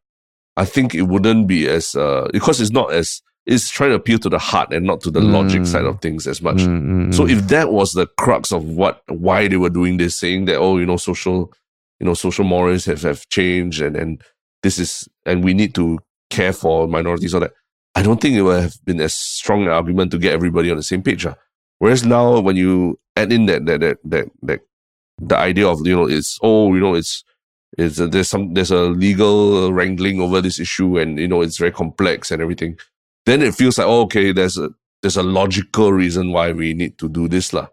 I 0.56 0.64
think 0.66 0.94
it 0.94 1.02
wouldn't 1.02 1.46
be 1.46 1.66
as 1.68 1.94
uh 1.94 2.28
because 2.32 2.60
it's 2.60 2.72
not 2.72 2.92
as 2.92 3.22
it's 3.46 3.70
trying 3.70 3.90
to 3.90 3.96
appeal 3.96 4.18
to 4.20 4.28
the 4.28 4.38
heart 4.38 4.72
and 4.72 4.86
not 4.86 5.00
to 5.00 5.10
the 5.10 5.20
logic 5.20 5.62
Mm. 5.62 5.66
side 5.66 5.84
of 5.84 6.00
things 6.00 6.26
as 6.28 6.40
much. 6.42 6.58
Mm, 6.58 6.82
mm, 7.08 7.14
So 7.14 7.24
mm. 7.24 7.30
if 7.30 7.48
that 7.48 7.72
was 7.72 7.92
the 7.92 8.06
crux 8.18 8.52
of 8.52 8.64
what 8.64 9.00
why 9.08 9.48
they 9.48 9.56
were 9.56 9.70
doing 9.70 9.96
this, 9.96 10.14
saying 10.16 10.44
that 10.46 10.56
oh 10.58 10.78
you 10.78 10.86
know 10.86 10.96
social 10.98 11.52
you 12.00 12.06
know 12.06 12.14
social 12.14 12.44
morals 12.44 12.84
have, 12.84 13.02
have 13.02 13.26
changed 13.30 13.80
and 13.80 13.96
and 13.96 14.20
this 14.62 14.78
is 14.78 15.08
and 15.24 15.42
we 15.44 15.54
need 15.54 15.74
to 15.76 15.98
care 16.30 16.52
for 16.52 16.86
minorities 16.88 17.34
or 17.34 17.40
that, 17.40 17.52
I 17.94 18.02
don't 18.02 18.20
think 18.20 18.36
it 18.36 18.42
would 18.42 18.62
have 18.62 18.84
been 18.84 19.00
as 19.00 19.14
strong 19.14 19.62
an 19.62 19.68
argument 19.68 20.10
to 20.12 20.18
get 20.18 20.32
everybody 20.32 20.70
on 20.70 20.76
the 20.76 20.82
same 20.82 21.02
page. 21.02 21.26
ah. 21.26 21.34
Whereas 21.78 22.04
now 22.04 22.40
when 22.40 22.56
you 22.56 22.98
add 23.16 23.32
in 23.32 23.46
that 23.46 23.66
that 23.66 23.80
that 23.80 23.98
that, 24.04 24.26
that 24.42 24.60
the 25.20 25.36
idea 25.36 25.68
of 25.68 25.86
you 25.86 25.94
know 25.94 26.08
it's 26.08 26.38
oh 26.42 26.74
you 26.74 26.80
know 26.80 26.94
it's 26.94 27.24
it's 27.78 28.00
uh, 28.00 28.06
there's 28.06 28.28
some 28.28 28.54
there's 28.54 28.70
a 28.70 28.82
legal 28.84 29.72
wrangling 29.72 30.20
over 30.20 30.40
this 30.40 30.58
issue 30.58 30.98
and 30.98 31.18
you 31.18 31.28
know 31.28 31.42
it's 31.42 31.58
very 31.58 31.72
complex 31.72 32.30
and 32.30 32.40
everything 32.40 32.78
then 33.26 33.42
it 33.42 33.54
feels 33.54 33.78
like 33.78 33.86
oh, 33.86 34.02
okay 34.02 34.32
there's 34.32 34.58
a 34.58 34.70
there's 35.02 35.16
a 35.16 35.22
logical 35.22 35.92
reason 35.92 36.32
why 36.32 36.52
we 36.52 36.74
need 36.74 36.96
to 36.98 37.08
do 37.08 37.28
this 37.28 37.52
lah 37.52 37.66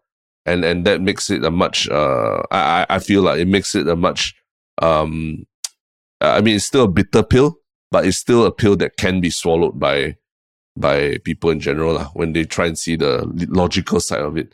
and 0.46 0.66
and 0.66 0.86
that 0.86 1.02
makes 1.02 1.30
it 1.30 1.44
a 1.44 1.52
much 1.52 1.88
uh 1.90 2.42
I 2.52 2.86
I 2.90 3.00
feel 3.00 3.22
like 3.22 3.40
it 3.40 3.48
makes 3.48 3.76
it 3.76 3.88
a 3.88 3.96
much 3.96 4.36
um 4.82 5.46
I 6.22 6.42
mean 6.42 6.56
it's 6.56 6.66
still 6.66 6.86
a 6.86 6.92
bitter 6.92 7.24
pill 7.24 7.59
but 7.92 8.06
it's 8.06 8.18
still 8.18 8.46
a 8.46 8.52
pill 8.52 8.76
that 8.76 8.98
can 8.98 9.22
be 9.22 9.30
swallowed 9.30 9.80
by 9.80 10.16
by 10.76 11.18
people 11.24 11.50
in 11.50 11.60
general 11.60 11.94
lah, 11.96 12.06
when 12.14 12.34
they 12.34 12.46
try 12.46 12.66
and 12.66 12.78
see 12.78 12.96
the 12.96 13.26
logical 13.50 14.00
side 14.00 14.22
of 14.22 14.38
it 14.38 14.54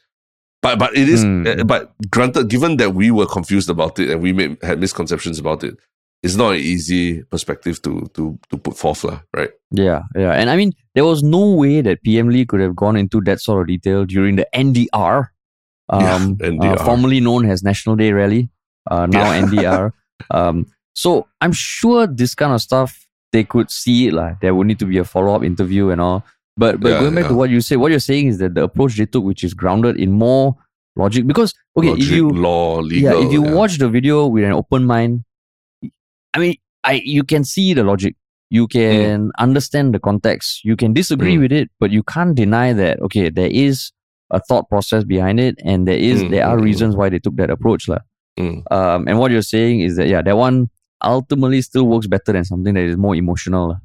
but 0.61 0.79
but 0.79 0.95
it 0.95 1.07
is 1.09 1.23
uh, 1.23 1.63
but 1.63 1.93
granted 2.09 2.49
given 2.49 2.77
that 2.77 2.93
we 2.93 3.11
were 3.11 3.27
confused 3.27 3.69
about 3.69 3.99
it 3.99 4.09
and 4.09 4.21
we 4.21 4.33
made, 4.33 4.57
had 4.63 4.79
misconceptions 4.79 5.37
about 5.39 5.63
it 5.63 5.77
it's 6.23 6.35
not 6.35 6.55
an 6.55 6.59
easy 6.59 7.21
perspective 7.23 7.79
to 7.83 8.09
to 8.15 8.39
to 8.49 8.57
put 8.57 8.75
forth 8.75 9.03
lah, 9.03 9.21
right 9.37 9.51
Yeah, 9.69 10.01
yeah. 10.15 10.33
And 10.33 10.49
I 10.49 10.55
mean, 10.55 10.73
there 10.95 11.05
was 11.05 11.21
no 11.21 11.53
way 11.53 11.81
that 11.81 12.01
PM 12.01 12.29
Lee 12.29 12.45
could 12.45 12.61
have 12.61 12.75
gone 12.75 12.97
into 12.97 13.21
that 13.29 13.41
sort 13.41 13.61
of 13.61 13.67
detail 13.67 14.05
during 14.05 14.35
the 14.37 14.47
NDR, 14.55 15.29
Yeah, 15.93 16.15
um, 16.15 16.37
NDR. 16.37 16.79
Uh, 16.79 16.83
formerly 16.83 17.19
known 17.19 17.45
as 17.45 17.61
National 17.61 17.95
Day 17.95 18.11
Rally, 18.11 18.49
uh, 18.89 19.05
now 19.05 19.29
Yeah. 19.29 19.41
NDR. 19.45 19.91
Um, 20.31 20.65
so 20.95 21.27
I'm 21.41 21.51
sure 21.53 22.07
this 22.07 22.33
kind 22.33 22.53
of 22.53 22.61
stuff, 22.61 23.04
they 23.31 23.43
could 23.43 23.69
see 23.71 24.07
it. 24.07 24.13
Like, 24.13 24.39
there 24.41 24.53
would 24.55 24.67
need 24.67 24.79
to 24.79 24.85
be 24.85 24.97
a 24.97 25.03
follow 25.03 25.35
up 25.35 25.43
interview 25.43 25.89
and 25.89 26.01
all. 26.01 26.25
But, 26.57 26.79
but 26.79 26.89
Yeah, 26.91 26.99
going 27.01 27.15
back 27.15 27.27
to 27.27 27.35
what 27.35 27.49
you 27.49 27.59
say, 27.61 27.75
what 27.75 27.91
you're 27.91 27.99
saying 27.99 28.27
is 28.27 28.37
that 28.37 28.55
the 28.55 28.63
approach 28.63 28.95
they 28.95 29.05
took, 29.05 29.23
which 29.23 29.43
is 29.43 29.53
grounded 29.53 29.99
in 29.99 30.11
more 30.11 30.55
logic, 30.95 31.27
because, 31.27 31.53
okay, 31.77 31.89
Logic, 31.89 32.03
if 32.05 32.11
you, 32.11 32.29
law 32.29 32.79
legal 32.79 33.19
yeah, 33.19 33.25
if 33.27 33.33
you 33.33 33.43
yeah. 33.45 33.53
watch 33.53 33.77
the 33.77 33.89
video 33.89 34.27
with 34.27 34.45
an 34.45 34.53
open 34.53 34.85
mind, 34.85 35.25
I 36.33 36.39
mean, 36.39 36.55
I 36.83 37.01
you 37.03 37.23
can 37.23 37.43
see 37.43 37.73
the 37.73 37.83
logic. 37.83 38.15
You 38.49 38.67
can 38.67 39.31
understand 39.39 39.93
the 39.93 39.99
context. 39.99 40.63
You 40.63 40.75
can 40.75 40.93
disagree 40.93 41.35
Mm. 41.35 41.41
with 41.41 41.51
it, 41.51 41.69
but 41.79 41.91
you 41.91 42.03
can't 42.03 42.35
deny 42.35 42.73
that 42.73 43.01
okay, 43.01 43.29
there 43.29 43.49
is 43.49 43.91
a 44.31 44.39
thought 44.39 44.69
process 44.69 45.03
behind 45.03 45.39
it, 45.39 45.55
and 45.63 45.87
there 45.87 45.97
is 45.97 46.23
Mm, 46.23 46.29
there 46.29 46.45
are 46.45 46.55
mm, 46.57 46.61
mm. 46.61 46.63
reasons 46.63 46.95
why 46.95 47.09
they 47.09 47.19
took 47.19 47.35
that 47.37 47.49
approach, 47.49 47.87
lah. 47.87 47.99
Mm. 48.39 48.63
Um, 48.71 49.07
and 49.07 49.17
what 49.19 49.31
you're 49.31 49.41
saying 49.41 49.81
is 49.81 49.95
that 49.95 50.07
yeah, 50.07 50.21
that 50.21 50.37
one 50.37 50.69
ultimately 51.05 51.61
still 51.61 51.87
works 51.87 52.07
better 52.07 52.33
than 52.33 52.43
something 52.45 52.73
that 52.73 52.83
is 52.83 52.97
more 52.97 53.15
emotional. 53.15 53.77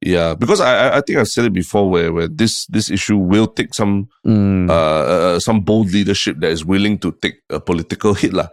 Yeah, 0.00 0.34
because 0.34 0.60
I 0.60 0.96
I- 0.98 1.00
think 1.00 1.18
I've 1.18 1.28
said 1.28 1.44
it 1.46 1.52
before 1.52 1.88
where 1.90 2.12
where 2.12 2.28
this 2.28 2.66
this 2.66 2.90
issue 2.90 3.16
will 3.16 3.46
take 3.46 3.74
some 3.74 4.08
Mm, 4.26 4.68
uh, 4.70 5.04
uh 5.36 5.38
some 5.40 5.60
bold 5.60 5.92
leadership 5.92 6.38
that 6.40 6.50
is 6.50 6.64
willing 6.64 6.98
to 6.98 7.12
take 7.22 7.36
a 7.50 7.60
political 7.60 8.14
hit 8.14 8.32
lah. 8.32 8.48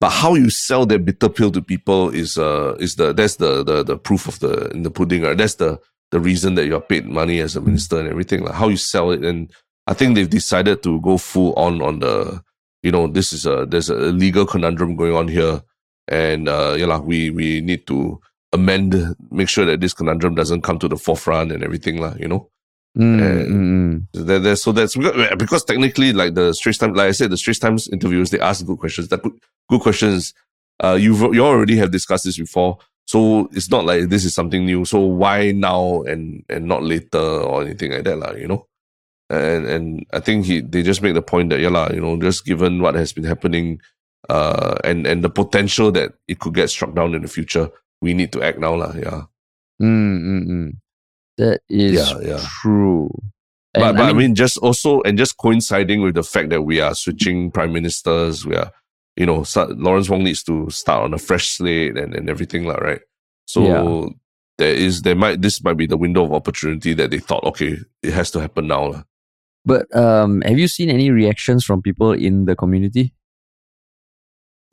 But 0.00 0.10
how 0.10 0.34
you 0.34 0.48
sell 0.50 0.86
that 0.86 1.04
bitter 1.04 1.28
pill 1.28 1.50
to 1.52 1.62
people 1.62 2.08
is 2.10 2.38
uh 2.38 2.74
is 2.80 2.94
the 2.96 3.12
that's 3.12 3.36
the 3.36 3.62
the 3.64 3.82
the 3.84 3.96
proof 3.98 4.26
of 4.28 4.38
the 4.40 4.70
in 4.70 4.82
the 4.82 4.90
pudding 4.90 5.22
right. 5.22 5.36
That's 5.36 5.56
the 5.56 5.78
the 6.10 6.18
reason 6.20 6.54
that 6.56 6.66
you're 6.66 6.80
paid 6.80 7.06
money 7.06 7.38
as 7.40 7.54
a 7.56 7.60
minister 7.60 8.00
and 8.00 8.08
everything 8.08 8.42
like 8.42 8.54
how 8.54 8.68
you 8.68 8.76
sell 8.76 9.10
it 9.12 9.22
and 9.24 9.50
I 9.86 9.94
think 9.94 10.14
they've 10.14 10.28
decided 10.30 10.82
to 10.82 11.00
go 11.00 11.18
full 11.18 11.52
on 11.54 11.80
on 11.82 12.00
the 12.00 12.42
you 12.82 12.90
know 12.90 13.06
this 13.06 13.32
is 13.32 13.46
a 13.46 13.66
there's 13.66 13.90
a 13.90 14.10
legal 14.10 14.46
conundrum 14.46 14.96
going 14.96 15.14
on 15.14 15.28
here 15.28 15.62
and 16.10 16.48
uh 16.48 16.74
yeah 16.76 16.86
lah, 16.86 16.98
we 16.98 17.30
we 17.30 17.60
need 17.62 17.86
to 17.86 18.20
amend, 18.52 19.14
make 19.30 19.48
sure 19.48 19.64
that 19.64 19.80
this 19.80 19.94
conundrum 19.94 20.34
doesn't 20.34 20.62
come 20.62 20.78
to 20.78 20.88
the 20.88 20.96
forefront 20.98 21.52
and 21.52 21.62
everything, 21.62 21.98
lah. 22.02 22.14
You 22.18 22.28
know. 22.28 22.50
Mm, 22.98 23.22
And- 23.22 23.46
mm, 23.46 24.02
mm. 24.10 24.26
There, 24.26 24.40
there, 24.40 24.56
so 24.56 24.72
that's 24.72 24.96
because, 25.38 25.62
technically, 25.64 26.12
like 26.12 26.34
the 26.34 26.52
Straits 26.52 26.78
Times, 26.78 26.96
like 26.96 27.06
I 27.06 27.12
said, 27.12 27.30
the 27.30 27.36
Straits 27.38 27.60
Times 27.60 27.86
interviews, 27.88 28.30
they 28.30 28.40
ask 28.40 28.66
good 28.66 28.78
questions. 28.78 29.08
That 29.08 29.22
good, 29.22 29.38
good 29.70 29.80
questions. 29.80 30.34
Uh, 30.82 30.98
you've 30.98 31.20
you 31.32 31.44
already 31.46 31.76
have 31.76 31.92
discussed 31.92 32.24
this 32.24 32.36
before, 32.38 32.78
so 33.06 33.48
it's 33.52 33.70
not 33.70 33.84
like 33.84 34.08
this 34.08 34.24
is 34.24 34.34
something 34.34 34.66
new. 34.66 34.84
So 34.84 34.98
why 34.98 35.52
now 35.52 36.02
and 36.02 36.42
and 36.50 36.66
not 36.66 36.82
later 36.82 37.22
or 37.22 37.62
anything 37.62 37.92
like 37.92 38.04
that, 38.04 38.18
lah? 38.18 38.32
You 38.32 38.48
know. 38.48 38.66
And 39.30 39.66
and 39.66 40.06
I 40.12 40.18
think 40.18 40.46
he 40.46 40.58
they 40.60 40.82
just 40.82 41.02
make 41.02 41.14
the 41.14 41.22
point 41.22 41.50
that 41.50 41.60
yeah, 41.60 41.70
lah, 41.70 41.94
you 41.94 42.00
know, 42.00 42.18
just 42.18 42.44
given 42.44 42.82
what 42.82 42.96
has 42.98 43.12
been 43.12 43.22
happening, 43.22 43.78
uh, 44.30 44.78
and 44.86 45.06
and 45.10 45.24
the 45.26 45.30
potential 45.30 45.90
that 45.98 46.14
it 46.30 46.38
could 46.38 46.54
get 46.54 46.70
struck 46.70 46.94
down 46.94 47.14
in 47.18 47.22
the 47.22 47.28
future, 47.28 47.66
we 48.00 48.14
need 48.14 48.30
to 48.32 48.42
act 48.46 48.58
now, 48.62 48.74
lah. 48.78 48.94
Yeah. 48.94 49.26
Mm, 49.82 50.14
mm, 50.22 50.44
mm. 50.46 50.70
That 51.38 51.60
is 51.68 51.98
Yeah, 51.98 52.14
yeah. 52.22 52.42
true. 52.62 53.10
but, 53.74 53.82
And 53.82 53.96
but 53.98 54.06
I 54.06 54.12
mean, 54.14 54.34
just 54.34 54.58
also 54.62 55.00
and 55.02 55.18
just 55.18 55.34
coinciding 55.36 56.02
with 56.02 56.14
the 56.14 56.22
fact 56.22 56.50
that 56.50 56.62
we 56.62 56.78
are 56.80 56.94
switching 56.94 57.50
prime 57.50 57.72
ministers, 57.72 58.44
we 58.46 58.54
are, 58.56 58.70
you 59.16 59.26
know, 59.26 59.42
Lawrence 59.76 60.08
Wong 60.10 60.22
needs 60.22 60.42
to 60.44 60.70
start 60.70 61.02
on 61.04 61.14
a 61.14 61.18
fresh 61.18 61.56
slate 61.56 61.96
and, 61.96 62.14
and 62.14 62.28
everything, 62.30 62.64
like 62.68 62.80
right. 62.80 63.02
So 63.46 63.64
Yeah. 63.66 64.14
there 64.60 64.74
is 64.76 65.02
there 65.02 65.16
might 65.16 65.40
this 65.40 65.64
might 65.64 65.76
be 65.80 65.88
the 65.88 65.96
window 65.96 66.24
of 66.24 66.32
opportunity 66.32 66.94
that 66.94 67.10
they 67.10 67.18
thought, 67.18 67.44
okay, 67.44 67.78
it 68.02 68.12
has 68.12 68.30
to 68.32 68.40
happen 68.40 68.68
now. 68.68 69.04
But 69.64 69.88
um, 69.96 70.40
have 70.44 70.58
you 70.58 70.68
seen 70.68 70.88
any 70.88 71.10
reactions 71.10 71.64
from 71.64 71.80
people 71.82 72.12
in 72.12 72.44
the 72.44 72.54
community? 72.56 73.12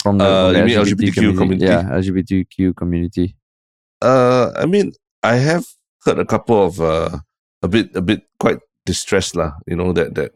From 0.08 0.18
the, 0.20 0.24
Uh, 0.24 0.52
the 0.56 0.64
mean 0.64 0.78
LGBTQ 0.80 1.36
community? 1.36 1.68
Yeah, 1.68 1.84
LGBTQ 2.00 2.76
community. 2.80 3.36
Uh, 4.00 4.56
I 4.56 4.64
mean, 4.66 4.94
I 5.20 5.36
have 5.36 5.66
heard 6.08 6.20
a 6.20 6.24
couple 6.26 6.56
of 6.64 6.80
uh, 6.80 7.20
a 7.60 7.68
bit 7.68 7.92
a 7.92 8.00
bit 8.02 8.24
quite 8.40 8.60
distressed, 8.88 9.36
lah. 9.36 9.52
You 9.68 9.76
know 9.76 9.92
that 9.92 10.16
that 10.16 10.32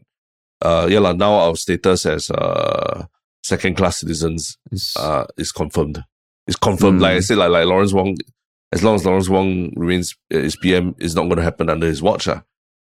uh, 0.59 0.91
yeah, 0.91 0.99
lah. 0.99 1.15
Now 1.15 1.39
our 1.47 1.55
status 1.55 2.03
as 2.05 2.27
uh 2.31 3.07
second 3.47 3.79
class 3.79 4.03
citizens 4.03 4.57
uh, 4.99 5.23
is 5.39 5.51
confirmed. 5.55 6.03
It's 6.47 6.59
confirmed. 6.59 6.99
Mm. 6.99 7.03
Like 7.07 7.15
I 7.15 7.19
said, 7.23 7.37
like, 7.39 7.49
like 7.55 7.65
Lawrence 7.65 7.93
Wong, 7.93 8.17
as 8.75 8.83
long 8.83 8.95
as 8.99 9.05
Lawrence 9.05 9.29
Wong 9.29 9.71
remains 9.79 10.15
uh, 10.33 10.43
is 10.43 10.57
PM, 10.59 10.95
it's 10.99 11.15
not 11.15 11.23
going 11.31 11.37
to 11.37 11.47
happen 11.47 11.69
under 11.69 11.87
his 11.87 12.01
watch. 12.03 12.27
ah. 12.27 12.43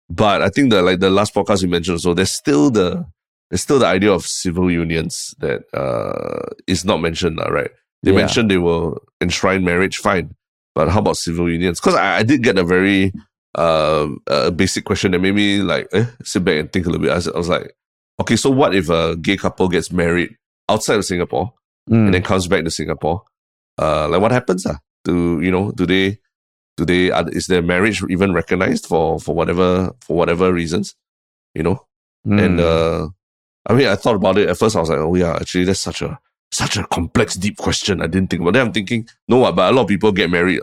But 0.10 0.42
I 0.46 0.50
think 0.54 0.70
the 0.70 0.82
like 0.86 1.00
the 1.02 1.10
last 1.10 1.34
podcast 1.34 1.63
you 1.63 1.70
mentioned, 1.74 2.02
so 2.06 2.13
there's 2.13 2.32
still 2.32 2.70
the 2.70 3.06
there's 3.49 3.62
still 3.62 3.79
the 3.79 3.86
idea 3.88 4.12
of 4.12 4.25
civil 4.25 4.69
unions 4.69 5.33
that 5.39 5.62
uh, 5.73 6.53
is 6.67 6.83
not 6.86 7.01
mentioned, 7.01 7.39
right? 7.49 7.71
They 8.03 8.12
Yeah. 8.12 8.17
mentioned 8.17 8.51
they 8.51 8.57
will 8.57 8.97
enshrine 9.21 9.63
marriage, 9.63 9.97
fine. 9.97 10.36
But 10.75 10.89
how 10.89 10.99
about 10.99 11.17
civil 11.17 11.49
unions? 11.49 11.79
Because 11.79 11.95
I, 11.95 12.17
I 12.17 12.23
did 12.23 12.43
get 12.43 12.57
a 12.57 12.63
very 12.63 13.12
uh, 13.55 14.07
a 14.27 14.51
basic 14.51 14.86
question 14.86 15.12
that 15.12 15.19
made 15.19 15.33
me 15.33 15.62
like 15.63 15.88
eh, 15.93 16.05
sit 16.23 16.43
back 16.43 16.60
and 16.60 16.71
think 16.71 16.86
a 16.86 16.89
little 16.89 17.01
bit. 17.01 17.12
I 17.12 17.15
was, 17.15 17.27
I 17.27 17.38
was 17.38 17.49
like, 17.49 17.73
okay, 18.21 18.36
so 18.36 18.51
what 18.51 18.75
if 18.75 18.89
a 18.89 19.15
gay 19.15 19.38
couple 19.38 19.67
gets 19.69 19.91
married 19.91 20.36
outside 20.69 20.97
of 20.97 21.05
Singapore? 21.05 21.53
Mm. 21.89 22.05
and 22.07 22.13
then 22.13 22.21
comes 22.21 22.47
back 22.49 22.65
to 22.65 22.69
Singapore, 22.69 23.23
uh, 23.81 24.10
like 24.10 24.19
what 24.21 24.31
happens? 24.33 24.65
Uh? 24.65 24.75
Do 25.05 25.39
you 25.41 25.49
know? 25.51 25.71
Do 25.71 25.86
they? 25.86 26.19
Do 26.75 26.83
they? 26.83 27.12
Are, 27.12 27.27
is 27.29 27.47
their 27.47 27.62
marriage 27.62 28.03
even 28.10 28.33
recognized 28.33 28.86
for 28.88 29.19
for 29.21 29.33
whatever 29.33 29.93
for 30.01 30.17
whatever 30.17 30.51
reasons? 30.53 30.95
You 31.55 31.63
know. 31.63 31.86
And 32.25 32.60
Mm. 32.60 33.05
uh, 33.05 33.10
I 33.67 33.73
mean, 33.73 33.88
I 33.88 33.95
thought 33.95 34.15
about 34.15 34.38
it 34.38 34.49
at 34.49 34.58
first. 34.58 34.75
I 34.75 34.80
was 34.80 34.89
like, 34.89 34.99
oh 34.99 35.15
yeah, 35.15 35.36
actually, 35.36 35.65
that's 35.65 35.80
such 35.80 36.01
a 36.01 36.17
such 36.51 36.77
a 36.77 36.86
complex, 36.88 37.36
deep 37.36 37.58
question. 37.58 38.01
I 38.01 38.08
didn't 38.08 38.30
think 38.30 38.41
about. 38.41 38.53
Then 38.53 38.67
I'm 38.67 38.73
thinking, 38.73 39.08
no, 39.27 39.43
uh, 39.43 39.51
but 39.51 39.71
a 39.71 39.75
lot 39.75 39.84
of 39.84 39.88
people 39.88 40.12
get 40.12 40.30
married. 40.30 40.62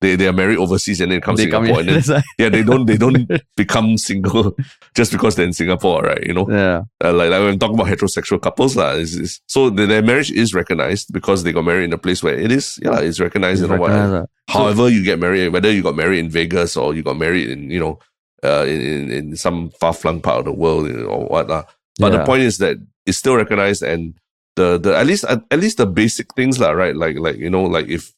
They 0.00 0.16
they 0.16 0.26
are 0.26 0.32
married 0.32 0.56
overseas 0.56 1.02
and 1.02 1.12
then 1.12 1.20
come 1.20 1.36
they 1.36 1.48
come 1.48 1.66
Singapore 1.66 1.82
in. 1.82 1.90
and 1.90 2.02
then 2.04 2.22
yeah, 2.38 2.48
they 2.48 2.62
don't 2.62 2.86
they 2.86 2.96
don't 2.96 3.30
become 3.56 3.98
single 3.98 4.56
just 4.96 5.12
because 5.12 5.36
they're 5.36 5.44
in 5.44 5.52
Singapore, 5.52 6.00
right? 6.02 6.26
You 6.26 6.32
know 6.32 6.50
yeah. 6.50 6.84
uh, 7.04 7.12
like, 7.12 7.28
like 7.28 7.40
when 7.40 7.50
I'm 7.50 7.58
talking 7.58 7.78
about 7.78 7.88
heterosexual 7.88 8.40
couples, 8.40 8.76
lah, 8.76 8.92
is 8.92 9.14
is 9.14 9.42
so 9.46 9.68
the, 9.68 9.84
their 9.84 10.02
marriage 10.02 10.30
is 10.30 10.54
recognized 10.54 11.12
because 11.12 11.42
they 11.42 11.52
got 11.52 11.66
married 11.66 11.84
in 11.84 11.92
a 11.92 11.98
place 11.98 12.22
where 12.22 12.34
it 12.34 12.50
is, 12.50 12.78
yeah, 12.82 12.98
it's 13.00 13.20
recognized. 13.20 13.62
It's 13.62 13.68
what, 13.68 13.90
recognized, 13.90 14.26
ah. 14.48 14.52
however 14.52 14.88
you 14.88 15.04
get 15.04 15.18
married, 15.18 15.48
whether 15.50 15.70
you 15.70 15.82
got 15.82 15.96
married 15.96 16.20
in 16.20 16.30
Vegas 16.30 16.78
or 16.78 16.94
you 16.94 17.02
got 17.02 17.18
married 17.18 17.50
in, 17.50 17.70
you 17.70 17.80
know, 17.80 17.98
uh, 18.42 18.64
in, 18.66 18.80
in, 18.80 19.10
in 19.10 19.36
some 19.36 19.68
far 19.80 19.92
flung 19.92 20.22
part 20.22 20.38
of 20.38 20.44
the 20.46 20.52
world 20.52 20.86
you 20.86 20.94
know, 20.94 21.08
or 21.08 21.26
what. 21.26 21.68
But 22.00 22.10
the 22.10 22.24
point 22.24 22.42
is 22.42 22.58
that 22.58 22.76
it's 23.06 23.18
still 23.18 23.36
recognized 23.36 23.82
and 23.82 24.14
the, 24.56 24.78
the 24.78 24.96
at 24.96 25.06
least 25.06 25.24
at, 25.24 25.42
at 25.50 25.60
least 25.60 25.78
the 25.78 25.86
basic 25.86 26.34
things, 26.34 26.58
lah, 26.58 26.70
right? 26.70 26.96
Like 26.96 27.16
like 27.18 27.36
you 27.36 27.50
know, 27.50 27.64
like 27.64 27.88
if 27.88 28.12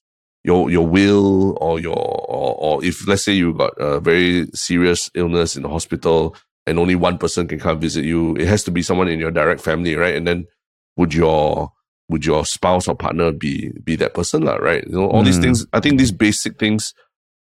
your 0.45 0.71
your 0.71 0.87
will 0.87 1.57
or 1.61 1.79
your 1.81 1.97
or, 1.97 2.55
or 2.59 2.85
if 2.85 3.07
let's 3.07 3.23
say 3.25 3.33
you 3.33 3.55
got 3.55 3.75
a 3.79 4.01
very 4.01 4.47
serious 4.55 5.11
illness 5.14 5.57
in 5.57 5.62
the 5.62 5.68
hospital 5.68 6.35
and 6.66 6.79
only 6.79 6.95
one 6.95 7.18
person 7.18 7.47
can 7.47 7.59
come 7.59 7.81
visit 7.81 8.05
you, 8.05 8.37
it 8.37 8.47
has 8.49 8.64
to 8.64 8.71
be 8.71 8.83
someone 8.83 9.09
in 9.09 9.18
your 9.21 9.31
direct 9.31 9.61
family, 9.61 9.95
right? 9.97 10.14
And 10.14 10.27
then 10.27 10.47
would 10.97 11.14
your 11.14 11.73
would 12.09 12.25
your 12.27 12.45
spouse 12.45 12.88
or 12.88 12.95
partner 12.95 13.33
be 13.33 13.71
be 13.85 13.97
that 13.97 14.14
person, 14.14 14.42
lah, 14.45 14.57
right? 14.57 14.85
You 14.87 14.95
know, 14.95 15.07
all 15.09 15.23
these 15.23 15.38
Mm. 15.38 15.42
things. 15.42 15.66
I 15.73 15.81
think 15.81 15.99
these 15.99 16.12
basic 16.12 16.59
things 16.59 16.95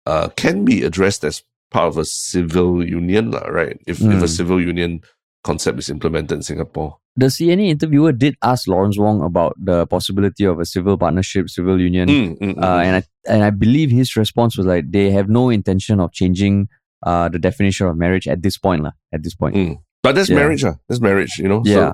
uh, 0.06 0.30
can 0.36 0.66
be 0.66 0.84
addressed 0.84 1.24
as 1.24 1.44
part 1.72 1.88
of 1.88 1.98
a 1.98 2.06
civil 2.06 2.86
union, 2.86 3.32
lah, 3.32 3.48
right? 3.48 3.80
If 3.88 4.02
if 4.02 4.22
a 4.22 4.28
Mm. 4.28 4.36
civil 4.38 4.62
union 4.62 5.02
concept 5.44 5.80
is 5.80 5.90
implemented 5.90 6.36
in 6.38 6.44
Singapore. 6.44 6.98
The 7.18 7.26
CNN 7.28 7.68
interviewer 7.68 8.14
did 8.14 8.36
ask 8.42 8.68
Lawrence 8.68 8.98
Wong 8.98 9.22
about 9.22 9.56
the 9.62 9.86
possibility 9.88 10.46
of 10.46 10.60
a 10.60 10.66
civil 10.66 10.98
partnership, 10.98 11.50
civil 11.50 11.80
union. 11.80 12.08
Mm, 12.08 12.38
mm, 12.40 12.54
mm, 12.56 12.64
Uh, 12.64 12.80
mm. 12.80 12.84
and 12.86 12.96
I 12.96 13.04
and 13.28 13.44
I 13.44 13.50
believe 13.50 13.92
his 13.92 14.16
response 14.16 14.58
was 14.58 14.66
like 14.66 14.92
they 14.92 15.12
have 15.12 15.28
no 15.30 15.50
intention 15.50 16.00
of 16.00 16.12
changing 16.14 16.70
uh, 17.04 17.28
the 17.30 17.40
definition 17.40 17.88
of 17.88 17.98
marriage 17.98 18.28
at 18.28 18.42
this 18.44 18.58
point, 18.58 18.84
lah. 18.84 18.92
At 19.12 19.24
this 19.24 19.36
point, 19.36 19.56
Mm. 19.56 19.78
But 20.04 20.16
that's 20.16 20.30
Yeah. 20.30 20.38
marriage, 20.42 20.64
ah. 20.64 20.76
That's 20.88 21.02
marriage, 21.02 21.38
you 21.38 21.50
know. 21.50 21.62
Yeah. 21.66 21.94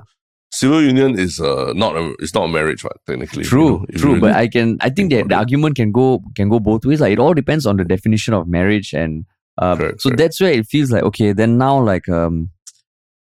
civil 0.50 0.80
union 0.82 1.18
is 1.18 1.40
uh 1.40 1.72
not 1.74 1.96
a 1.96 2.14
it's 2.20 2.32
not 2.34 2.44
a 2.44 2.48
marriage, 2.48 2.84
right? 2.84 2.96
Technically, 3.06 3.42
you 3.42 3.48
true, 3.48 3.70
know, 3.70 3.86
you 3.90 3.98
true. 3.98 4.20
But 4.20 4.32
I 4.36 4.46
can 4.48 4.78
I 4.80 4.88
think 4.90 5.10
that 5.12 5.28
the 5.28 5.34
argument 5.34 5.74
can 5.76 5.90
go 5.92 6.22
can 6.36 6.48
go 6.48 6.60
both 6.60 6.86
ways. 6.86 7.00
Like 7.02 7.12
it 7.12 7.18
all 7.18 7.34
depends 7.34 7.66
on 7.66 7.76
the 7.76 7.84
definition 7.84 8.32
of 8.34 8.46
marriage, 8.48 8.94
and 8.94 9.26
uh, 9.60 9.74
Correct, 9.76 10.00
so 10.00 10.08
correct. 10.08 10.18
that's 10.18 10.40
where 10.40 10.52
it 10.52 10.66
feels 10.66 10.90
like 10.90 11.02
okay. 11.10 11.32
Then 11.34 11.58
now 11.58 11.74
like 11.82 12.08
um 12.08 12.48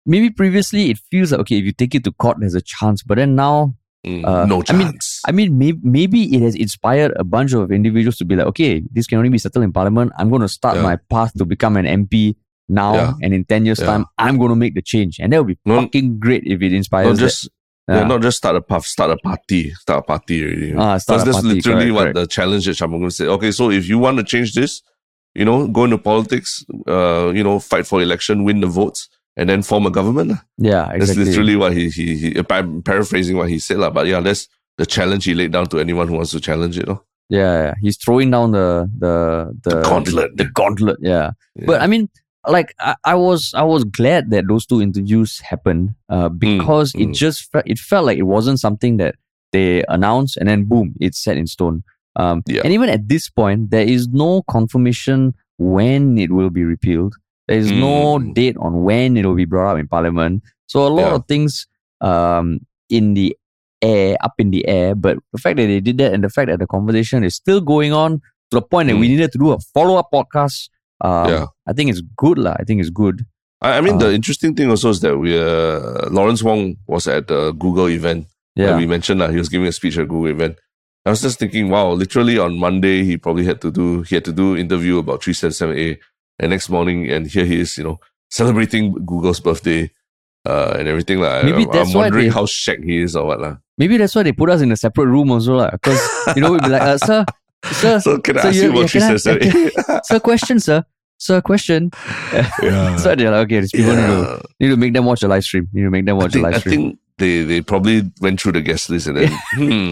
maybe 0.06 0.30
previously 0.30 0.90
it 0.92 0.98
feels 1.12 1.32
like 1.32 1.42
okay 1.42 1.58
if 1.58 1.66
you 1.66 1.72
take 1.72 1.96
it 1.96 2.04
to 2.04 2.12
court 2.12 2.38
there's 2.40 2.56
a 2.56 2.62
chance, 2.62 3.04
but 3.04 3.16
then 3.18 3.36
now 3.36 3.76
Mm, 4.06 4.24
uh, 4.24 4.46
no 4.46 4.62
I 4.70 4.74
mean- 4.74 4.92
chance. 4.92 5.20
I 5.28 5.32
mean, 5.32 5.58
maybe, 5.58 5.80
maybe 5.82 6.36
it 6.36 6.42
has 6.44 6.54
inspired 6.54 7.12
a 7.16 7.24
bunch 7.24 7.54
of 7.54 7.72
individuals 7.72 8.18
to 8.18 8.26
be 8.26 8.36
like, 8.36 8.46
okay, 8.46 8.84
this 8.92 9.08
can 9.08 9.18
only 9.18 9.30
be 9.32 9.40
settled 9.40 9.64
in 9.66 9.74
parliament. 9.74 10.12
I'm 10.20 10.30
going 10.30 10.44
to 10.44 10.48
start 10.48 10.76
Yeah. 10.76 10.84
my 10.84 10.98
path 11.10 11.34
to 11.40 11.44
become 11.44 11.76
an 11.76 11.88
MP 11.88 12.36
now, 12.70 12.94
Yeah. 12.94 13.14
and 13.24 13.34
in 13.34 13.46
10 13.46 13.66
years' 13.66 13.80
Yeah. 13.80 13.88
time, 13.88 14.06
I'm 14.20 14.38
going 14.38 14.50
to 14.50 14.56
make 14.56 14.76
the 14.76 14.84
change. 14.84 15.18
And 15.20 15.34
that 15.34 15.40
would 15.40 15.48
be 15.48 15.58
No- 15.66 15.82
fucking 15.82 16.20
great 16.20 16.44
if 16.46 16.62
it 16.62 16.72
inspires. 16.72 17.08
not 17.08 17.18
just 17.18 17.50
yeah. 17.90 18.04
Not 18.04 18.22
just 18.22 18.38
start 18.38 18.56
a 18.56 18.62
path, 18.62 18.86
start 18.86 19.10
a 19.10 19.18
party, 19.18 19.72
start 19.72 20.00
a 20.00 20.02
party 20.04 20.44
already. 20.44 20.74
Ah, 20.76 20.98
start 21.00 21.22
Because 21.22 21.22
a 21.24 21.26
that's 21.26 21.38
party, 21.42 21.56
literally 21.56 21.80
correct, 21.86 21.94
what 21.96 22.02
correct. 22.04 22.16
the 22.16 22.28
challenge 22.28 22.66
that 22.68 22.76
Shanmugam 22.78 23.12
said. 23.12 23.28
Okay, 23.30 23.52
so 23.52 23.72
if 23.72 23.90
you 23.90 23.98
want 23.98 24.18
to 24.18 24.24
change 24.24 24.54
this, 24.54 24.84
you 25.34 25.46
know, 25.46 25.68
go 25.68 25.84
into 25.86 25.98
politics, 25.98 26.64
uh, 26.88 27.32
you 27.34 27.44
know, 27.44 27.60
fight 27.60 27.88
for 27.88 28.04
election, 28.04 28.44
win 28.44 28.60
the 28.62 28.68
votes, 28.68 29.10
and 29.38 29.50
then 29.50 29.62
form 29.62 29.86
a 29.86 29.92
government. 29.92 30.34
yeah, 30.58 30.92
That's 30.98 31.16
literally 31.16 31.56
what 31.56 31.74
he 31.74 31.90
he, 31.90 32.16
he 32.16 32.42
I'm 32.50 32.82
paraphrasing 32.82 33.38
what 33.38 33.50
he 33.50 33.60
said, 33.60 33.78
lah. 33.78 33.90
But 33.90 34.08
yeah, 34.08 34.20
that's 34.20 34.48
the 34.78 34.86
challenge 34.86 35.26
he 35.26 35.34
laid 35.34 35.52
down 35.52 35.68
to 35.68 35.80
anyone 35.80 36.08
who 36.08 36.16
wants 36.16 36.32
to 36.32 36.40
challenge 36.40 36.78
it. 36.78 36.88
No? 36.88 37.04
yeah, 37.30 37.64
yeah. 37.64 37.74
he's 37.82 37.98
throwing 37.98 38.32
down 38.32 38.52
the 38.52 38.90
the 38.98 39.56
the, 39.64 39.78
The 39.78 39.82
gauntlet. 39.82 40.38
The, 40.38 40.46
gauntlet, 40.46 40.98
yeah. 41.02 41.32
Yeah. 41.56 41.66
But 41.66 41.82
I 41.82 41.88
mean, 41.88 42.10
like 42.48 42.74
I, 42.80 42.96
I 43.04 43.16
was 43.16 43.54
I 43.54 43.64
was 43.64 43.84
glad 43.84 44.30
that 44.32 44.48
those 44.48 44.66
two 44.66 44.82
interviews 44.82 45.40
happened 45.40 45.96
uh, 46.10 46.30
because 46.30 46.94
it 46.96 47.10
mm. 47.10 47.14
just 47.14 47.52
fe- 47.52 47.64
it 47.66 47.80
felt 47.80 48.06
like 48.06 48.18
it 48.18 48.24
wasn't 48.24 48.60
something 48.60 48.98
that 48.98 49.16
they 49.52 49.84
announced 49.88 50.38
and 50.38 50.50
then 50.50 50.66
boom, 50.66 50.96
it's 51.00 51.22
set 51.22 51.38
in 51.38 51.48
stone. 51.48 51.84
Um, 52.18 52.44
Yeah. 52.48 52.62
And 52.64 52.74
even 52.74 52.90
at 52.90 53.08
this 53.08 53.30
point, 53.30 53.72
there 53.72 53.86
is 53.86 54.08
no 54.08 54.44
confirmation 54.44 55.34
when 55.58 56.18
it 56.18 56.32
will 56.32 56.50
be 56.50 56.64
repealed. 56.64 57.16
There 57.48 57.58
is 57.58 57.72
no 57.72 58.18
Mm. 58.20 58.34
date 58.34 58.58
on 58.58 58.84
when 58.84 59.18
it 59.18 59.26
will 59.26 59.36
be 59.36 59.46
brought 59.46 59.74
up 59.74 59.78
in 59.80 59.88
Parliament. 59.88 60.44
So 60.68 60.86
a 60.88 60.90
lot 60.90 61.10
Yeah. 61.10 61.16
of 61.16 61.26
things 61.28 61.68
um, 62.02 62.60
in 62.90 63.14
the 63.14 63.36
air, 63.82 64.18
up 64.22 64.34
in 64.38 64.52
the 64.52 64.68
air. 64.68 64.96
But 64.96 65.18
the 65.32 65.40
fact 65.40 65.58
that 65.58 65.68
they 65.68 65.80
did 65.80 65.98
that 66.00 66.14
and 66.14 66.24
the 66.24 66.30
fact 66.30 66.50
that 66.50 66.60
the 66.60 66.68
conversation 66.68 67.24
is 67.24 67.36
still 67.36 67.62
going 67.62 67.94
on 67.94 68.20
to 68.52 68.60
the 68.60 68.62
point 68.62 68.90
that 68.90 68.98
we 68.98 69.08
Mm. 69.08 69.12
needed 69.12 69.32
to 69.32 69.38
do 69.40 69.52
a 69.52 69.60
follow 69.74 69.96
up 69.96 70.10
podcast. 70.14 70.70
Um, 71.02 71.30
Yeah. 71.30 71.46
I 71.68 71.74
think 71.74 71.90
it's 71.90 72.02
good, 72.18 72.38
lah. 72.38 72.56
I 72.60 72.64
think 72.64 72.82
it's 72.82 72.90
good. 72.92 73.26
I, 73.62 73.78
I 73.78 73.82
mean, 73.82 73.98
the 73.98 74.08
Uh, 74.08 74.12
interesting 74.12 74.54
thing 74.56 74.70
also 74.70 74.90
is 74.90 75.00
that 75.02 75.18
we 75.18 75.38
uh, 75.40 76.10
Lawrence 76.12 76.44
Wong 76.44 76.76
was 76.88 77.08
at 77.08 77.28
the 77.28 77.54
Google 77.54 77.90
event. 77.90 78.28
Yeah. 78.56 78.78
we 78.78 78.86
mentioned 78.88 79.20
that 79.22 79.32
he 79.32 79.38
was 79.38 79.50
giving 79.50 79.68
a 79.68 79.72
speech 79.72 79.98
at 79.98 80.08
Google 80.08 80.28
event. 80.32 80.56
I 81.06 81.10
was 81.12 81.22
just 81.22 81.40
thinking, 81.40 81.70
wow, 81.70 81.92
literally 81.92 82.38
on 82.40 82.58
Monday 82.58 83.04
he 83.04 83.18
probably 83.18 83.46
had 83.46 83.60
to 83.62 83.72
do 83.72 84.02
he 84.04 84.16
had 84.16 84.26
to 84.26 84.34
do 84.34 84.56
interview 84.56 84.98
about 85.00 85.22
377A 85.24 85.98
and 86.40 86.50
next 86.52 86.70
morning 86.70 87.10
and 87.10 87.28
here 87.28 87.46
he 87.46 87.60
is, 87.60 87.78
you 87.78 87.84
know, 87.84 88.00
celebrating 88.30 88.94
Google's 89.06 89.40
birthday 89.40 89.90
uh, 90.46 90.76
and 90.78 90.88
everything. 90.88 91.20
Like, 91.20 91.46
Maybe 91.46 91.64
I'm, 91.64 91.72
that's 91.72 91.90
I'm 91.90 91.96
why 91.96 92.02
wondering 92.06 92.26
they- 92.28 92.34
how 92.34 92.46
shack 92.46 92.80
he 92.84 92.98
is 93.02 93.16
or 93.16 93.26
what. 93.26 93.42
lah. 93.42 93.58
Maybe 93.78 93.98
that's 93.98 94.16
why 94.16 94.24
they 94.24 94.32
put 94.32 94.50
us 94.50 94.62
in 94.62 94.72
a 94.72 94.78
separate 94.78 95.08
room 95.08 95.32
also. 95.32 95.70
Because 95.70 96.00
you 96.36 96.42
know 96.42 96.52
we'd 96.54 96.62
be 96.64 96.70
like, 96.70 96.82
uh, 96.82 96.98
sir, 96.98 97.26
sir, 97.72 98.00
So 98.06 98.20
can 98.20 98.38
I 98.38 98.42
so 98.42 98.48
ask 98.50 98.56
you- 98.58 98.72
you 98.74 98.80
yeah, 98.82 98.88
three 98.88 99.02
can 99.02 99.72
I- 99.90 100.02
sir, 100.04 100.20
question, 100.20 100.60
sir. 100.60 100.84
Sir, 101.18 101.42
question. 101.42 101.92
Yeah. 102.62 102.96
so 102.98 103.16
they're 103.16 103.32
like, 103.32 103.46
okay, 103.48 103.62
these 103.62 103.72
people 103.72 103.96
need, 103.96 104.06
to, 104.08 104.42
need 104.60 104.68
to 104.70 104.78
make 104.78 104.94
them 104.94 105.06
watch 105.06 105.24
a 105.24 105.28
live 105.30 105.44
stream. 105.44 105.68
Need 105.72 105.84
to 105.84 105.90
make 105.90 106.06
them 106.06 106.18
I 106.20 106.24
watch 106.24 106.34
think, 106.34 106.44
a 106.44 106.48
I 106.48 106.52
live 106.52 106.60
stream. 106.60 106.80
think 106.82 107.00
they, 107.18 107.44
they 107.44 107.62
probably 107.62 108.04
went 108.22 108.42
through 108.42 108.52
the 108.54 108.62
guest 108.62 108.90
list 108.90 109.08
and 109.08 109.18
then 109.18 109.32
hmm, 109.54 109.92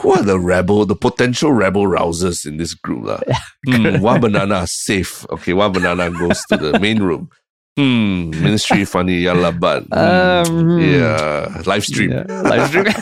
who 0.00 0.12
are 0.12 0.22
the 0.22 0.38
rebel, 0.40 0.84
the 0.86 0.96
potential 0.96 1.52
rebel 1.52 1.84
rousers 1.84 2.46
in 2.46 2.56
this 2.56 2.74
group? 2.74 3.04
lah? 3.06 3.20
Hmm, 3.66 4.00
one 4.00 4.20
banana 4.20 4.66
safe. 4.66 5.26
Okay, 5.30 5.52
one 5.52 5.72
banana 5.72 6.10
goes 6.10 6.44
to 6.46 6.56
the 6.56 6.78
main 6.80 7.02
room. 7.02 7.28
Hmm, 7.76 8.30
ministry 8.30 8.84
funny, 8.84 9.20
yalla 9.20 9.52
but 9.52 9.84
hmm, 9.84 9.96
Um, 9.96 10.78
yeah, 10.80 11.62
live 11.64 11.84
stream. 11.84 12.10
Yeah, 12.12 12.24
live 12.28 12.68
stream. 12.68 12.86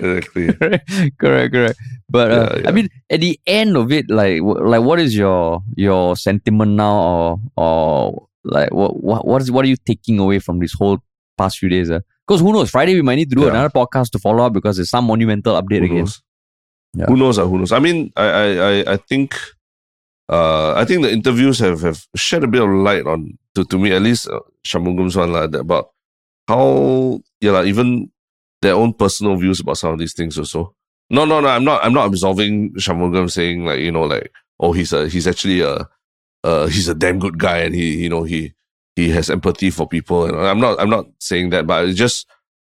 Exactly. 0.00 0.48
correct, 1.20 1.52
correct. 1.52 1.78
But 2.08 2.32
uh, 2.32 2.34
Yeah, 2.34 2.60
yeah. 2.62 2.68
I 2.68 2.72
mean, 2.72 2.88
at 3.10 3.20
the 3.20 3.38
end 3.46 3.76
of 3.76 3.92
it, 3.92 4.08
like, 4.08 4.40
wh- 4.40 4.64
like, 4.64 4.80
what 4.82 4.98
is 4.98 5.14
your 5.16 5.62
your 5.76 6.16
sentiment 6.16 6.72
now, 6.72 6.96
or 6.96 7.40
or 7.56 8.28
like, 8.44 8.72
what 8.72 9.02
what 9.02 9.26
what 9.26 9.42
is 9.42 9.50
what 9.52 9.64
are 9.64 9.68
you 9.68 9.76
taking 9.76 10.18
away 10.18 10.38
from 10.38 10.58
this 10.58 10.72
whole 10.72 10.98
past 11.36 11.58
few 11.58 11.68
days? 11.68 11.90
Because 12.30 12.42
who 12.42 12.52
knows? 12.52 12.70
Friday 12.70 12.94
we 12.94 13.02
might 13.02 13.16
need 13.16 13.28
to 13.30 13.34
do 13.34 13.42
Yeah. 13.42 13.50
another 13.50 13.70
podcast 13.70 14.10
to 14.12 14.20
follow 14.20 14.46
up 14.46 14.52
because 14.52 14.76
there's 14.76 14.88
some 14.88 15.06
monumental 15.06 15.60
update 15.60 15.80
Who 15.80 15.86
again. 15.86 15.98
knows? 16.06 16.22
Yeah. 16.94 17.06
Who 17.06 17.16
knows? 17.16 17.38
Uh, 17.40 17.46
who 17.46 17.58
knows? 17.58 17.72
I 17.72 17.80
mean, 17.80 18.12
I, 18.16 18.22
I, 18.24 18.46
I, 18.54 18.92
I 18.92 18.96
think, 18.98 19.34
uh, 20.28 20.74
I 20.74 20.84
think 20.84 21.02
the 21.02 21.10
interviews 21.10 21.58
have, 21.58 21.80
have 21.82 22.06
shed 22.14 22.44
a 22.44 22.46
bit 22.46 22.62
of 22.62 22.68
light 22.70 23.04
on, 23.04 23.36
to, 23.56 23.64
to 23.64 23.76
me 23.76 23.90
at 23.90 24.02
least, 24.02 24.28
uh, 24.28 24.38
Shanmugam's 24.64 25.16
one 25.16 25.32
like 25.32 25.50
that 25.50 25.62
about 25.62 25.90
how, 26.46 27.18
yeah, 27.40 27.50
lah, 27.50 27.62
even 27.64 28.12
their 28.62 28.74
own 28.74 28.92
personal 28.94 29.34
views 29.34 29.58
about 29.58 29.78
some 29.78 29.92
of 29.94 29.98
these 29.98 30.14
things 30.14 30.38
also. 30.38 30.72
No, 31.10 31.24
no, 31.24 31.40
no. 31.40 31.48
I'm 31.48 31.64
not. 31.64 31.84
I'm 31.84 31.92
not 31.92 32.06
absolving 32.06 32.74
Shanmugam 32.74 33.28
saying 33.28 33.64
like 33.64 33.80
you 33.80 33.90
know 33.90 34.02
like 34.02 34.30
oh 34.60 34.70
he's 34.70 34.92
a 34.92 35.08
he's 35.08 35.26
actually 35.26 35.60
a 35.60 35.88
uh 36.44 36.66
he's 36.68 36.86
a 36.86 36.94
damn 36.94 37.18
good 37.18 37.36
guy 37.36 37.58
and 37.58 37.74
he 37.74 37.96
you 37.96 38.08
know 38.08 38.22
he 38.22 38.52
he 39.06 39.10
has 39.10 39.30
empathy 39.30 39.70
for 39.70 39.86
people 39.88 40.24
and 40.26 40.36
I'm 40.36 40.60
not 40.60 40.80
I'm 40.80 40.90
not 40.90 41.06
saying 41.18 41.50
that 41.50 41.66
but 41.66 41.88
it's 41.88 41.98
just 41.98 42.26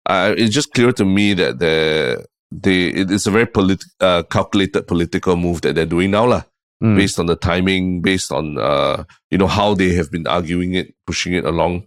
uh, 0.07 0.35
it's 0.37 0.55
just 0.55 0.73
clear 0.75 0.93
to 0.93 1.05
me 1.05 1.35
that 1.35 1.59
they 1.59 2.17
they 2.51 2.89
it's 2.89 3.27
a 3.27 3.31
very 3.31 3.47
polit- 3.47 3.85
uh, 4.01 4.23
calculated 4.25 4.87
political 4.87 5.37
move 5.37 5.63
that 5.63 5.75
they're 5.75 5.87
doing 5.87 6.11
now 6.11 6.27
lah 6.27 6.43
Mm. 6.83 6.97
based 6.97 7.21
on 7.21 7.27
the 7.27 7.37
timing 7.37 8.03
based 8.03 8.33
on 8.33 8.59
uh 8.59 9.05
you 9.31 9.39
know 9.39 9.47
how 9.47 9.73
they 9.73 9.95
have 9.95 10.11
been 10.11 10.27
arguing 10.27 10.75
it 10.75 10.93
pushing 11.07 11.33
it 11.33 11.45
along 11.45 11.85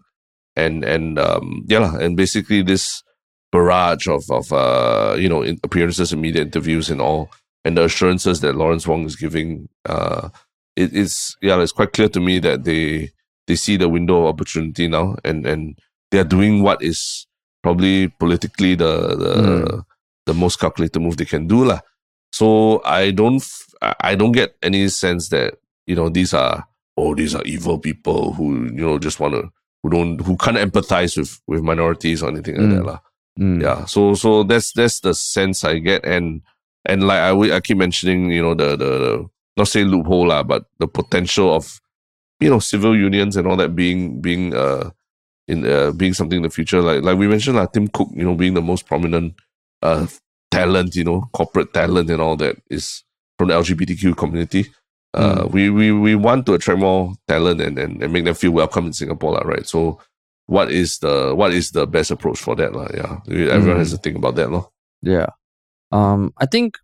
and 0.55 0.85
and 0.85 1.19
um 1.19 1.65
yeah 1.67 1.79
lah, 1.79 1.95
and 1.99 2.15
basically 2.15 2.61
this 2.63 3.03
barrage 3.51 4.07
of 4.07 4.23
of 4.31 4.47
uh 4.53 5.13
you 5.19 5.27
know 5.27 5.41
in 5.43 5.59
appearances 5.67 6.13
and 6.13 6.21
media 6.21 6.41
interviews 6.47 6.89
and 6.89 7.01
all 7.01 7.27
and 7.65 7.75
the 7.75 7.83
assurances 7.83 8.39
that 8.39 8.55
Lawrence 8.55 8.87
Wong 8.87 9.03
is 9.03 9.17
giving 9.17 9.67
uh 9.83 10.29
it, 10.77 10.95
it's 10.95 11.35
yeah 11.41 11.59
it's 11.59 11.75
quite 11.75 11.91
clear 11.91 12.07
to 12.15 12.21
me 12.21 12.39
that 12.39 12.63
they 12.63 13.11
they 13.47 13.55
see 13.55 13.77
the 13.77 13.89
window 13.89 14.21
of 14.25 14.33
opportunity 14.33 14.87
now 14.87 15.15
and 15.23 15.45
and 15.45 15.77
they 16.11 16.19
are 16.19 16.27
doing 16.27 16.61
what 16.63 16.81
is 16.81 17.27
probably 17.63 18.07
politically 18.19 18.75
the 18.75 19.15
the 19.17 19.33
Mm. 19.35 19.83
the 20.25 20.33
most 20.33 20.57
calculated 20.59 20.99
move 20.99 21.17
they 21.17 21.25
can 21.25 21.45
do 21.47 21.65
lah. 21.65 21.79
So 22.33 22.81
I 22.85 23.11
don't 23.11 23.43
I 24.01 24.15
don't 24.15 24.31
get 24.33 24.55
any 24.61 24.87
sense 24.89 25.29
that 25.29 25.55
you 25.85 25.95
know 25.95 26.09
these 26.09 26.33
are 26.33 26.65
oh 26.97 27.13
these 27.15 27.35
are 27.35 27.43
evil 27.45 27.77
people 27.77 28.33
who 28.33 28.65
you 28.73 28.85
know 28.85 28.97
just 28.97 29.19
want 29.19 29.33
to 29.35 29.49
who 29.83 29.89
don't 29.89 30.21
who 30.21 30.35
can't 30.37 30.57
empathize 30.57 31.17
with 31.17 31.37
with 31.47 31.61
minorities 31.61 32.23
or 32.23 32.29
anything 32.29 32.57
like 32.57 32.65
Mm. 32.65 32.75
that 32.77 32.85
lah. 32.85 32.99
Mm. 33.39 33.61
Yeah. 33.61 33.85
So 33.85 34.13
so 34.15 34.43
that's 34.43 34.71
that's 34.73 34.99
the 35.01 35.13
sense 35.13 35.63
I 35.63 35.77
get 35.79 36.05
and 36.05 36.41
and 36.89 37.05
like 37.05 37.21
I 37.21 37.31
I 37.55 37.59
keep 37.61 37.77
mentioning 37.77 38.31
you 38.31 38.41
know 38.41 38.53
the 38.55 38.75
the, 38.77 38.89
the 39.05 39.13
not 39.57 39.67
say 39.69 39.83
loophole 39.83 40.27
lah 40.33 40.43
but 40.43 40.65
the 40.79 40.87
potential 40.87 41.53
of 41.53 41.79
you 42.39 42.49
know 42.49 42.59
civil 42.59 42.95
unions 42.95 43.35
and 43.37 43.47
all 43.47 43.55
that 43.55 43.75
being 43.75 44.19
being 44.21 44.53
uh 44.53 44.89
in 45.47 45.65
uh, 45.65 45.91
being 45.91 46.13
something 46.13 46.37
in 46.37 46.43
the 46.43 46.49
future 46.49 46.81
like 46.81 47.03
like 47.03 47.17
we 47.17 47.27
mentioned 47.27 47.55
like 47.57 47.71
Tim 47.71 47.87
Cook 47.87 48.09
you 48.13 48.23
know 48.23 48.35
being 48.35 48.53
the 48.53 48.61
most 48.61 48.85
prominent 48.87 49.33
uh 49.81 50.07
talent 50.51 50.95
you 50.95 51.03
know 51.03 51.29
corporate 51.33 51.73
talent 51.73 52.09
and 52.09 52.21
all 52.21 52.35
that 52.37 52.57
is 52.69 53.03
from 53.37 53.49
the 53.49 53.53
LGBTQ 53.53 54.17
community 54.17 54.71
uh 55.13 55.47
we, 55.51 55.69
we 55.69 55.91
we 55.91 56.15
want 56.15 56.45
to 56.45 56.53
attract 56.53 56.79
more 56.79 57.13
talent 57.27 57.61
and, 57.61 57.77
and, 57.79 58.01
and 58.03 58.11
make 58.11 58.25
them 58.25 58.35
feel 58.35 58.51
welcome 58.51 58.85
in 58.87 58.93
Singapore 58.93 59.33
lah, 59.33 59.41
right 59.45 59.67
so 59.67 59.99
what 60.47 60.71
is 60.71 60.99
the 60.99 61.33
what 61.35 61.53
is 61.53 61.71
the 61.71 61.85
best 61.87 62.11
approach 62.11 62.39
for 62.39 62.55
that 62.55 62.73
lah? 62.73 62.87
yeah 62.93 63.19
everyone 63.53 63.77
Mm. 63.77 63.79
has 63.79 63.91
to 63.91 63.97
think 63.97 64.17
about 64.17 64.35
that 64.35 64.51
lah. 64.51 64.65
Yeah. 65.01 65.27
Um, 65.91 66.33
I 66.37 66.45
think 66.45 66.77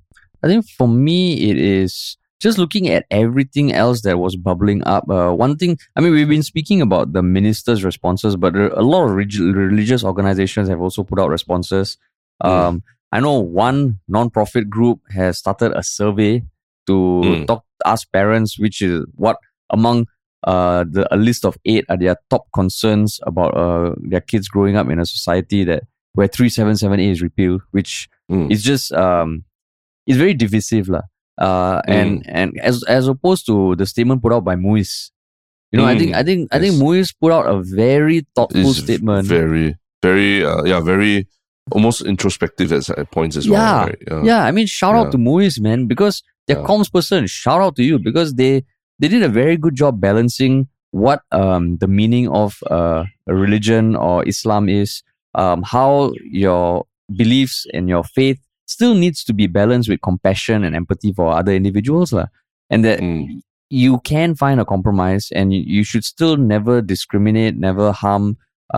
I 0.43 0.47
think 0.47 0.65
for 0.77 0.87
me 0.87 1.49
it 1.49 1.57
is 1.57 2.17
just 2.41 2.57
looking 2.57 2.89
at 2.89 3.05
everything 3.11 3.71
else 3.71 4.01
that 4.01 4.17
was 4.17 4.35
bubbling 4.35 4.81
up. 4.85 5.05
Uh, 5.09 5.31
one 5.31 5.55
thing 5.57 5.77
I 5.95 6.01
mean 6.01 6.11
we've 6.11 6.27
been 6.35 6.43
speaking 6.43 6.81
about 6.81 7.13
the 7.13 7.21
ministers' 7.23 7.83
responses, 7.85 8.35
but 8.35 8.55
a 8.55 8.81
lot 8.81 9.05
of 9.05 9.11
relig- 9.11 9.39
religious 9.55 10.03
organizations 10.03 10.67
have 10.69 10.81
also 10.81 11.03
put 11.03 11.19
out 11.19 11.29
responses. 11.29 11.97
Mm. 12.43 12.49
Um, 12.49 12.83
I 13.11 13.19
know 13.19 13.39
one 13.39 13.99
non-profit 14.07 14.69
group 14.69 14.99
has 15.11 15.37
started 15.37 15.71
a 15.77 15.83
survey 15.83 16.43
to 16.87 16.95
Mm. 17.23 17.47
talk 17.47 17.63
ask 17.85 18.11
parents 18.11 18.57
which 18.59 18.81
is 18.81 19.05
what 19.15 19.37
among 19.69 20.05
uh 20.45 20.83
the 20.89 21.05
a 21.13 21.17
list 21.17 21.45
of 21.45 21.57
eight 21.65 21.85
are 21.89 21.97
their 21.97 22.15
top 22.29 22.45
concerns 22.53 23.19
about 23.29 23.53
uh 23.57 23.93
their 24.11 24.21
kids 24.21 24.47
growing 24.47 24.75
up 24.75 24.89
in 24.89 24.99
a 24.99 25.05
society 25.05 25.63
that 25.63 25.83
where 26.13 26.27
377A 26.27 27.09
is 27.11 27.21
repealed, 27.21 27.61
which 27.71 28.09
Mm. 28.31 28.49
is 28.51 28.63
just 28.63 28.91
um 28.93 29.43
it's 30.07 30.17
very 30.17 30.33
divisive 30.33 30.89
lah. 30.89 31.05
Uh 31.41 31.81
and 31.87 32.21
and 32.39 32.49
as 32.69 32.75
as 32.97 33.07
opposed 33.13 33.43
to 33.49 33.55
the 33.79 33.85
statement 33.93 34.21
put 34.21 34.31
out 34.35 34.45
by 34.49 34.55
MUIS. 34.55 34.91
You 35.71 35.77
know, 35.79 35.87
I 35.93 35.95
think 35.97 36.11
Mm, 36.11 36.19
I 36.19 36.23
think 36.27 36.39
I 36.55 36.57
think 36.59 36.73
yes. 36.77 37.11
Put 37.21 37.31
out 37.31 37.45
a 37.55 37.57
very 37.63 38.19
thoughtful 38.35 38.71
It's 38.71 38.83
statement. 38.85 39.25
very 39.37 39.67
very 40.03 40.31
uh, 40.51 40.63
yeah 40.71 40.81
very 40.93 41.15
almost 41.71 41.99
introspective 42.13 42.69
at, 42.77 42.89
at 43.01 43.07
points 43.17 43.35
as 43.39 43.45
Yeah, 43.47 43.53
well 43.57 43.85
right? 43.87 44.01
yeah 44.11 44.21
yeah, 44.29 44.41
I 44.49 44.51
mean 44.51 44.67
shout 44.67 44.95
out 44.99 45.07
Yeah. 45.07 45.15
to 45.15 45.17
MUIS, 45.29 45.55
man, 45.67 45.87
because 45.93 46.15
they're 46.45 46.59
Yeah. 46.61 46.69
comms 46.69 46.89
person. 46.97 47.25
Shout 47.27 47.61
out 47.65 47.75
to 47.79 47.83
you 47.89 47.95
because 48.09 48.29
they 48.35 48.53
they 48.99 49.07
did 49.13 49.23
a 49.23 49.29
very 49.41 49.57
good 49.63 49.75
job 49.81 49.93
balancing 50.01 50.67
what 50.91 51.19
um 51.31 51.63
the 51.83 51.87
meaning 51.99 52.27
of 52.29 52.49
uh, 52.69 53.01
a 53.31 53.33
religion 53.33 53.95
or 53.95 54.15
Islam 54.33 54.63
is, 54.81 55.01
um 55.41 55.59
how 55.73 56.11
your 56.43 56.85
beliefs 57.21 57.57
and 57.73 57.87
your 57.93 58.03
faith 58.17 58.39
still 58.75 58.95
needs 59.03 59.19
to 59.27 59.33
be 59.41 59.47
balanced 59.59 59.89
with 59.91 60.01
compassion 60.09 60.63
and 60.65 60.73
empathy 60.81 61.11
for 61.17 61.27
other 61.39 61.53
individuals 61.61 62.09
lah. 62.17 62.27
and 62.71 62.81
that 62.87 62.99
Mm. 63.03 63.43
you 63.83 63.99
can 64.11 64.29
find 64.43 64.57
a 64.63 64.65
compromise 64.73 65.25
and 65.39 65.51
you, 65.53 65.61
you 65.75 65.83
should 65.89 66.05
still 66.13 66.35
never 66.53 66.75
discriminate, 66.93 67.53
never 67.67 67.91
harm 68.03 68.25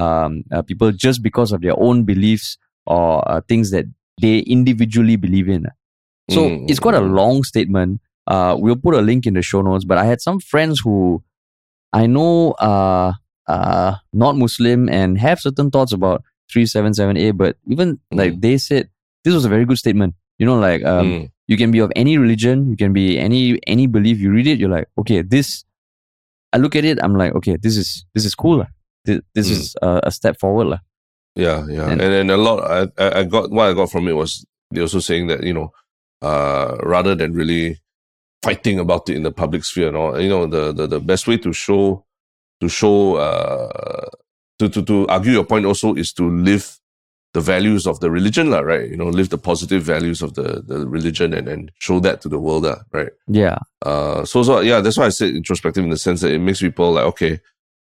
um, 0.02 0.32
uh, 0.54 0.62
people 0.70 0.90
just 1.06 1.22
because 1.28 1.52
of 1.56 1.62
their 1.66 1.78
own 1.88 1.98
beliefs 2.12 2.58
or 2.90 3.22
uh, 3.32 3.42
things 3.50 3.70
that 3.76 3.86
they 4.22 4.40
individually 4.58 5.18
believe 5.26 5.50
in. 5.58 5.64
So 6.36 6.42
Mm, 6.50 6.70
it's 6.70 6.80
quite 6.86 6.98
a 6.98 7.06
mm. 7.06 7.14
long 7.22 7.44
statement. 7.52 8.02
Uh, 8.34 8.54
we'll 8.58 8.80
put 8.86 8.96
a 8.96 9.02
link 9.10 9.26
in 9.30 9.34
the 9.38 9.42
show 9.46 9.62
notes, 9.62 9.86
but 9.86 9.98
I 10.02 10.06
had 10.12 10.22
some 10.22 10.40
friends 10.40 10.80
who 10.84 11.22
I 11.92 12.08
know 12.08 12.56
are 12.60 13.16
uh, 13.48 13.92
not 14.14 14.38
Muslim 14.38 14.90
and 14.90 15.18
have 15.20 15.40
certain 15.46 15.70
thoughts 15.70 15.94
about 15.94 16.24
377A, 16.50 17.32
but 17.38 17.58
even 17.68 18.00
like 18.12 18.42
they 18.42 18.58
said, 18.58 18.90
this 19.24 19.34
was 19.34 19.46
a 19.46 19.50
very 19.50 19.66
good 19.66 19.78
statement. 19.78 20.16
You 20.40 20.46
know, 20.46 20.60
like 20.60 20.84
um, 20.84 21.08
Mm. 21.08 21.30
you 21.48 21.58
can 21.58 21.72
be 21.72 21.80
of 21.80 21.92
any 21.96 22.18
religion 22.18 22.70
you 22.72 22.78
can 22.78 22.94
be 22.94 23.20
any 23.20 23.60
any 23.68 23.86
belief 23.88 24.18
you 24.20 24.32
read 24.32 24.48
it 24.48 24.58
you're 24.60 24.72
like 24.72 24.88
okay 24.98 25.22
this 25.22 25.64
i 26.54 26.58
look 26.58 26.76
at 26.76 26.86
it 26.86 26.98
i'm 27.04 27.14
like 27.20 27.36
okay 27.36 27.58
this 27.60 27.76
is 27.78 28.06
this 28.16 28.24
is 28.26 28.34
cool 28.34 28.66
this, 29.06 29.20
this 29.36 29.48
Mm. 29.48 29.52
is 29.52 29.76
a, 29.84 29.90
a 30.10 30.12
step 30.12 30.40
forward 30.40 30.68
lah. 30.74 30.80
Yeah, 31.36 31.66
yeah, 31.68 31.90
And- 31.92 32.02
and 32.02 32.12
then 32.14 32.30
a 32.30 32.38
lot. 32.38 32.62
I, 32.64 32.88
I 32.98 33.08
I 33.20 33.24
got 33.26 33.52
what 33.52 33.68
I 33.70 33.74
got 33.74 33.90
from 33.92 34.08
it 34.08 34.14
was 34.16 34.46
they 34.72 34.82
also 34.82 35.00
saying 35.02 35.28
that 35.34 35.44
you 35.44 35.54
know, 35.54 35.74
uh, 36.22 36.78
rather 36.86 37.16
than 37.18 37.34
really 37.34 37.78
fighting 38.46 38.80
about 38.80 39.10
it 39.10 39.16
in 39.18 39.24
the 39.24 39.32
public 39.32 39.64
sphere 39.66 39.88
and 39.90 39.98
all, 39.98 40.16
you 40.20 40.30
know, 40.30 40.46
the 40.48 40.72
the, 40.74 40.86
the 40.88 41.00
best 41.02 41.28
way 41.28 41.38
to 41.42 41.52
show 41.54 42.06
to 42.62 42.70
show 42.70 43.16
uh 43.18 44.08
to, 44.60 44.70
to 44.70 44.82
to 44.86 45.08
argue 45.10 45.34
your 45.34 45.44
point 45.46 45.66
also 45.66 45.94
is 45.96 46.14
to 46.14 46.24
live 46.30 46.78
the 47.34 47.42
values 47.42 47.88
of 47.88 48.00
the 48.00 48.12
religion, 48.12 48.52
lah, 48.52 48.60
right? 48.60 48.90
You 48.90 48.98
know, 48.98 49.10
live 49.10 49.30
the 49.30 49.38
positive 49.38 49.84
values 49.84 50.22
of 50.22 50.36
the 50.36 50.64
the 50.66 50.88
religion 50.88 51.34
and 51.34 51.48
and 51.48 51.72
show 51.80 52.00
that 52.00 52.22
to 52.22 52.30
the 52.30 52.40
world, 52.40 52.64
lah, 52.64 52.82
right? 52.92 53.12
yeah 53.28 53.58
Uh, 53.84 54.24
so 54.24 54.44
so 54.44 54.62
yeah, 54.62 54.80
that's 54.82 54.98
why 54.98 55.06
I 55.06 55.10
said 55.10 55.36
introspective 55.36 55.84
in 55.84 55.90
the 55.90 55.98
sense 55.98 56.22
that 56.22 56.32
it 56.32 56.40
makes 56.40 56.62
people 56.62 56.94
like 56.94 57.06
okay, 57.06 57.42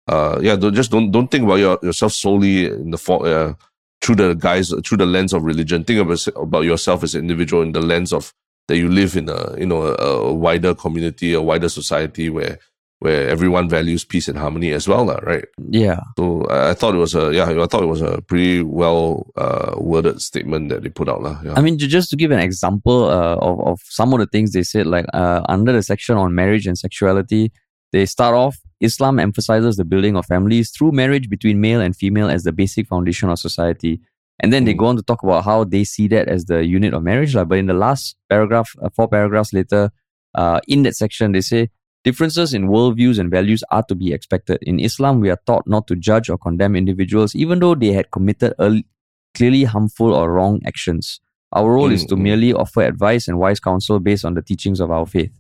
uh, 0.07 0.39
yeah, 0.41 0.55
don't 0.55 0.73
just 0.73 0.91
don't 0.91 1.11
don't 1.11 1.29
think 1.29 1.45
about 1.45 1.59
your, 1.59 1.79
yourself 1.81 2.13
solely 2.13 2.65
in 2.65 2.91
the 2.91 2.97
for, 2.97 3.25
uh, 3.25 3.53
through 4.01 4.15
the 4.15 4.33
guise 4.33 4.73
through 4.85 4.97
the 4.97 5.05
lens 5.05 5.33
of 5.33 5.43
religion. 5.43 5.83
Think 5.83 6.01
about 6.01 6.27
about 6.35 6.65
yourself 6.65 7.03
as 7.03 7.15
an 7.15 7.21
individual 7.21 7.63
in 7.63 7.71
the 7.71 7.81
lens 7.81 8.11
of 8.11 8.33
that 8.67 8.77
you 8.77 8.89
live 8.89 9.15
in 9.15 9.29
a 9.29 9.57
you 9.57 9.65
know 9.65 9.83
a, 9.83 9.93
a 10.29 10.33
wider 10.33 10.75
community, 10.75 11.33
a 11.33 11.41
wider 11.41 11.69
society 11.69 12.29
where 12.29 12.59
where 12.99 13.27
everyone 13.29 13.67
values 13.69 14.05
peace 14.05 14.27
and 14.27 14.37
harmony 14.37 14.71
as 14.71 14.87
well, 14.87 15.05
right? 15.23 15.45
Yeah. 15.69 15.99
So 16.17 16.45
I, 16.49 16.71
I 16.71 16.73
thought 16.73 16.95
it 16.95 16.97
was 16.97 17.13
a 17.13 17.33
yeah, 17.33 17.43
I 17.45 17.67
thought 17.67 17.83
it 17.83 17.87
was 17.87 18.01
a 18.01 18.21
pretty 18.21 18.61
well 18.63 19.27
uh, 19.35 19.75
worded 19.77 20.21
statement 20.21 20.69
that 20.69 20.83
they 20.83 20.89
put 20.89 21.09
out, 21.09 21.21
lah. 21.21 21.39
Yeah. 21.43 21.53
I 21.55 21.61
mean, 21.61 21.77
just 21.77 22.09
to 22.11 22.15
give 22.15 22.31
an 22.31 22.39
example 22.39 23.05
uh, 23.05 23.35
of, 23.35 23.59
of 23.61 23.79
some 23.89 24.13
of 24.13 24.19
the 24.19 24.27
things 24.27 24.53
they 24.53 24.63
said, 24.63 24.87
like 24.87 25.05
uh, 25.13 25.41
under 25.49 25.71
the 25.73 25.83
section 25.83 26.17
on 26.17 26.33
marriage 26.33 26.65
and 26.67 26.77
sexuality, 26.77 27.51
they 27.91 28.05
start 28.05 28.33
off 28.33 28.57
Islam 28.81 29.19
emphasizes 29.19 29.75
the 29.77 29.85
building 29.85 30.15
of 30.17 30.25
families 30.25 30.71
through 30.71 30.91
marriage 30.91 31.29
between 31.29 31.61
male 31.61 31.81
and 31.81 31.95
female 31.95 32.29
as 32.29 32.43
the 32.43 32.51
basic 32.51 32.87
foundation 32.87 33.29
of 33.29 33.39
society. 33.39 33.99
And 34.41 34.51
then 34.51 34.65
they 34.65 34.73
Mm. 34.73 34.77
go 34.79 34.85
on 34.87 34.95
to 34.97 35.01
talk 35.01 35.23
about 35.23 35.45
how 35.45 35.63
they 35.63 35.85
see 35.85 36.07
that 36.09 36.27
as 36.27 36.45
the 36.45 36.65
unit 36.65 36.93
of 36.93 37.03
marriage. 37.03 37.33
lah. 37.35 37.45
But 37.45 37.57
in 37.59 37.67
the 37.67 37.73
last 37.73 38.17
paragraph, 38.29 38.69
uh, 38.81 38.89
four 38.95 39.07
paragraphs 39.07 39.53
later, 39.53 39.91
uh, 40.35 40.59
in 40.67 40.83
that 40.83 40.95
section, 40.95 41.31
they 41.31 41.39
say 41.41 41.69
differences 42.05 42.53
in 42.53 42.67
worldviews 42.67 43.19
and 43.19 43.29
values 43.29 43.63
are 43.71 43.83
to 43.89 43.95
be 43.95 44.13
expected. 44.13 44.59
In 44.61 44.79
Islam, 44.79 45.19
we 45.19 45.29
are 45.29 45.41
taught 45.45 45.67
not 45.67 45.87
to 45.87 45.95
judge 45.95 46.29
or 46.29 46.37
condemn 46.37 46.75
individuals, 46.75 47.35
even 47.35 47.59
though 47.59 47.75
they 47.75 47.91
had 47.91 48.11
committed 48.11 48.53
early, 48.59 48.85
clearly 49.33 49.63
harmful 49.63 50.13
or 50.13 50.31
wrong 50.31 50.61
actions. 50.65 51.19
Our 51.51 51.73
role 51.73 51.91
is 51.91 52.03
Mm, 52.05 52.09
to 52.09 52.15
mm. 52.15 52.21
merely 52.27 52.53
offer 52.53 52.81
advice 52.83 53.27
and 53.27 53.39
wise 53.39 53.59
counsel 53.59 53.99
based 53.99 54.23
on 54.23 54.35
the 54.35 54.41
teachings 54.41 54.79
of 54.79 54.91
our 54.91 55.05
faith. 55.05 55.33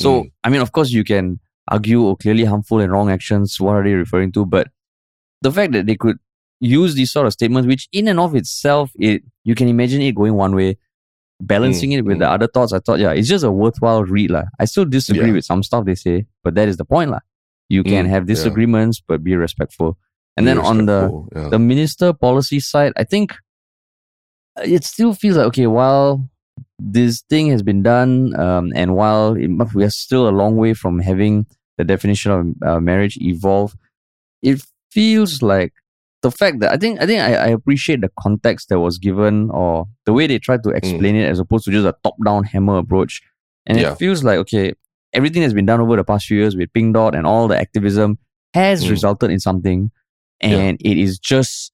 So, 0.00 0.10
Mm. 0.12 0.32
I 0.44 0.48
mean, 0.50 0.60
of 0.60 0.70
course, 0.72 0.90
you 0.90 1.04
can 1.04 1.40
argue, 1.68 2.06
oh, 2.06 2.16
clearly 2.16 2.44
harmful 2.44 2.80
and 2.80 2.92
wrong 2.92 3.10
actions, 3.10 3.58
what 3.60 3.76
are 3.76 3.84
they 3.84 3.94
referring 3.94 4.32
to? 4.32 4.44
But 4.44 4.68
the 5.40 5.52
fact 5.52 5.72
that 5.72 5.86
they 5.86 5.96
could 5.96 6.18
use 6.60 6.94
these 6.94 7.10
sort 7.10 7.26
of 7.26 7.32
statements, 7.32 7.66
which 7.66 7.88
in 7.92 8.06
and 8.08 8.20
of 8.20 8.34
itself, 8.34 8.90
it 8.98 9.22
you 9.44 9.54
can 9.54 9.68
imagine 9.68 10.02
it 10.02 10.14
going 10.14 10.34
one 10.34 10.54
way, 10.54 10.76
balancing 11.46 11.90
Mm, 11.90 11.98
it 11.98 12.02
with 12.04 12.16
mm. 12.16 12.20
the 12.20 12.30
other 12.30 12.46
thoughts, 12.46 12.72
I 12.72 12.78
thought, 12.80 12.98
yeah, 13.00 13.12
it's 13.12 13.28
just 13.28 13.44
a 13.44 13.50
worthwhile 13.50 14.04
read. 14.04 14.30
lah. 14.30 14.44
I 14.60 14.64
still 14.66 14.84
disagree 14.84 15.28
Yeah. 15.28 15.34
with 15.38 15.44
some 15.44 15.62
stuff 15.62 15.84
they 15.84 15.94
say, 15.96 16.26
but 16.44 16.54
that 16.54 16.68
is 16.68 16.76
the 16.76 16.84
point. 16.84 17.10
lah. 17.10 17.20
You 17.68 17.82
can 17.84 18.04
Mm, 18.06 18.10
have 18.14 18.22
yeah. 18.24 18.32
disagreements, 18.34 19.02
but 19.08 19.22
be 19.24 19.34
respectful. 19.36 19.96
And 20.36 20.44
Be 20.44 20.48
then 20.50 20.58
on 20.58 20.86
the 20.86 21.00
yeah. 21.36 21.48
the 21.52 21.58
minister 21.58 22.12
policy 22.12 22.60
side, 22.60 22.92
I 22.96 23.04
think 23.04 23.32
uh, 24.58 24.62
it 24.64 24.84
still 24.84 25.12
feels 25.14 25.36
like 25.36 25.46
okay, 25.52 25.66
while 25.66 26.28
this 26.78 27.22
thing 27.28 27.48
has 27.48 27.62
been 27.62 27.82
done, 27.82 28.34
um, 28.38 28.72
and 28.74 28.94
while 28.96 29.34
it, 29.36 29.50
we 29.74 29.84
are 29.84 29.90
still 30.04 30.28
a 30.28 30.34
long 30.42 30.56
way 30.56 30.74
from 30.74 31.00
having 31.00 31.46
the 31.78 31.84
definition 31.84 32.30
of 32.32 32.40
uh, 32.68 32.80
marriage 32.80 33.16
evolve, 33.20 33.74
it 34.42 34.60
feels 34.90 35.40
like 35.42 35.72
the 36.22 36.30
fact 36.30 36.60
that 36.60 36.72
I 36.72 36.76
think 36.76 37.00
I 37.02 37.06
think 37.06 37.20
I, 37.20 37.34
I 37.34 37.46
appreciate 37.48 38.00
the 38.00 38.10
context 38.20 38.68
that 38.68 38.80
was 38.80 38.98
given 38.98 39.50
or 39.50 39.86
the 40.06 40.12
way 40.12 40.26
they 40.26 40.38
tried 40.38 40.62
to 40.64 40.70
explain 40.70 41.16
it 41.16 41.28
as 41.28 41.38
opposed 41.38 41.64
to 41.66 41.70
just 41.72 41.86
a 41.86 41.94
top-down 42.04 42.44
hammer 42.44 42.78
approach. 42.78 43.20
And 43.66 43.78
Yeah. 43.78 43.92
it 43.92 43.98
feels 43.98 44.22
like 44.24 44.38
okay, 44.38 44.72
everything 45.12 45.42
that's 45.42 45.52
been 45.54 45.66
done 45.66 45.80
over 45.80 45.96
the 45.96 46.04
past 46.04 46.26
few 46.26 46.38
years 46.38 46.54
with 46.56 46.72
Pink 46.72 46.94
Dot 46.94 47.14
and 47.14 47.26
all 47.26 47.48
the 47.48 47.58
activism 47.58 48.18
has 48.54 48.84
Mm. 48.84 48.90
resulted 48.90 49.30
in 49.30 49.40
something, 49.40 49.90
Yeah. 50.42 50.56
and 50.58 50.78
it 50.80 50.96
is 50.98 51.18
just 51.18 51.72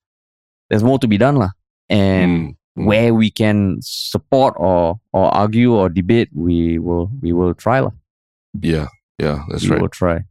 there's 0.70 0.84
more 0.84 0.98
to 0.98 1.08
be 1.08 1.18
done, 1.18 1.36
lah. 1.36 1.50
And 1.88 2.30
Mm, 2.30 2.56
mm. 2.78 2.86
where 2.86 3.14
we 3.14 3.30
can 3.30 3.78
support 3.80 4.54
or 4.58 5.00
or 5.12 5.26
argue 5.34 5.72
or 5.74 5.88
debate, 5.88 6.28
we 6.34 6.78
will 6.78 7.10
we 7.22 7.32
will 7.32 7.54
try, 7.54 7.80
lah. 7.80 7.92
yeah, 8.60 8.88
yeah, 9.18 9.44
that's 9.50 9.64
we 9.64 9.70
right. 9.70 9.78
We 9.78 9.82
will 9.82 9.88
try. 10.02 10.24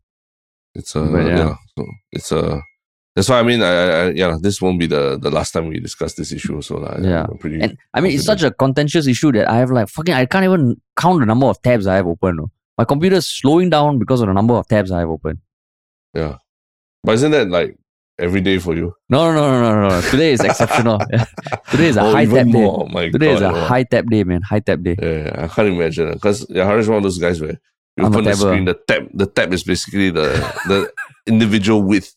It's 0.75 0.95
a 0.95 1.01
But 1.01 1.25
yeah. 1.25 1.37
yeah. 1.37 1.55
so 1.75 1.85
it's 2.11 2.31
a 2.31 2.61
that's 3.17 3.29
why 3.29 3.39
I 3.39 3.43
mean 3.43 3.63
I, 3.63 3.73
I, 3.73 4.09
yeah 4.11 4.37
this 4.39 4.61
won't 4.61 4.79
be 4.79 4.85
the 4.85 5.17
the 5.17 5.31
last 5.31 5.51
time 5.51 5.67
we 5.69 5.79
discuss 5.79 6.13
this 6.13 6.31
issue 6.31 6.61
so 6.61 6.77
like, 6.77 6.99
Yeah. 7.01 7.25
I'm 7.27 7.39
pretty 7.39 7.59
And 7.59 7.75
I 7.95 7.99
mean, 7.99 8.11
it's 8.13 8.25
such 8.25 8.43
a 8.43 8.51
contentious 8.51 9.07
issue 9.07 9.31
that 9.31 9.49
I 9.49 9.57
have 9.57 9.71
like 9.71 9.89
fucking 9.89 10.13
I 10.13 10.27
can't 10.27 10.45
even 10.45 10.79
count 10.95 11.19
the 11.21 11.25
number 11.25 11.47
of 11.47 11.59
tabs 11.63 11.87
I 11.87 11.95
have 11.95 12.05
open. 12.05 12.45
My 12.77 12.85
computer 12.85 13.15
is 13.15 13.25
slowing 13.25 13.71
down 13.71 13.97
because 13.97 14.21
of 14.21 14.27
the 14.27 14.33
number 14.33 14.53
of 14.53 14.67
tabs 14.67 14.91
I 14.91 14.99
have 14.99 15.09
open. 15.09 15.41
yeah 16.13 16.35
but 17.03 17.15
isn't 17.15 17.31
that 17.31 17.49
like 17.49 17.75
every 18.19 18.41
day 18.41 18.59
for 18.59 18.75
you 18.75 18.93
No, 19.09 19.31
no, 19.31 19.49
no, 19.49 19.61
no, 19.61 19.81
no, 19.81 19.89
no. 19.89 20.01
Today 20.11 20.33
is 20.33 20.41
exceptional. 20.41 20.99
Today 21.71 21.87
is 21.87 21.97
a 21.97 22.01
oh, 22.01 22.11
high 22.11 22.23
even 22.23 22.35
tab 22.35 22.51
day. 22.53 22.65
Oh 22.65 22.85
my 22.97 23.09
Today 23.09 23.31
is 23.31 23.41
a 23.41 23.51
wow. 23.51 23.65
high 23.65 23.83
tab 23.83 24.11
day, 24.11 24.23
man. 24.25 24.43
High 24.43 24.59
tab 24.59 24.83
day. 24.83 24.95
yeah, 25.01 25.17
yeah, 25.23 25.43
I 25.45 25.47
can't 25.47 25.69
imagine 25.69 26.13
because 26.13 26.45
yeah 26.49 26.65
Harish 26.65 26.83
is 26.85 26.89
one 26.89 26.97
of 26.97 27.03
those 27.03 27.17
guys 27.17 27.41
where 27.41 27.57
you 27.97 28.05
I'm 28.05 28.13
open 28.13 28.25
the 28.25 28.35
screen 28.35 28.65
the 28.65 28.75
tab 28.75 29.09
the 29.21 29.25
tab 29.25 29.53
is 29.53 29.63
basically 29.63 30.11
the 30.11 30.29
the 30.67 30.79
individual 31.33 31.81
width 31.81 32.13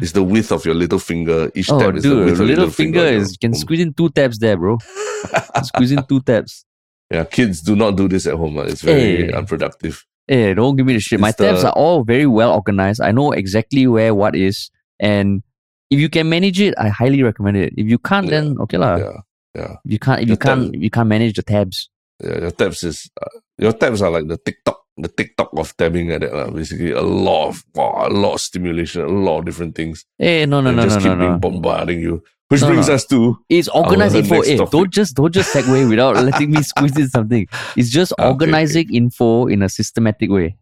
is 0.00 0.12
the 0.12 0.22
width 0.22 0.50
of 0.52 0.64
your 0.64 0.74
little 0.74 0.98
finger 0.98 1.50
each 1.54 1.70
Oh, 1.70 1.78
tab 1.78 1.96
is 1.96 2.02
the 2.02 2.14
width 2.16 2.32
of 2.32 2.38
your 2.38 2.46
little 2.48 2.70
finger 2.70 3.00
your- 3.10 3.20
is 3.20 3.36
can 3.40 3.54
squeeze 3.54 3.80
in 3.80 3.92
two 3.94 4.08
tabs 4.10 4.38
there, 4.38 4.56
bro. 4.56 4.78
squeeze 5.62 5.92
in 5.92 6.02
two 6.08 6.20
tabs. 6.20 6.64
yeah 7.10 7.24
kids 7.24 7.60
do 7.62 7.74
not 7.76 7.96
do 7.96 8.08
this 8.08 8.26
at 8.26 8.34
home 8.34 8.58
uh, 8.58 8.62
it's 8.62 8.82
very 8.82 9.26
Hey. 9.26 9.32
unproductive 9.32 10.04
Hey, 10.28 10.54
don't 10.54 10.76
give 10.76 10.86
me 10.86 10.92
the 10.94 11.00
shit. 11.00 11.18
My 11.18 11.30
It's 11.30 11.38
tabs 11.38 11.64
are 11.64 11.72
all 11.72 12.04
very 12.04 12.26
well 12.26 12.52
organized. 12.54 13.00
I 13.02 13.10
know 13.10 13.32
exactly 13.32 13.88
where 13.88 14.14
what 14.14 14.36
is, 14.36 14.70
and 15.00 15.42
if 15.90 15.98
you 15.98 16.08
can 16.08 16.28
manage 16.28 16.60
it, 16.60 16.72
I 16.78 16.86
highly 16.86 17.24
recommend 17.24 17.56
it. 17.56 17.74
If 17.76 17.88
you 17.90 17.98
can't, 17.98 18.26
Yeah, 18.30 18.30
then 18.38 18.54
okay 18.62 18.78
lah. 18.78 18.94
yeah 19.02 19.16
yeah 19.58 19.72
If 19.84 19.90
you 19.90 19.98
can't, 19.98 20.20
if 20.22 20.26
The 20.28 20.30
you 20.30 20.36
can't, 20.38 20.64
if 20.76 20.80
you 20.86 20.90
can't 20.90 21.08
manage 21.10 21.34
the 21.34 21.42
tabs. 21.42 21.90
Yeah, 22.22 22.46
your 22.46 22.52
tabs 22.54 22.84
is 22.86 23.10
uh, 23.20 23.26
your 23.58 23.72
tabs 23.74 24.02
are 24.06 24.10
like 24.14 24.28
the 24.30 24.38
TikTok, 24.38 24.78
the 25.02 25.08
TikTok 25.08 25.50
of 25.56 25.76
tabbing 25.76 26.08
like 26.10 26.20
that. 26.20 26.54
basically, 26.54 26.92
a 26.92 27.00
lot 27.02 27.48
of 27.48 27.64
wow, 27.74 28.06
a 28.06 28.10
lot 28.10 28.34
of 28.34 28.40
stimulation, 28.40 29.02
a 29.02 29.08
lot 29.08 29.40
of 29.40 29.44
different 29.44 29.74
things. 29.74 30.04
Hey, 30.18 30.46
no, 30.46 30.60
no, 30.60 30.70
They 30.70 30.76
no, 30.76 30.82
just 30.84 30.96
no, 30.98 31.02
keep 31.02 31.12
no, 31.12 31.18
being 31.18 31.32
no. 31.32 31.38
bombarding 31.38 32.00
you. 32.00 32.22
Which 32.48 32.62
No, 32.62 32.68
brings 32.68 32.88
no. 32.88 32.94
us 32.94 33.06
to 33.06 33.38
It's 33.48 33.68
organized 33.68 34.16
info. 34.16 34.42
Hey, 34.42 34.56
topic. 34.56 34.72
don't 34.72 34.90
just 34.92 35.14
don't 35.14 35.32
just 35.32 35.54
segue 35.54 35.88
without 35.92 36.16
letting 36.16 36.50
me 36.50 36.62
squeeze 36.62 36.96
in 36.98 37.08
something. 37.08 37.46
It's 37.76 37.90
just 37.90 38.12
Okay, 38.18 38.26
organizing 38.28 38.92
info 38.94 39.46
in 39.46 39.62
a 39.62 39.68
systematic 39.68 40.30
way. 40.30 40.56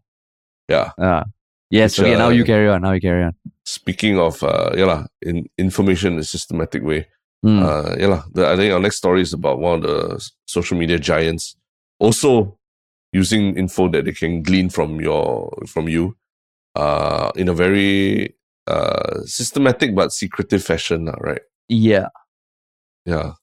yeah. 0.69 0.91
Ah, 0.99 1.25
yes. 1.71 1.97
Which, 1.97 2.05
okay, 2.07 2.15
now 2.17 2.27
uh, 2.27 2.29
you 2.29 2.43
carry 2.45 2.69
on. 2.69 2.81
Now 2.83 2.91
you 2.91 3.01
carry 3.01 3.23
on. 3.23 3.33
Speaking 3.65 4.19
of 4.19 4.43
uh, 4.43 4.69
yeah, 4.77 4.85
lah, 4.85 5.05
in 5.23 5.47
information 5.57 6.13
in 6.13 6.19
a 6.19 6.23
systematic 6.23 6.83
way. 6.83 7.07
Hmm. 7.41 7.63
Uh, 7.63 7.95
yeah, 7.97 8.07
lah, 8.07 8.23
the, 8.33 8.45
I 8.47 8.55
think 8.55 8.71
our 8.73 8.79
next 8.79 8.97
story 8.97 9.21
is 9.21 9.33
about 9.33 9.57
one 9.59 9.79
of 9.79 9.81
the 9.81 10.29
social 10.45 10.77
media 10.77 10.99
giants 10.99 11.55
also 11.99 12.58
using 13.11 13.57
info 13.57 13.89
that 13.89 14.05
they 14.05 14.11
can 14.11 14.41
glean 14.43 14.69
from 14.69 15.01
your 15.01 15.51
from 15.67 15.87
you, 15.89 16.15
uh, 16.75 17.31
in 17.35 17.49
a 17.49 17.53
very 17.53 18.35
uh 18.67 19.21
systematic 19.25 19.95
but 19.95 20.11
secretive 20.11 20.63
fashion, 20.63 21.05
right? 21.19 21.41
yeah. 21.67 22.07
Yeah. 23.05 23.33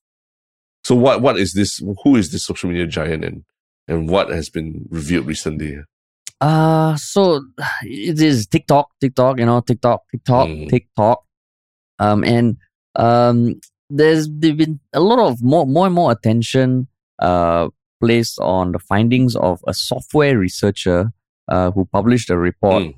So 0.85 0.95
what 0.95 1.21
what 1.21 1.37
is 1.39 1.53
this? 1.55 1.83
Who 2.05 2.17
is 2.17 2.31
this 2.31 2.45
social 2.45 2.69
media 2.71 2.87
giant 2.87 3.25
and 3.25 3.43
and 3.89 4.09
what 4.09 4.29
has 4.31 4.49
been 4.49 4.87
revealed 4.91 5.27
recently? 5.27 5.79
Uh 6.41 6.95
so 6.97 7.43
it 7.83 8.21
is 8.21 8.47
TikTok, 8.47 8.91
TikTok, 9.01 9.41
you 9.41 9.47
know, 9.47 9.61
TikTok, 9.61 10.03
TikTok, 10.13 10.49
Mm. 10.49 10.69
TikTok. 10.69 11.25
Um 11.99 12.23
and 12.23 12.57
um 12.95 13.59
there's 13.91 14.29
there've 14.31 14.57
been 14.57 14.79
a 14.93 15.01
lot 15.01 15.19
of 15.19 15.43
more 15.43 15.67
more 15.67 15.87
and 15.87 15.95
more 15.95 16.13
attention 16.13 16.87
uh 17.19 17.69
placed 18.07 18.39
on 18.41 18.73
the 18.77 18.79
findings 18.93 19.35
of 19.51 19.61
a 19.73 19.75
software 19.75 20.37
researcher 20.47 20.99
uh 21.55 21.69
who 21.75 21.85
published 21.99 22.29
a 22.31 22.39
report. 22.49 22.83
Mm. 22.85 22.95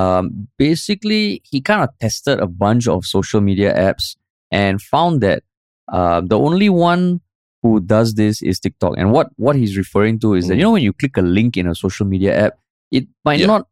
Um 0.00 0.24
basically 0.64 1.22
he 1.50 1.58
kind 1.70 1.82
of 1.86 1.90
tested 2.04 2.36
a 2.46 2.50
bunch 2.64 2.84
of 2.94 3.04
social 3.16 3.40
media 3.50 3.70
apps 3.88 4.06
and 4.62 4.80
found 4.94 5.20
that 5.26 5.40
uh, 5.96 6.20
the 6.32 6.38
only 6.48 6.68
one 6.68 7.20
who 7.62 7.70
does 7.80 8.08
this 8.20 8.42
is 8.50 8.60
TikTok. 8.64 8.94
And 9.00 9.08
what 9.16 9.28
what 9.44 9.56
he's 9.60 9.76
referring 9.82 10.16
to 10.24 10.34
is 10.38 10.44
that 10.48 10.54
Mm. 10.54 10.58
you 10.58 10.64
know 10.66 10.74
when 10.76 10.86
you 10.88 10.92
click 11.02 11.16
a 11.16 11.26
link 11.38 11.56
in 11.60 11.66
a 11.66 11.74
social 11.84 12.06
media 12.14 12.32
app, 12.46 12.54
it 12.98 13.04
might 13.24 13.40
Yeah. 13.40 13.46
not 13.54 13.62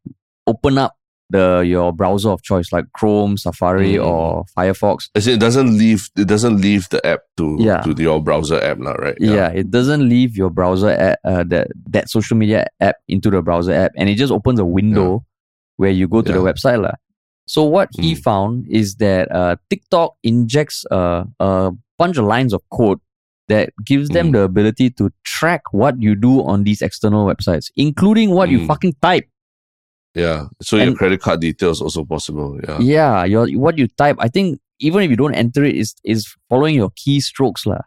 open 0.52 0.78
up 0.84 0.94
the 1.30 1.64
your 1.66 1.92
browser 1.92 2.30
of 2.30 2.42
choice 2.42 2.70
like 2.72 2.84
Chrome, 2.92 3.36
Safari, 3.36 3.94
Mm. 3.94 4.06
or 4.06 4.44
Firefox. 4.56 5.08
As 5.14 5.26
it 5.26 5.40
doesn't 5.40 5.76
leave 5.76 6.08
it 6.16 6.28
doesn't 6.28 6.60
leave 6.60 6.88
the 6.90 7.04
app 7.06 7.20
to 7.36 7.56
Yeah. 7.58 7.80
to 7.82 7.94
your 8.00 8.22
browser 8.22 8.62
app 8.62 8.78
now, 8.78 8.94
right? 8.94 9.16
Yeah. 9.20 9.48
it 9.48 9.70
doesn't 9.70 10.08
leave 10.08 10.36
your 10.36 10.50
browser 10.50 10.90
app, 10.90 11.18
uh, 11.24 11.42
that 11.48 11.68
that 11.90 12.08
social 12.08 12.36
media 12.36 12.66
app 12.80 12.96
into 13.08 13.30
the 13.30 13.42
browser 13.42 13.72
app, 13.72 13.92
and 13.96 14.08
it 14.08 14.14
just 14.14 14.32
opens 14.32 14.60
a 14.60 14.64
window 14.64 15.24
where 15.76 15.90
you 15.90 16.06
go 16.08 16.22
to 16.22 16.32
the 16.32 16.38
website 16.38 16.80
lah. 16.80 16.94
So 17.48 17.62
what 17.64 17.88
he 17.98 18.14
Mm. 18.14 18.22
found 18.22 18.66
is 18.68 18.96
that 18.96 19.30
uh, 19.30 19.56
TikTok 19.70 20.14
injects 20.22 20.84
uh, 20.90 21.24
a 21.40 21.70
bunch 21.98 22.18
of 22.18 22.24
lines 22.24 22.52
of 22.52 22.62
code 22.70 22.98
that 23.48 23.70
gives 23.84 24.08
them 24.10 24.28
Mm. 24.28 24.32
the 24.32 24.40
ability 24.42 24.90
to 24.90 25.10
track 25.24 25.62
what 25.72 26.00
you 26.02 26.14
do 26.16 26.42
on 26.42 26.64
these 26.64 26.82
external 26.82 27.24
websites, 27.26 27.70
including 27.76 28.30
what 28.30 28.48
you 28.50 28.58
Mm. 28.60 28.66
fucking 28.66 28.94
type. 29.02 29.26
Yeah. 30.16 30.46
So 30.62 30.76
your 30.80 30.94
credit 30.96 31.20
card 31.20 31.40
details 31.40 31.82
also 31.82 32.04
possible. 32.04 32.58
Yeah. 32.66 32.78
Yeah, 32.80 33.24
your 33.28 33.46
what 33.60 33.76
you 33.76 33.86
type. 33.86 34.16
I 34.18 34.28
think 34.28 34.58
even 34.80 35.02
if 35.04 35.10
you 35.10 35.16
don't 35.16 35.34
enter 35.36 35.62
it, 35.62 35.76
is 35.76 35.94
is 36.04 36.24
following 36.48 36.74
your 36.74 36.90
keystrokes 36.96 37.66
lah. 37.68 37.84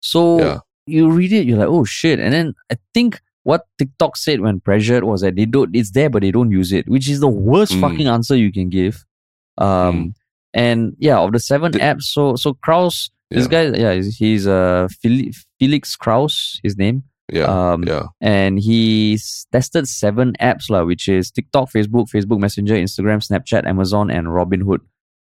So 0.00 0.40
Yeah. 0.40 0.58
you 0.86 1.10
read 1.10 1.32
it, 1.32 1.44
you're 1.46 1.58
like, 1.60 1.68
oh 1.68 1.84
shit. 1.84 2.18
And 2.18 2.32
then 2.32 2.54
I 2.72 2.76
think 2.94 3.20
what 3.44 3.66
TikTok 3.78 4.16
said 4.16 4.40
when 4.40 4.60
pressured 4.60 5.04
was 5.04 5.20
that 5.20 5.36
they 5.36 5.44
don't. 5.44 5.76
It's 5.76 5.90
there, 5.92 6.08
but 6.08 6.22
they 6.22 6.32
don't 6.32 6.50
use 6.50 6.72
it, 6.72 6.88
which 6.88 7.08
is 7.12 7.20
the 7.20 7.28
worst 7.28 7.72
Mm. 7.76 7.80
fucking 7.84 8.08
answer 8.08 8.36
you 8.36 8.50
can 8.50 8.70
give. 8.70 9.04
Um, 9.58 10.14
and 10.54 10.96
yeah, 10.98 11.18
of 11.20 11.32
the 11.32 11.40
seven 11.40 11.72
The- 11.72 11.78
apps, 11.80 12.04
so 12.08 12.36
so 12.36 12.54
Krause, 12.54 13.10
this 13.30 13.46
guy, 13.46 13.68
yeah, 13.76 13.92
he's, 13.92 14.16
he's 14.16 14.46
uh 14.46 14.88
Felix 15.60 15.96
Krause, 15.96 16.58
his 16.62 16.76
name. 16.78 17.04
Yeah. 17.32 17.46
Um, 17.50 17.82
yeah. 17.84 18.06
and 18.20 18.58
he's 18.58 19.46
tested 19.50 19.88
seven 19.88 20.34
apps, 20.40 20.70
lah, 20.70 20.84
which 20.84 21.08
is 21.08 21.30
TikTok, 21.30 21.70
Facebook, 21.72 22.06
Facebook 22.10 22.38
Messenger, 22.38 22.74
Instagram, 22.76 23.18
Snapchat, 23.18 23.66
Amazon, 23.66 24.10
and 24.10 24.28
Robinhood. 24.28 24.80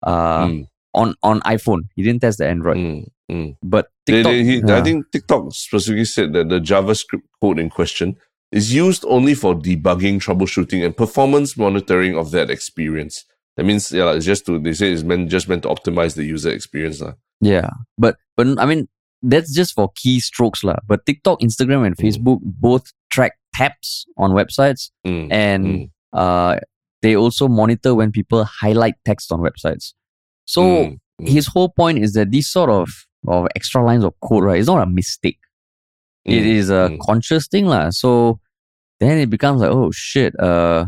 Uh, 0.04 0.46
Mm, 0.46 0.68
on 0.94 1.16
on 1.24 1.40
iPhone. 1.42 1.82
He 1.96 2.04
didn't 2.04 2.22
test 2.22 2.38
the 2.40 2.48
Android, 2.48 2.78
mm, 2.78 3.06
mm. 3.32 3.56
but 3.64 3.88
TikTok. 4.06 4.32
they- 4.32 4.44
he- 4.44 4.64
I 4.64 4.82
think 4.84 5.06
TikTok 5.12 5.54
specifically 5.54 6.06
said 6.06 6.34
that 6.34 6.50
the 6.50 6.60
JavaScript 6.60 7.24
code 7.42 7.58
in 7.60 7.70
question 7.70 8.18
is 8.52 8.74
used 8.74 9.04
only 9.08 9.34
for 9.34 9.54
debugging, 9.56 10.20
troubleshooting, 10.20 10.86
and 10.86 10.96
performance 10.96 11.58
monitoring 11.58 12.16
of 12.18 12.32
that 12.32 12.50
experience. 12.50 13.26
That 13.58 13.66
means, 13.66 13.92
yeah, 13.92 14.12
it's 14.14 14.26
just 14.26 14.46
to 14.46 14.60
they 14.60 14.74
say 14.74 14.92
it's 14.92 15.04
meant 15.04 15.30
just 15.30 15.50
meant 15.50 15.64
to 15.64 15.70
optimize 15.70 16.16
the 16.16 16.24
user 16.24 16.52
experience. 16.52 17.02
lah. 17.02 17.14
Yeah, 17.42 17.70
but 17.98 18.18
but 18.36 18.48
I 18.60 18.66
mean 18.66 18.88
that's 19.22 19.54
just 19.54 19.74
for 19.74 19.92
keystrokes 19.94 20.64
lah. 20.64 20.78
But 20.88 21.06
TikTok, 21.06 21.42
Instagram, 21.42 21.86
and 21.86 21.96
Mm. 21.98 22.04
Facebook 22.04 22.40
both 22.44 22.92
track 23.10 23.34
taps 23.56 24.06
on 24.18 24.32
websites, 24.32 24.92
Mm, 25.06 25.28
and 25.32 25.66
mm, 25.66 25.90
uh, 26.14 26.60
they 27.02 27.16
also 27.16 27.48
monitor 27.48 27.96
when 27.96 28.12
people 28.12 28.44
highlight 28.46 28.96
text 29.06 29.32
on 29.32 29.40
websites. 29.40 29.94
So 30.46 30.62
mm, 30.62 31.00
mm. 31.22 31.28
his 31.28 31.48
whole 31.48 31.70
point 31.70 32.00
is 32.00 32.14
that 32.14 32.32
these 32.32 32.48
sort 32.50 32.70
of 32.70 32.90
of 33.28 33.48
extra 33.56 33.84
lines 33.84 34.04
of 34.04 34.14
code, 34.22 34.44
right, 34.44 34.60
is 34.60 34.68
not 34.68 34.82
a 34.82 34.86
mistake. 34.90 35.40
It 36.26 36.44
Mm, 36.44 36.46
is 36.46 36.70
a 36.70 36.90
mm. 36.92 37.00
conscious 37.00 37.48
thing, 37.48 37.66
lah. 37.66 37.90
So 37.90 38.40
then 39.00 39.18
it 39.18 39.30
becomes 39.30 39.62
like, 39.62 39.72
oh 39.72 39.92
shit. 39.92 40.38
Uh, 40.40 40.86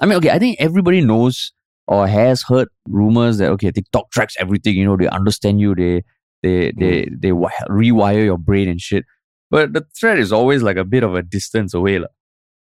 I 0.00 0.06
mean, 0.06 0.16
okay, 0.18 0.30
I 0.30 0.38
think 0.38 0.56
everybody 0.60 1.00
knows 1.00 1.52
or 1.88 2.06
has 2.06 2.42
heard 2.42 2.68
rumors 2.88 3.38
that 3.38 3.50
okay, 3.52 3.70
TikTok 3.70 4.10
tracks 4.10 4.36
everything. 4.38 4.76
You 4.76 4.84
know, 4.84 4.96
they 4.96 5.08
understand 5.08 5.60
you. 5.60 5.74
They 5.74 6.04
they 6.42 6.72
they 6.76 7.06
Mm. 7.06 7.20
they 7.22 7.30
rewire 7.30 8.24
your 8.24 8.38
brain 8.38 8.68
and 8.68 8.80
shit. 8.80 9.04
But 9.50 9.72
the 9.72 9.86
threat 9.98 10.18
is 10.18 10.32
always 10.32 10.62
like 10.62 10.76
a 10.76 10.84
bit 10.84 11.02
of 11.02 11.14
a 11.14 11.22
distance 11.22 11.72
away, 11.74 11.98
lah. 11.98 12.08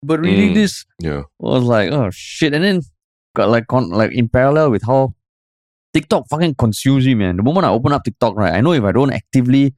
But 0.02 0.20
reading 0.20 0.50
Mm. 0.52 0.54
this 0.54 0.84
yeah. 0.98 1.22
was 1.38 1.62
like, 1.64 1.92
oh 1.92 2.08
shit, 2.12 2.54
and 2.54 2.64
then 2.64 2.82
got 3.36 3.48
like 3.50 3.66
con- 3.68 3.90
like 3.90 4.12
in 4.12 4.28
parallel 4.28 4.70
with 4.70 4.82
how 4.86 5.14
TikTok 5.94 6.26
fucking 6.28 6.54
consumes 6.54 7.04
me, 7.06 7.14
man. 7.14 7.36
The 7.36 7.42
moment 7.42 7.66
I 7.66 7.70
open 7.70 7.92
up 7.92 8.04
TikTok, 8.04 8.36
right, 8.36 8.54
I 8.54 8.60
know 8.60 8.72
if 8.72 8.84
I 8.84 8.92
don't 8.92 9.12
actively 9.12 9.74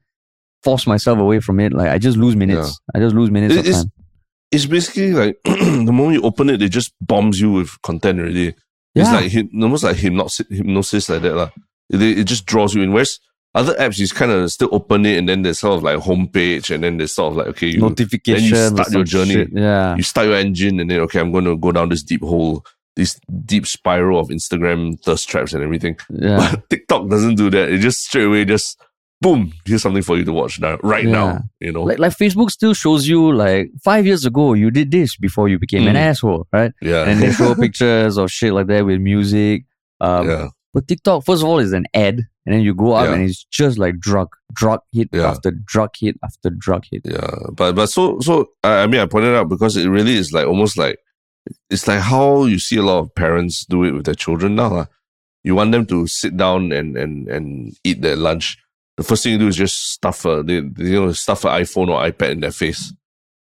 force 0.63 0.87
myself 0.87 1.19
away 1.19 1.39
from 1.39 1.59
it, 1.59 1.73
like 1.73 1.89
I 1.89 1.97
just 1.97 2.17
lose 2.17 2.35
minutes. 2.35 2.79
I 2.95 2.99
just 2.99 3.15
lose 3.15 3.31
minutes 3.31 3.55
It- 3.55 3.59
of 3.59 3.65
it's- 3.65 3.83
time. 3.83 3.91
It's 4.53 4.67
basically 4.67 5.13
like 5.13 5.39
the 5.45 5.91
moment 5.91 6.13
you 6.13 6.21
open 6.21 6.47
it, 6.51 6.61
it 6.61 6.69
just 6.69 6.93
bombs 7.01 7.41
you 7.41 7.51
with 7.51 7.71
content 7.81 8.19
already. 8.19 8.53
It's 8.93 9.09
like 9.09 9.33
almost 9.59 9.83
like 9.83 9.95
hypnosis, 9.97 10.45
hypnosis 10.47 11.09
like 11.09 11.23
that. 11.23 11.33
lah. 11.35 11.49
It, 11.89 12.01
it 12.19 12.23
just 12.25 12.45
draws 12.45 12.75
you 12.75 12.83
in. 12.83 12.93
Whereas 12.93 13.17
other 13.55 13.73
apps, 13.75 13.99
you 13.99 14.07
kind 14.07 14.31
of 14.31 14.51
still 14.51 14.69
open 14.71 15.05
it 15.05 15.17
and 15.17 15.29
then 15.29 15.43
there's 15.43 15.59
sort 15.59 15.77
of 15.77 15.83
like 15.83 15.97
homepage 15.99 16.73
and 16.73 16.83
then 16.83 16.97
there's 16.97 17.13
sort 17.13 17.31
of 17.31 17.37
like, 17.37 17.47
okay, 17.47 17.67
you, 17.67 17.79
Notification. 17.79 18.43
you 18.45 18.55
start 18.55 18.91
your 18.91 19.03
journey. 19.03 19.47
Yeah. 19.51 19.95
you 19.95 20.03
start 20.03 20.27
your 20.27 20.37
engine 20.37 20.79
and 20.79 20.89
then, 20.89 20.99
okay, 21.01 21.19
I'm 21.19 21.31
going 21.31 21.45
to 21.45 21.55
go 21.57 21.71
down 21.71 21.89
this 21.89 22.01
deep 22.03 22.21
hole, 22.23 22.65
this 22.95 23.19
deep 23.45 23.67
spiral 23.67 24.19
of 24.19 24.29
Instagram 24.29 24.99
thirst 25.03 25.29
traps 25.29 25.53
and 25.53 25.63
everything. 25.63 25.97
Yeah. 26.09 26.49
But 26.51 26.67
TikTok 26.69 27.09
doesn't 27.09 27.35
do 27.35 27.49
that. 27.51 27.69
It 27.69 27.79
just 27.79 28.05
straight 28.05 28.25
away 28.25 28.45
just, 28.45 28.79
boom, 29.21 29.53
here's 29.65 29.83
something 29.83 30.01
for 30.03 30.17
you 30.17 30.25
to 30.25 30.33
watch 30.33 30.59
now, 30.59 30.77
right 30.81 31.05
Yeah. 31.05 31.11
now, 31.11 31.41
you 31.59 31.71
know? 31.71 31.83
Like, 31.83 31.99
like 31.99 32.17
Facebook 32.17 32.49
still 32.49 32.73
shows 32.73 33.07
you 33.07 33.31
like 33.33 33.69
five 33.83 34.05
years 34.05 34.25
ago 34.25 34.53
you 34.55 34.71
did 34.71 34.89
this 34.89 35.15
before 35.15 35.47
you 35.47 35.59
became 35.59 35.87
an 35.87 35.95
Mm. 35.95 35.99
asshole, 35.99 36.47
right? 36.51 36.71
yeah. 36.81 37.03
And 37.03 37.21
they 37.21 37.31
show 37.31 37.53
pictures 37.59 38.17
of 38.17 38.31
shit 38.31 38.51
like 38.51 38.65
that 38.67 38.83
with 38.85 38.99
music. 38.99 39.65
Um, 40.01 40.27
yeah. 40.27 40.47
But 40.73 40.87
TikTok, 40.87 41.23
first 41.25 41.43
of 41.43 41.49
all, 41.49 41.59
is 41.59 41.71
an 41.73 41.85
ad, 41.93 42.15
and 42.45 42.55
then 42.55 42.61
you 42.61 42.73
go 42.73 42.93
up 42.93 43.07
Yeah. 43.07 43.13
and 43.13 43.23
it's 43.29 43.43
just 43.45 43.77
like 43.77 43.99
drug, 43.99 44.29
drug 44.53 44.79
hit 44.91 45.09
Yeah. 45.13 45.29
after 45.29 45.51
drug 45.51 45.91
hit 45.99 46.17
after 46.23 46.49
drug 46.49 46.83
hit. 46.91 47.03
Yeah, 47.05 47.29
but 47.53 47.73
but 47.75 47.87
so 47.87 48.19
so 48.21 48.49
I 48.63 48.83
I 48.83 48.87
mean 48.87 48.99
I 49.01 49.05
pointed 49.05 49.35
out 49.35 49.49
because 49.49 49.77
it 49.77 49.87
really 49.87 50.15
is 50.15 50.33
like 50.33 50.47
almost 50.47 50.77
like 50.77 50.97
it's 51.69 51.87
like 51.87 51.99
how 52.01 52.45
you 52.45 52.57
see 52.57 52.77
a 52.77 52.81
lot 52.83 52.99
of 52.99 53.13
parents 53.15 53.65
do 53.65 53.83
it 53.83 53.91
with 53.91 54.05
their 54.05 54.15
children 54.15 54.55
now. 54.55 54.69
lah. 54.73 54.85
You 55.43 55.55
want 55.55 55.71
them 55.73 55.85
to 55.87 56.07
sit 56.07 56.35
down 56.37 56.71
and 56.71 56.97
and 56.97 57.27
and 57.27 57.75
eat 57.83 58.01
their 58.01 58.15
lunch. 58.15 58.57
The 58.97 59.03
first 59.03 59.23
thing 59.23 59.33
you 59.33 59.39
do 59.39 59.47
is 59.49 59.55
just 59.57 59.91
stuff 59.91 60.25
a 60.25 60.41
they, 60.43 60.55
you 60.55 60.95
know 61.05 61.11
stuff 61.13 61.45
an 61.45 61.51
iPhone 61.61 61.89
or 61.89 62.01
iPad 62.01 62.31
in 62.31 62.39
their 62.39 62.51
face, 62.51 62.93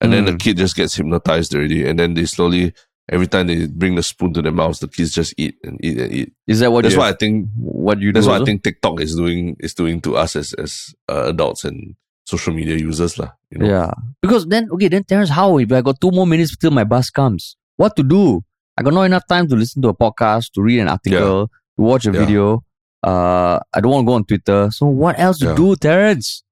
and 0.00 0.12
then 0.12 0.24
the 0.26 0.32
Mm. 0.32 0.40
kid 0.40 0.56
just 0.58 0.74
gets 0.76 0.96
hypnotized 0.96 1.54
already. 1.54 1.86
And 1.86 1.98
then 1.98 2.14
they 2.14 2.24
slowly 2.26 2.74
every 3.10 3.26
time 3.26 3.46
they 3.46 3.66
bring 3.66 3.94
the 3.94 4.02
spoon 4.02 4.32
to 4.34 4.42
their 4.42 4.52
mouths, 4.52 4.80
the 4.80 4.88
kids 4.88 5.12
just 5.12 5.34
eat 5.36 5.56
and 5.64 5.78
eat 5.84 5.98
and 5.98 6.12
eat. 6.12 6.32
Is 6.46 6.60
that 6.60 6.72
what 6.72 6.82
That's 6.82 6.96
what 6.96 7.12
I 7.14 7.16
think. 7.16 7.48
what 7.56 8.00
you 8.00 8.12
That's 8.12 8.26
what 8.26 8.42
I 8.42 8.44
think 8.44 8.62
TikTok 8.64 9.00
is 9.00 9.14
doing 9.14 9.56
is 9.60 9.74
doing 9.74 10.00
to 10.02 10.16
us 10.16 10.36
as 10.36 10.52
as 10.54 10.94
uh, 11.08 11.26
adults 11.28 11.64
and 11.64 11.94
social 12.26 12.52
media 12.52 12.76
users 12.76 13.18
lah. 13.18 13.30
You 13.50 13.58
know? 13.58 13.66
Yeah. 13.66 13.90
Because 14.20 14.46
then, 14.46 14.68
okay, 14.72 14.88
then 14.88 15.04
Terence, 15.04 15.30
how 15.30 15.58
if 15.58 15.70
I 15.70 15.80
got 15.80 16.00
two 16.00 16.10
more 16.10 16.26
minutes 16.26 16.56
till 16.56 16.72
my 16.72 16.82
bus 16.84 17.10
comes? 17.10 17.56
What 17.76 17.94
to 17.96 18.02
do? 18.02 18.42
I 18.76 18.82
got 18.82 18.92
not 18.92 19.04
enough 19.04 19.26
time 19.28 19.46
to 19.48 19.54
listen 19.56 19.80
to 19.82 19.88
a 19.88 19.94
podcast, 19.96 20.50
to 20.54 20.62
read 20.62 20.80
an 20.80 20.88
article, 20.88 21.48
to 21.48 21.80
watch 21.82 22.04
a 22.06 22.12
Yeah. 22.12 22.20
video. 22.26 22.64
Uh, 23.06 23.60
I 23.72 23.80
don't 23.80 23.92
want 23.92 24.02
to 24.02 24.06
go 24.10 24.14
on 24.14 24.24
Twitter. 24.24 24.70
So 24.72 24.86
what 24.86 25.14
else 25.18 25.38
to 25.38 25.46
Yeah. 25.46 25.54
do, 25.54 25.76
Terence? 25.76 26.42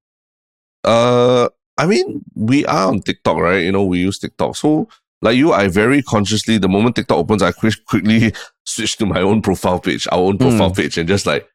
Uh, 0.85 1.49
I 1.77 1.87
mean, 1.87 2.23
we 2.35 2.65
are 2.67 2.89
on 2.89 3.01
TikTok, 3.01 3.37
right? 3.39 3.65
You 3.65 3.73
know, 3.73 3.85
we 3.85 3.99
use 3.99 4.19
TikTok. 4.19 4.55
So, 4.57 4.87
like 5.25 5.37
you, 5.37 5.53
I 5.53 5.69
very 5.69 6.03
consciously, 6.03 6.59
the 6.59 6.69
moment 6.69 6.95
TikTok 6.97 7.19
opens, 7.19 7.43
I 7.43 7.51
quick, 7.53 7.75
quickly 7.87 8.33
switch 8.65 8.97
to 8.99 9.07
my 9.07 9.21
own 9.21 9.43
profile 9.43 9.81
page, 9.81 10.07
our 10.13 10.21
own 10.21 10.39
profile 10.39 10.71
page, 10.71 10.99
and 10.99 11.09
just 11.09 11.27
like, 11.27 11.49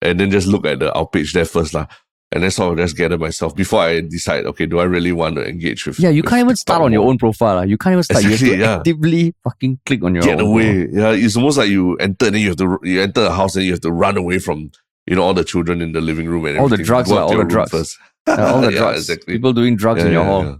and 0.00 0.18
then 0.18 0.30
just 0.30 0.46
look 0.46 0.64
at 0.66 0.78
the 0.78 0.92
our 0.94 1.06
page 1.06 1.32
there 1.34 1.44
first, 1.44 1.74
lah. 1.74 1.86
And 2.32 2.42
then 2.42 2.50
sort 2.50 2.72
of 2.72 2.78
just 2.84 2.96
gather 2.96 3.16
myself 3.18 3.54
before 3.54 3.82
I 3.82 4.00
decide, 4.00 4.46
okay, 4.46 4.66
do 4.66 4.80
I 4.80 4.84
really 4.84 5.12
want 5.12 5.36
to 5.36 5.48
engage 5.48 5.86
with? 5.86 6.00
Yeah, 6.00 6.10
you 6.10 6.22
can't 6.24 6.40
even 6.44 6.56
start 6.56 6.82
on 6.82 6.92
your 6.92 7.06
own 7.08 7.18
profile. 7.18 7.58
ah. 7.58 7.62
You 7.62 7.78
can't 7.78 7.92
even 7.92 8.02
start. 8.02 8.24
you 8.24 8.30
have 8.30 8.38
to 8.40 8.56
yeah. 8.56 8.76
actively 8.78 9.32
fucking 9.44 9.78
click 9.86 10.02
on 10.02 10.14
your 10.14 10.24
Get 10.24 10.40
own. 10.40 10.50
away. 10.50 10.88
Yeah, 10.90 11.12
it's 11.12 11.36
almost 11.36 11.56
like 11.58 11.68
you 11.70 11.94
enter 11.98 12.26
and 12.26 12.34
then 12.34 12.42
you 12.42 12.48
have 12.48 12.56
to 12.56 12.78
you 12.82 13.00
enter 13.00 13.22
a 13.22 13.30
house 13.32 13.54
and 13.54 13.64
you 13.64 13.70
have 13.72 13.80
to 13.82 13.92
run 13.92 14.16
away 14.16 14.40
from 14.40 14.72
you 15.06 15.14
know 15.14 15.22
all 15.22 15.34
the 15.34 15.44
children 15.44 15.80
in 15.80 15.92
the 15.92 16.00
living 16.00 16.26
room 16.28 16.46
and 16.46 16.58
All 16.58 16.68
the 16.68 16.78
drugs, 16.78 17.12
all 17.12 17.28
the 17.36 17.44
drugs. 17.44 17.96
Yeah, 18.26 18.50
all 18.52 18.60
the 18.60 18.72
Yeah, 18.72 18.78
drugs. 18.78 19.08
exactly. 19.08 19.34
People 19.34 19.52
doing 19.52 19.76
drugs 19.76 20.02
in 20.02 20.10
your 20.10 20.24
hall. 20.24 20.58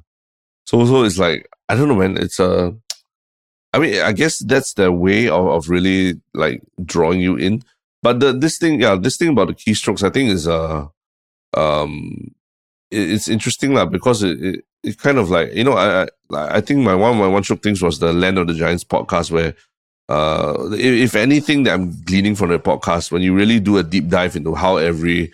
So 0.67 0.87
so 0.87 1.03
it's 1.03 1.19
like 1.19 1.49
I 1.69 1.75
don't 1.75 1.89
know, 1.89 1.97
man. 1.97 2.17
It's 2.17 2.39
a, 2.39 2.75
I 3.73 3.79
mean, 3.79 4.01
I 4.01 4.13
guess 4.13 4.39
that's 4.39 4.75
their 4.75 4.93
way 4.93 5.29
of, 5.29 5.47
of 5.47 5.69
really 5.69 6.21
like 6.35 6.63
drawing 6.85 7.21
you 7.21 7.37
in. 7.37 7.63
But 8.03 8.21
the 8.21 8.33
this 8.33 8.59
thing, 8.59 8.81
yeah, 8.81 8.97
this 8.97 9.17
thing 9.17 9.31
about 9.31 9.49
the 9.49 9.55
keystrokes, 9.55 10.03
I 10.03 10.11
think 10.11 10.31
is 10.31 10.47
uh 10.47 10.87
um, 11.57 12.35
it, 12.91 13.11
it's 13.11 13.29
interesting 13.29 13.75
lah 13.75 13.87
because 13.87 14.23
it, 14.23 14.43
it 14.43 14.65
it 14.83 14.99
kind 14.99 15.19
of 15.19 15.31
like 15.31 15.53
you 15.55 15.65
know 15.65 15.73
I 15.73 16.05
I, 16.05 16.09
I 16.57 16.61
think 16.61 16.81
my 16.81 16.95
one 16.95 17.19
my 17.19 17.27
one 17.27 17.43
stroke 17.43 17.63
things 17.63 17.83
was 17.83 17.99
the 17.99 18.13
Land 18.13 18.39
of 18.39 18.47
the 18.47 18.55
Giants 18.55 18.85
podcast 18.85 19.31
where. 19.31 19.55
Uh, 20.09 20.71
if, 20.71 21.11
if 21.11 21.17
anything 21.17 21.65
that 21.65 21.75
I'm 21.75 21.91
gleaning 22.05 22.37
from 22.37 22.51
the 22.51 22.61
podcast, 22.61 23.11
when 23.11 23.23
you 23.23 23.35
really 23.35 23.59
do 23.59 23.77
a 23.79 23.83
deep 23.83 24.07
dive 24.07 24.37
into 24.37 24.55
how 24.55 24.77
every 24.77 25.33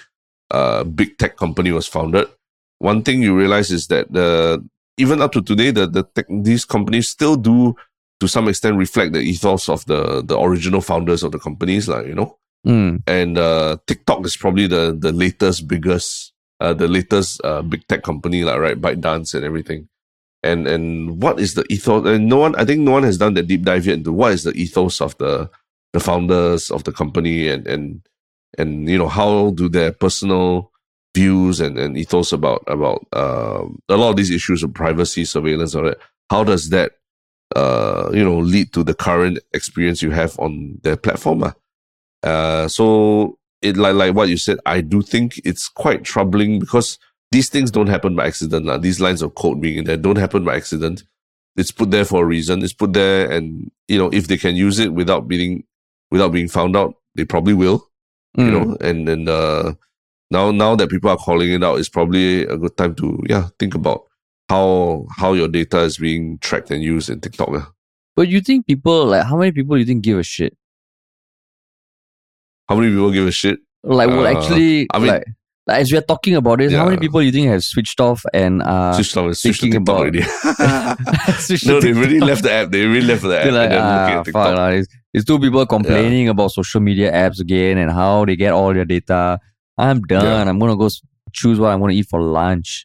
uh, 0.50 0.82
big 0.84 1.18
tech 1.18 1.36
company 1.36 1.72
was 1.72 1.86
founded, 1.86 2.26
one 2.78 3.02
thing 3.02 3.20
you 3.20 3.36
realize 3.36 3.70
is 3.70 3.88
that 3.88 4.10
the 4.10 4.66
even 4.98 5.22
up 5.22 5.32
to 5.32 5.42
today, 5.42 5.70
the 5.70 5.86
the 5.86 6.02
tech, 6.02 6.26
these 6.28 6.64
companies 6.64 7.08
still 7.08 7.36
do 7.36 7.74
to 8.20 8.28
some 8.28 8.48
extent 8.48 8.76
reflect 8.76 9.12
the 9.12 9.20
ethos 9.20 9.68
of 9.68 9.84
the 9.86 10.22
the 10.22 10.38
original 10.38 10.80
founders 10.80 11.22
of 11.22 11.32
the 11.32 11.38
companies, 11.38 11.88
like 11.88 12.06
you 12.06 12.14
know. 12.14 12.38
Mm. 12.66 13.02
And 13.06 13.38
uh, 13.38 13.78
TikTok 13.86 14.24
is 14.24 14.36
probably 14.36 14.66
the 14.66 14.96
the 14.98 15.12
latest, 15.12 15.66
biggest, 15.66 16.32
uh, 16.60 16.74
the 16.74 16.88
latest 16.88 17.40
uh, 17.44 17.62
big 17.62 17.86
tech 17.88 18.02
company, 18.02 18.44
like 18.44 18.58
right, 18.58 18.80
ByteDance 18.80 19.34
and 19.34 19.44
everything. 19.44 19.88
And 20.42 20.66
and 20.66 21.22
what 21.22 21.40
is 21.40 21.54
the 21.54 21.64
ethos? 21.70 22.06
And 22.06 22.28
no 22.28 22.38
one, 22.38 22.54
I 22.56 22.64
think, 22.64 22.80
no 22.80 22.92
one 22.92 23.02
has 23.04 23.18
done 23.18 23.34
that 23.34 23.46
deep 23.46 23.62
dive 23.62 23.86
yet 23.86 23.98
into 23.98 24.12
what 24.12 24.32
is 24.32 24.44
the 24.44 24.52
ethos 24.52 25.00
of 25.00 25.16
the 25.18 25.50
the 25.92 26.00
founders 26.00 26.70
of 26.70 26.84
the 26.84 26.92
company 26.92 27.48
and 27.48 27.66
and 27.66 28.02
and 28.58 28.88
you 28.88 28.98
know 28.98 29.08
how 29.08 29.50
do 29.50 29.68
their 29.68 29.92
personal 29.92 30.71
views 31.14 31.60
and, 31.60 31.78
and 31.78 31.96
ethos 31.96 32.32
about 32.32 32.62
about 32.66 33.06
um, 33.12 33.78
a 33.88 33.96
lot 33.96 34.10
of 34.10 34.16
these 34.16 34.30
issues 34.30 34.62
of 34.62 34.72
privacy, 34.74 35.24
surveillance, 35.24 35.74
all 35.74 35.84
that. 35.84 35.98
How 36.30 36.44
does 36.44 36.70
that 36.70 36.92
uh, 37.54 38.10
you 38.12 38.24
know 38.24 38.38
lead 38.38 38.72
to 38.72 38.82
the 38.82 38.94
current 38.94 39.38
experience 39.52 40.02
you 40.02 40.10
have 40.10 40.38
on 40.38 40.78
their 40.82 40.96
platform? 40.96 41.44
ah? 41.44 41.54
Uh, 42.22 42.68
so 42.68 43.38
it 43.60 43.76
like 43.76 43.94
like 43.94 44.14
what 44.14 44.28
you 44.28 44.36
said, 44.36 44.58
I 44.66 44.80
do 44.80 45.02
think 45.02 45.40
it's 45.44 45.68
quite 45.68 46.04
troubling 46.04 46.58
because 46.58 46.98
these 47.30 47.48
things 47.48 47.70
don't 47.70 47.88
happen 47.88 48.14
by 48.16 48.26
accident. 48.26 48.66
lah. 48.66 48.78
These 48.78 49.00
lines 49.00 49.22
of 49.22 49.34
code 49.34 49.60
being 49.60 49.78
in 49.78 49.84
there 49.84 49.96
don't 49.96 50.16
happen 50.18 50.44
by 50.44 50.56
accident. 50.56 51.04
It's 51.56 51.70
put 51.72 51.90
there 51.90 52.04
for 52.06 52.22
a 52.22 52.26
reason. 52.26 52.62
It's 52.62 52.72
put 52.72 52.92
there, 52.94 53.30
and 53.30 53.70
you 53.88 53.98
know 53.98 54.08
if 54.12 54.28
they 54.28 54.38
can 54.38 54.56
use 54.56 54.78
it 54.78 54.94
without 54.94 55.28
being 55.28 55.64
without 56.10 56.32
being 56.32 56.48
found 56.48 56.76
out, 56.76 56.94
they 57.14 57.24
probably 57.24 57.54
will. 57.54 57.88
You 58.38 58.44
Mm. 58.44 58.52
know, 58.52 58.76
and 58.80 59.06
then 59.08 59.28
uh, 59.28 59.74
now 60.32 60.50
now 60.50 60.72
that 60.76 60.88
people 60.88 61.10
are 61.10 61.16
calling 61.26 61.50
it 61.52 61.62
out, 61.62 61.78
it's 61.78 61.88
probably 61.98 62.42
a 62.44 62.56
good 62.56 62.76
time 62.76 62.94
to 62.96 63.06
yeah 63.28 63.48
think 63.58 63.74
about 63.74 64.00
how 64.48 65.06
how 65.20 65.32
your 65.34 65.48
data 65.48 65.80
is 65.88 65.98
being 65.98 66.38
tracked 66.46 66.70
and 66.70 66.82
used 66.82 67.08
in 67.10 67.20
TikTok. 67.20 67.50
ah. 67.52 67.66
But 68.16 68.28
you 68.28 68.40
think 68.40 68.66
people 68.66 69.06
like 69.12 69.24
how 69.30 69.36
many 69.36 69.52
people 69.52 69.78
you 69.78 69.84
think 69.84 70.02
give 70.04 70.18
a 70.18 70.22
shit? 70.22 70.56
How 72.68 72.76
many 72.76 72.90
people 72.90 73.10
give 73.12 73.26
a 73.26 73.32
shit? 73.32 73.58
Like 73.82 74.08
will 74.08 74.26
Uh, 74.26 74.32
actually 74.34 74.86
I 74.92 74.98
mean, 74.98 75.08
like 75.08 75.24
Like, 75.64 75.78
as 75.78 75.92
we 75.92 75.98
are 75.98 76.02
talking 76.12 76.34
about 76.34 76.58
this, 76.58 76.72
how 76.72 76.86
many 76.86 76.98
people 76.98 77.22
you 77.22 77.30
think 77.30 77.46
have 77.46 77.62
switched 77.62 78.00
off 78.00 78.24
and 78.34 78.62
uh, 78.62 78.92
switched 78.94 79.16
on, 79.16 79.32
switched 79.34 79.60
to 79.60 79.70
thinking 79.70 79.84
TikTok 79.84 79.94
about- 79.94 80.00
already. 80.00 80.22
switched 81.46 81.66
no, 81.70 81.80
they 81.80 81.92
really 81.92 82.18
left 82.18 82.42
the 82.42 82.50
app. 82.52 82.70
They 82.72 82.84
really 82.84 83.06
left 83.06 83.22
the 83.22 83.36
app 83.38 83.44
They're 83.44 83.52
like, 83.62 83.70
ah, 83.70 84.20
at 84.20 84.26
fuck. 84.34 84.72
It's, 84.74 84.88
it's 85.14 85.24
two 85.24 85.38
people 85.38 85.64
complaining 85.66 86.28
about 86.28 86.50
social 86.50 86.80
media 86.80 87.12
apps 87.12 87.38
again 87.38 87.78
and 87.78 87.92
how 87.92 88.24
they 88.24 88.34
get 88.34 88.52
all 88.52 88.74
their 88.74 88.84
data. 88.84 89.38
I'm 89.78 90.02
done. 90.02 90.24
Yeah. 90.24 90.50
I'm 90.50 90.58
gonna 90.58 90.76
go 90.76 90.88
choose 91.32 91.58
what 91.58 91.70
I'm 91.70 91.80
gonna 91.80 91.92
eat 91.92 92.08
for 92.08 92.20
lunch. 92.20 92.84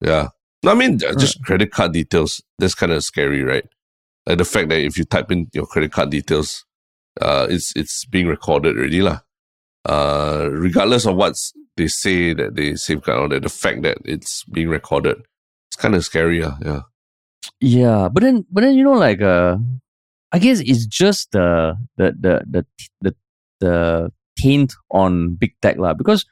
Yeah. 0.00 0.28
No, 0.62 0.72
I 0.72 0.74
mean, 0.74 1.00
uh, 1.04 1.14
just 1.14 1.42
credit 1.44 1.70
card 1.72 1.92
details. 1.92 2.42
That's 2.58 2.74
kind 2.74 2.92
of 2.92 3.02
scary, 3.02 3.42
right? 3.42 3.64
Like 4.26 4.38
the 4.38 4.44
fact 4.44 4.68
that 4.68 4.80
if 4.80 4.98
you 4.98 5.04
type 5.04 5.30
in 5.30 5.48
your 5.54 5.66
credit 5.66 5.92
card 5.92 6.10
details, 6.10 6.64
uh, 7.20 7.46
it's 7.48 7.72
it's 7.74 8.04
being 8.04 8.26
recorded 8.26 8.76
already, 8.76 9.00
lah. 9.00 9.20
Uh, 9.88 10.48
regardless 10.50 11.06
of 11.06 11.16
what 11.16 11.34
they 11.76 11.88
say 11.88 12.34
that 12.34 12.54
they 12.54 12.74
safeguard 12.76 13.18
or 13.18 13.28
that, 13.28 13.42
the 13.42 13.48
fact 13.48 13.82
that 13.82 13.96
it's 14.04 14.44
being 14.44 14.68
recorded, 14.68 15.16
it's 15.70 15.76
kind 15.76 15.94
of 15.94 16.04
scary, 16.04 16.40
yeah. 16.40 16.56
Yeah. 16.62 16.80
Yeah, 17.60 18.08
but 18.12 18.22
then, 18.22 18.44
but 18.50 18.60
then 18.60 18.74
you 18.74 18.84
know, 18.84 18.92
like, 18.92 19.22
uh, 19.22 19.56
I 20.32 20.38
guess 20.38 20.60
it's 20.60 20.84
just 20.86 21.32
the 21.32 21.76
the 21.96 22.14
the 22.20 22.44
the 22.46 22.66
the, 23.00 23.14
the 23.60 24.12
taint 24.40 24.72
on 24.90 25.34
big 25.36 25.52
tech 25.62 25.76
lah. 25.78 25.94
Because 25.94 26.24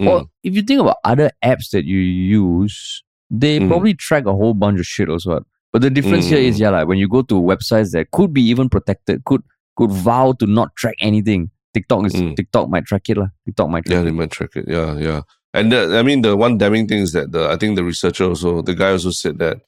Mm. 0.00 0.06
well, 0.06 0.30
if 0.42 0.56
you 0.56 0.62
think 0.62 0.80
about 0.80 0.96
other 1.04 1.28
apps 1.44 1.68
that 1.76 1.84
you 1.84 1.98
use, 2.00 3.04
they 3.28 3.60
Mm. 3.60 3.68
probably 3.68 3.92
track 3.94 4.24
a 4.24 4.32
whole 4.32 4.54
bunch 4.54 4.80
of 4.80 4.86
shit 4.86 5.08
also. 5.12 5.44
But 5.72 5.82
the 5.82 5.90
difference 5.90 6.26
here 6.32 6.40
is, 6.40 6.56
Mm. 6.56 6.60
yeah, 6.60 6.70
like 6.70 6.88
when 6.88 6.98
you 6.98 7.06
go 7.06 7.20
to 7.22 7.34
websites 7.36 7.92
that 7.92 8.10
could 8.10 8.32
be 8.32 8.42
even 8.48 8.68
protected, 8.68 9.24
could 9.24 9.42
could 9.76 9.92
vow 9.92 10.32
to 10.40 10.46
not 10.46 10.74
track 10.76 10.96
anything. 11.00 11.50
TikTok 11.72 12.06
is 12.06 12.14
Mm. 12.14 12.34
TikTok 12.36 12.68
might 12.68 12.84
track 12.84 13.08
it 13.08 13.16
lah. 13.16 13.28
TikTok 13.46 13.68
might 13.70 13.84
track 13.84 13.94
Yeah, 13.94 14.00
it. 14.02 14.04
they 14.04 14.16
might 14.16 14.30
track 14.32 14.56
it. 14.56 14.64
Yeah, 14.68 14.98
yeah. 14.98 15.20
And 15.54 15.72
the, 15.72 15.98
I 15.98 16.02
mean, 16.02 16.20
the 16.22 16.36
one 16.36 16.58
damning 16.58 16.86
thing 16.88 17.00
is 17.04 17.12
that 17.12 17.32
the 17.32 17.48
I 17.48 17.56
think 17.56 17.76
the 17.76 17.84
researcher 17.84 18.24
also, 18.24 18.60
the 18.62 18.74
guy 18.74 18.90
also 18.96 19.10
said 19.10 19.38
that 19.38 19.60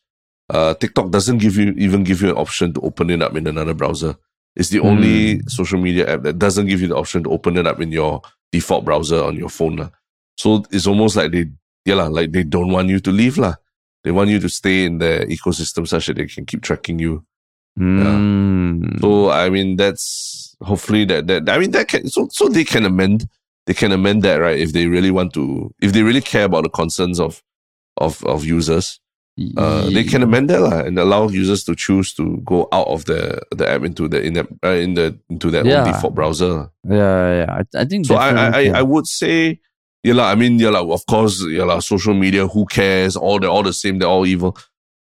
uh, 0.50 0.74
TikTok 0.74 1.10
doesn't 1.10 1.38
give 1.38 1.56
you 1.56 1.72
even 1.78 2.04
give 2.04 2.20
you 2.20 2.30
an 2.30 2.36
option 2.36 2.72
to 2.74 2.80
open 2.82 3.10
it 3.10 3.22
up 3.22 3.36
in 3.36 3.46
another 3.46 3.74
browser. 3.74 4.16
It's 4.54 4.68
the 4.68 4.80
only 4.80 5.40
social 5.48 5.80
media 5.80 6.12
app 6.12 6.22
that 6.22 6.38
doesn't 6.38 6.66
give 6.66 6.80
you 6.80 6.88
the 6.88 6.96
option 6.96 7.24
to 7.24 7.30
open 7.30 7.56
it 7.56 7.66
up 7.66 7.80
in 7.80 7.90
your 7.90 8.20
default 8.50 8.84
browser 8.84 9.22
on 9.22 9.36
your 9.36 9.48
phone. 9.48 9.76
lah. 9.76 9.90
So 10.36 10.64
it's 10.70 10.86
almost 10.86 11.16
like 11.16 11.32
they, 11.32 11.46
yeah, 11.84 11.94
lah, 11.94 12.08
like 12.08 12.32
they 12.32 12.44
don't 12.44 12.70
want 12.70 12.88
you 12.88 13.00
to 13.00 13.10
leave. 13.10 13.38
lah. 13.38 13.54
They 14.04 14.10
want 14.10 14.30
you 14.30 14.40
to 14.40 14.48
stay 14.48 14.84
in 14.84 14.98
their 14.98 15.24
ecosystem 15.26 15.86
such 15.86 16.06
that 16.06 16.16
they 16.16 16.26
can 16.26 16.44
keep 16.44 16.62
tracking 16.62 16.98
you. 16.98 17.24
Mm. 17.78 19.00
So 19.00 19.30
I 19.30 19.48
mean, 19.48 19.76
that's 19.76 20.54
hopefully 20.62 21.04
that 21.06 21.26
that 21.28 21.48
I 21.48 21.58
mean 21.58 21.70
that 21.70 21.88
can 21.88 22.08
so 22.08 22.28
so 22.30 22.48
they 22.48 22.64
can 22.64 22.84
amend 22.84 23.28
they 23.66 23.74
can 23.74 23.92
amend 23.92 24.22
that 24.22 24.36
right 24.36 24.58
if 24.58 24.72
they 24.72 24.86
really 24.86 25.10
want 25.10 25.32
to 25.34 25.72
if 25.80 25.92
they 25.92 26.02
really 26.02 26.20
care 26.20 26.44
about 26.44 26.64
the 26.64 26.70
concerns 26.70 27.18
of 27.18 27.42
of 27.96 28.22
of 28.24 28.44
users. 28.44 29.00
Uh, 29.56 29.88
they 29.88 30.04
can 30.04 30.22
amend 30.22 30.50
that 30.50 30.60
lah, 30.60 30.84
and 30.84 30.98
allow 30.98 31.26
users 31.26 31.64
to 31.64 31.74
choose 31.74 32.12
to 32.12 32.36
go 32.44 32.68
out 32.70 32.86
of 32.86 33.06
the 33.06 33.40
the 33.56 33.64
app 33.66 33.82
into 33.82 34.06
the 34.06 34.20
in 34.20 34.34
the 34.34 34.44
uh, 34.62 34.76
in 34.76 34.92
the 34.92 35.16
into 35.30 35.50
their 35.50 35.64
Yeah. 35.64 35.80
own 35.80 35.92
default 35.92 36.14
browser. 36.14 36.68
Yeah, 36.84 37.44
yeah. 37.48 37.48
I, 37.48 37.62
I 37.80 37.84
think 37.88 38.04
So 38.04 38.16
I 38.16 38.28
I, 38.52 38.62
I 38.76 38.82
would 38.84 39.06
say 39.08 39.58
yeah 40.04 40.12
lah, 40.20 40.28
I 40.28 40.34
mean 40.36 40.60
yeah 40.60 40.68
lah, 40.68 40.84
of 40.84 41.06
course 41.08 41.40
yeah 41.48 41.64
lah, 41.64 41.80
social 41.80 42.12
media 42.12 42.44
who 42.46 42.66
cares 42.68 43.16
all 43.16 43.40
they're 43.40 43.48
all 43.48 43.64
the 43.64 43.72
same 43.72 43.98
they're 43.98 44.08
all 44.12 44.26
evil. 44.28 44.52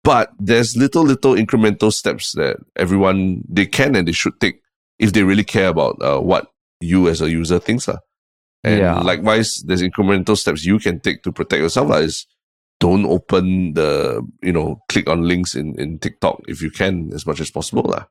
But 0.04 0.32
there's 0.40 0.80
little 0.80 1.04
little 1.04 1.36
incremental 1.36 1.92
steps 1.92 2.32
that 2.40 2.56
everyone 2.80 3.44
they 3.52 3.68
can 3.68 4.00
and 4.00 4.08
they 4.08 4.16
should 4.16 4.40
take 4.40 4.64
if 4.98 5.12
they 5.12 5.24
really 5.28 5.44
care 5.44 5.68
about 5.68 6.00
uh, 6.02 6.20
what 6.24 6.48
you 6.80 7.10
as 7.12 7.20
a 7.22 7.28
user 7.30 7.60
thinks 7.60 7.86
lah. 7.92 8.00
And 8.64 8.80
Yeah. 8.80 8.96
likewise, 9.04 9.60
there's 9.68 9.84
incremental 9.84 10.38
steps 10.40 10.64
you 10.64 10.80
can 10.80 11.02
take 11.04 11.22
to 11.28 11.34
protect 11.36 11.60
yourself. 11.68 11.90
lah. 11.92 12.00
Is 12.00 12.26
don't 12.82 13.06
open 13.06 13.78
the 13.78 14.20
you 14.42 14.52
know 14.52 14.82
click 14.90 15.06
on 15.08 15.22
links 15.30 15.54
in 15.54 15.78
in 15.78 16.02
TikTok 16.02 16.42
if 16.50 16.62
you 16.66 16.74
can 16.74 17.14
as 17.14 17.24
much 17.30 17.40
as 17.40 17.54
possible 17.54 17.86
lah. 17.86 18.10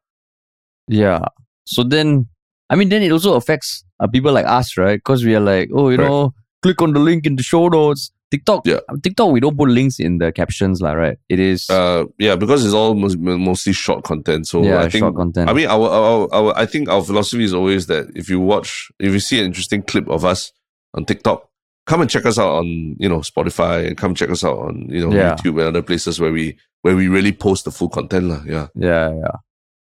Yeah. 0.87 1.27
So 1.67 1.83
then, 1.83 2.27
I 2.71 2.75
mean, 2.75 2.89
then 2.89 3.03
it 3.03 3.13
also 3.13 3.35
affects 3.35 3.85
uh, 4.01 4.07
people 4.07 4.33
like 4.33 4.47
us, 4.47 4.77
right? 4.79 4.99
Because 4.99 5.25
we 5.25 5.35
are 5.37 5.45
like, 5.45 5.71
oh, 5.75 5.91
you 5.91 5.99
Correct. 5.99 6.11
know, 6.11 6.35
click 6.63 6.83
on 6.83 6.95
the 6.95 6.99
link 6.99 7.27
in 7.27 7.37
the 7.37 7.43
show 7.43 7.69
notes. 7.69 8.11
TikTok, 8.31 8.63
Yeah. 8.67 8.79
TikTok, 9.03 9.31
we 9.35 9.39
don't 9.43 9.59
put 9.59 9.71
links 9.71 9.99
in 9.99 10.19
the 10.19 10.31
captions, 10.31 10.81
lah, 10.81 10.95
right? 10.95 11.19
It 11.29 11.39
is 11.43 11.67
Uh, 11.71 12.07
yeah, 12.19 12.35
because 12.39 12.65
it's 12.65 12.75
all 12.75 12.95
mos- 12.95 13.19
mostly 13.19 13.73
short 13.75 14.03
content. 14.07 14.47
So 14.47 14.63
yeah, 14.63 14.83
I 14.83 14.89
think 14.89 15.03
short 15.03 15.17
content. 15.19 15.51
I 15.51 15.53
mean, 15.53 15.67
our, 15.67 15.91
our, 15.91 16.29
our, 16.31 16.51
I 16.55 16.67
think 16.67 16.89
our 16.89 17.03
philosophy 17.03 17.43
is 17.43 17.53
always 17.55 17.87
that 17.87 18.07
if 18.15 18.31
you 18.31 18.39
watch, 18.39 18.87
if 19.03 19.11
you 19.13 19.19
see 19.19 19.39
an 19.43 19.47
interesting 19.47 19.83
clip 19.83 20.07
of 20.09 20.25
us 20.25 20.51
on 20.95 21.07
TikTok, 21.07 21.50
come 21.91 22.01
and 22.03 22.11
check 22.15 22.25
us 22.31 22.39
out 22.39 22.53
on, 22.61 22.67
you 23.03 23.09
know, 23.13 23.21
Spotify 23.33 23.77
and 23.89 23.97
come 24.03 24.15
check 24.21 24.31
us 24.37 24.43
out 24.49 24.59
on, 24.67 24.75
you 24.97 25.03
know, 25.03 25.13
Yeah. 25.15 25.35
YouTube 25.35 25.57
and 25.61 25.67
other 25.73 25.83
places 25.91 26.21
where 26.23 26.33
we, 26.39 26.45
where 26.83 26.95
we 27.01 27.07
really 27.17 27.33
post 27.47 27.65
the 27.67 27.73
full 27.79 27.91
content. 27.99 28.27
lah. 28.33 28.43
Yeah. 28.55 28.67
yeah, 28.89 29.09
yeah. 29.23 29.37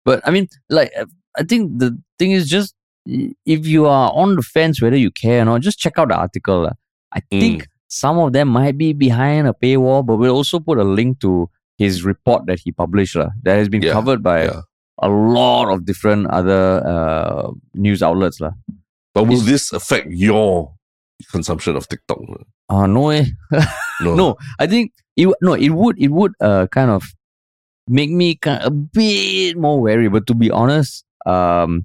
But 0.07 0.19
I 0.27 0.31
mean, 0.31 0.47
like, 0.71 0.91
uh, 1.01 1.07
I 1.37 1.43
think 1.51 1.63
the 1.83 1.89
thing 2.19 2.31
is 2.39 2.45
just 2.57 2.71
if 3.55 3.67
you 3.75 3.87
are 3.87 4.11
on 4.23 4.37
the 4.39 4.43
fence 4.43 4.81
whether 4.83 4.97
you 5.07 5.11
care 5.11 5.43
or 5.43 5.47
not, 5.51 5.61
just 5.69 5.79
check 5.79 5.99
out 5.99 6.09
the 6.15 6.19
article. 6.27 6.59
lah. 6.67 6.75
I 7.15 7.21
Mm. 7.33 7.41
think 7.43 7.59
some 7.89 8.19
of 8.23 8.33
them 8.37 8.49
might 8.49 8.77
be 8.79 8.93
behind 9.07 9.47
a 9.51 9.55
paywall, 9.65 10.03
but 10.07 10.17
we'll 10.23 10.35
also 10.35 10.59
put 10.59 10.79
a 10.79 10.85
link 10.99 11.21
to 11.27 11.49
his 11.79 12.03
report 12.13 12.47
that 12.47 12.59
he 12.65 12.73
published 12.73 13.15
lah, 13.21 13.31
that 13.45 13.57
has 13.61 13.69
been 13.69 13.83
Yeah, 13.83 13.93
covered 13.99 14.23
by 14.23 14.39
yeah. 14.51 14.63
a 15.03 15.11
lot 15.11 15.67
of 15.75 15.85
different 15.91 16.27
other 16.39 16.63
uh, 16.95 17.51
news 17.75 18.03
outlets. 18.03 18.41
lah. 18.41 18.53
But 19.15 19.25
will 19.29 19.39
Is- 19.43 19.47
this 19.47 19.65
affect 19.73 20.09
your 20.11 20.73
consumption 21.31 21.77
of 21.77 21.89
TikTok? 21.89 22.19
Uh, 22.69 22.87
no, 22.87 23.11
eh. 23.11 23.25
No. 24.01 24.15
no, 24.15 24.37
I 24.59 24.67
think 24.67 24.93
it 25.17 25.29
no, 25.41 25.55
it 25.55 25.71
would 25.71 25.97
it 26.01 26.09
would 26.11 26.33
uh 26.41 26.67
kind 26.71 26.91
of 26.91 27.03
make 27.89 28.11
me 28.11 28.35
kind 28.37 28.63
a 28.63 28.71
bit 28.71 29.57
more 29.57 29.81
wary. 29.81 30.09
But 30.09 30.27
to 30.27 30.35
be 30.35 30.51
honest, 30.51 31.05
um, 31.25 31.85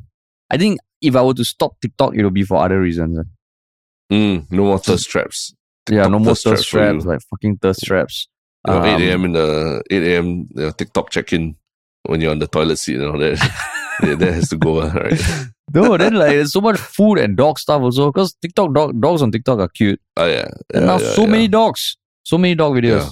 I 0.49 0.57
think 0.57 0.79
if 1.01 1.15
I 1.15 1.21
were 1.23 1.33
to 1.35 1.45
stop 1.45 1.79
TikTok, 1.81 2.15
it 2.15 2.23
will 2.23 2.31
be 2.31 2.43
for 2.43 2.57
other 2.61 2.81
reasons. 2.81 3.17
eh. 3.19 3.23
Mm, 4.13 4.51
no 4.51 4.63
more 4.65 4.77
thirst 4.79 5.09
traps. 5.09 5.53
Yeah, 5.89 6.07
no 6.07 6.19
more 6.19 6.35
thirst 6.35 6.43
thirst 6.43 6.67
traps 6.69 7.05
like 7.05 7.21
fucking 7.29 7.57
thirst 7.57 7.81
traps. 7.85 8.27
You 8.67 8.73
know, 8.73 8.83
8 8.85 8.93
Um, 8.95 9.01
a.m. 9.01 9.25
in 9.25 9.31
the 9.33 9.83
8 9.89 10.03
a.m. 10.03 10.49
TikTok 10.77 11.09
check-in 11.09 11.55
when 12.03 12.19
you're 12.21 12.31
on 12.31 12.39
the 12.39 12.47
toilet 12.47 12.77
seat 12.77 12.97
and 12.99 13.07
all 13.07 13.17
that. 13.17 13.39
yeah, 14.03 14.15
that 14.15 14.33
has 14.33 14.49
to 14.49 14.57
go, 14.57 14.81
right? 14.87 15.19
No, 15.73 15.95
then 15.97 16.15
like 16.15 16.31
there's 16.31 16.51
so 16.51 16.61
much 16.61 16.77
food 16.77 17.17
and 17.17 17.37
dog 17.37 17.57
stuff 17.57 17.81
also 17.81 18.11
because 18.11 18.33
TikTok 18.41 18.73
dog 18.73 18.99
dogs 18.99 19.21
on 19.21 19.31
TikTok 19.31 19.59
are 19.59 19.69
cute. 19.69 20.01
Oh 20.17 20.25
yeah. 20.27 20.51
And 20.73 20.83
yeah, 20.83 20.85
now 20.85 20.99
yeah, 20.99 21.13
so 21.13 21.23
yeah. 21.23 21.31
many 21.31 21.47
dogs, 21.47 21.97
so 22.23 22.37
many 22.37 22.55
dog 22.55 22.73
videos. 22.73 23.09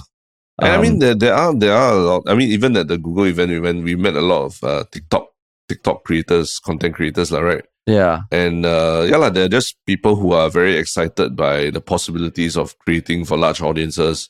And 0.60 0.72
I 0.72 0.76
Um, 0.76 0.82
mean, 0.82 0.98
there, 0.98 1.14
there 1.14 1.34
are 1.34 1.54
there 1.54 1.72
are 1.72 1.92
a 1.92 1.96
lot. 1.96 2.22
I 2.26 2.34
mean, 2.34 2.50
even 2.50 2.76
at 2.76 2.88
the 2.88 2.98
Google 2.98 3.24
event, 3.24 3.62
when 3.62 3.82
we 3.82 3.96
met 3.96 4.14
a 4.14 4.20
lot 4.20 4.44
of 4.44 4.62
uh, 4.62 4.84
TikTok 4.92 5.28
TikTok 5.68 6.04
creators, 6.04 6.58
content 6.58 6.94
creators, 6.94 7.32
lah, 7.32 7.40
right? 7.40 7.64
yeah, 7.86 8.22
And 8.30 8.66
uh, 8.66 9.06
yeah, 9.08 9.16
like, 9.16 9.32
they're 9.34 9.48
just 9.48 9.74
people 9.86 10.14
who 10.16 10.32
are 10.32 10.50
very 10.50 10.76
excited 10.76 11.34
by 11.34 11.70
the 11.70 11.80
possibilities 11.80 12.56
of 12.56 12.78
creating 12.78 13.24
for 13.24 13.38
large 13.38 13.62
audiences. 13.62 14.28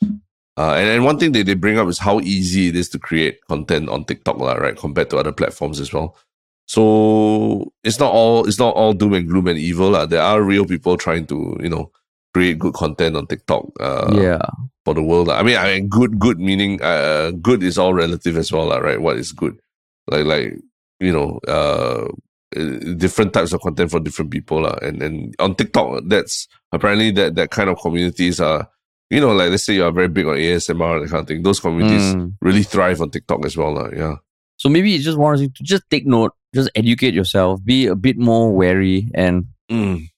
Uh, 0.56 0.74
and, 0.74 0.88
and 0.88 1.04
one 1.04 1.18
thing 1.18 1.32
that 1.32 1.46
they 1.46 1.54
bring 1.54 1.78
up 1.78 1.88
is 1.88 1.98
how 1.98 2.20
easy 2.20 2.68
it 2.68 2.76
is 2.76 2.88
to 2.90 2.98
create 2.98 3.40
content 3.48 3.88
on 3.88 4.04
TikTok, 4.04 4.38
lah, 4.38 4.54
right? 4.54 4.76
Compared 4.76 5.10
to 5.10 5.18
other 5.18 5.32
platforms 5.32 5.80
as 5.80 5.92
well. 5.92 6.16
So 6.70 7.72
it's 7.82 7.98
not 7.98 8.12
all 8.14 8.46
it's 8.46 8.60
not 8.60 8.76
all 8.78 8.92
doom 8.94 9.14
and 9.14 9.26
gloom 9.26 9.48
and 9.48 9.58
evil. 9.58 9.90
lah. 9.90 10.06
There 10.06 10.22
are 10.22 10.38
real 10.40 10.62
people 10.64 10.94
trying 10.96 11.26
to, 11.26 11.58
you 11.58 11.68
know, 11.68 11.90
create 12.32 12.60
good 12.62 12.74
content 12.74 13.16
on 13.18 13.26
TikTok. 13.26 13.66
Uh, 13.80 14.14
yeah, 14.14 14.38
for 14.84 14.94
the 14.94 15.02
world. 15.02 15.30
I 15.34 15.42
mean, 15.42 15.58
I 15.58 15.74
mean, 15.74 15.88
good, 15.88 16.20
good 16.22 16.38
meaning, 16.38 16.78
uh, 16.80 17.32
good 17.42 17.64
is 17.66 17.74
all 17.76 17.92
relative 17.92 18.38
as 18.38 18.52
well, 18.54 18.70
lah, 18.70 18.78
right? 18.78 19.02
What 19.02 19.16
is 19.18 19.32
good? 19.34 19.58
Like, 20.06 20.26
like 20.30 20.62
you 21.02 21.10
know, 21.10 21.42
uh, 21.50 22.06
different 22.96 23.32
types 23.34 23.52
of 23.52 23.60
content 23.66 23.90
for 23.90 23.98
different 23.98 24.30
people, 24.30 24.62
lah. 24.62 24.78
And 24.78 25.02
and 25.02 25.34
on 25.42 25.58
TikTok, 25.58 26.06
that's 26.06 26.46
apparently 26.70 27.10
that 27.18 27.34
that 27.34 27.50
kind 27.50 27.66
of 27.68 27.82
communities 27.82 28.38
are, 28.38 28.70
you 29.10 29.18
know, 29.18 29.34
like 29.34 29.50
let's 29.50 29.66
say 29.66 29.74
you 29.74 29.82
are 29.82 29.90
very 29.90 30.06
big 30.06 30.30
on 30.30 30.38
ASMR 30.38 31.02
that 31.02 31.10
kind 31.10 31.22
of 31.22 31.26
thing. 31.26 31.42
Those 31.42 31.58
communities 31.58 32.14
Mm. 32.14 32.38
really 32.40 32.62
thrive 32.62 33.02
on 33.02 33.10
TikTok 33.10 33.42
as 33.44 33.56
well, 33.58 33.74
lah. 33.74 33.90
Yeah. 33.90 34.22
So 34.54 34.68
maybe 34.70 34.94
it's 34.94 35.02
just 35.02 35.18
warrants 35.18 35.42
you 35.42 35.50
to 35.50 35.62
just 35.66 35.82
take 35.90 36.06
note, 36.06 36.30
just 36.54 36.70
educate 36.74 37.14
yourself, 37.14 37.62
be 37.64 37.86
a 37.86 37.94
bit 37.96 38.18
more 38.18 38.50
wary, 38.52 39.10
and 39.14 39.46
Mm. 39.70 40.08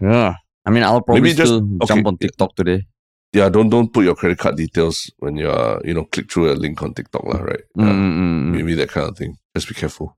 yeah. 0.00 0.34
I 0.66 0.70
mean, 0.70 0.82
I'll 0.82 1.00
probably 1.00 1.22
Maybe 1.22 1.34
just- 1.34 1.48
still 1.52 1.64
okay, 1.82 1.94
jump 1.94 2.06
on 2.06 2.16
TikTok 2.18 2.54
today. 2.54 2.84
Yeah, 3.32 3.48
don't 3.48 3.68
don't 3.68 3.92
put 3.92 4.04
your 4.04 4.14
credit 4.16 4.38
card 4.38 4.56
details 4.56 5.10
when 5.18 5.36
you 5.36 5.48
are 5.50 5.80
you 5.84 5.92
know 5.94 6.04
click 6.04 6.30
through 6.32 6.52
a 6.52 6.56
link 6.56 6.80
on 6.82 6.92
TikTok, 6.94 7.24
lah. 7.24 7.40
Right? 7.40 7.64
Yeah. 7.76 7.84
Mm-mm-mm. 7.92 8.52
Maybe 8.56 8.74
that 8.76 8.88
kind 8.88 9.08
of 9.08 9.16
thing. 9.16 9.36
Just 9.56 9.68
be 9.68 9.74
careful. 9.74 10.16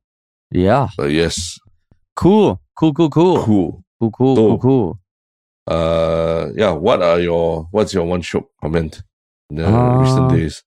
Yeah, 0.51 0.89
But 0.97 1.11
yes, 1.15 1.59
cool, 2.17 2.59
cool, 2.75 2.93
cool, 2.95 3.11
cool, 3.11 3.43
cool. 3.45 3.85
cool, 4.01 4.11
cool, 4.11 4.37
So- 4.37 4.43
cool, 4.47 4.59
cool. 4.59 4.89
uh 5.71 6.51
yeah 6.57 6.73
what 6.73 7.03
are 7.03 7.21
your 7.21 7.69
what's 7.71 7.95
your 7.95 8.05
one 8.05 8.23
Shiok 8.23 8.47
comment 8.61 9.03
in 9.51 9.57
the 9.57 9.67
Uh, 9.69 10.01
recent 10.03 10.31
days 10.35 10.65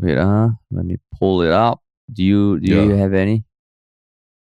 Wait, 0.00 0.18
uh, 0.18 0.50
let 0.70 0.84
me 0.84 0.96
pull 1.18 1.42
it 1.42 1.52
up. 1.52 1.80
Do 2.12 2.24
you 2.24 2.58
do 2.60 2.66
you 2.74 2.90
have 2.96 3.14
any? 3.14 3.44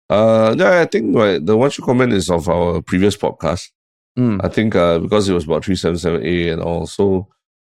Uh 0.09 0.55
yeah 0.57 0.81
i 0.81 0.85
think 0.85 1.15
right, 1.15 1.45
the 1.45 1.55
one 1.55 1.69
Shiok 1.69 1.85
comment 1.85 2.13
is 2.13 2.29
of 2.29 2.49
our 2.49 2.81
previous 2.81 3.15
podcast 3.15 3.69
Mm. 4.19 4.43
I 4.43 4.49
think 4.49 4.75
uh, 4.75 4.99
because 4.99 5.29
it 5.29 5.33
was 5.33 5.45
about 5.45 5.63
377A 5.63 6.51
and 6.53 6.61
all. 6.61 6.85
So 6.87 7.27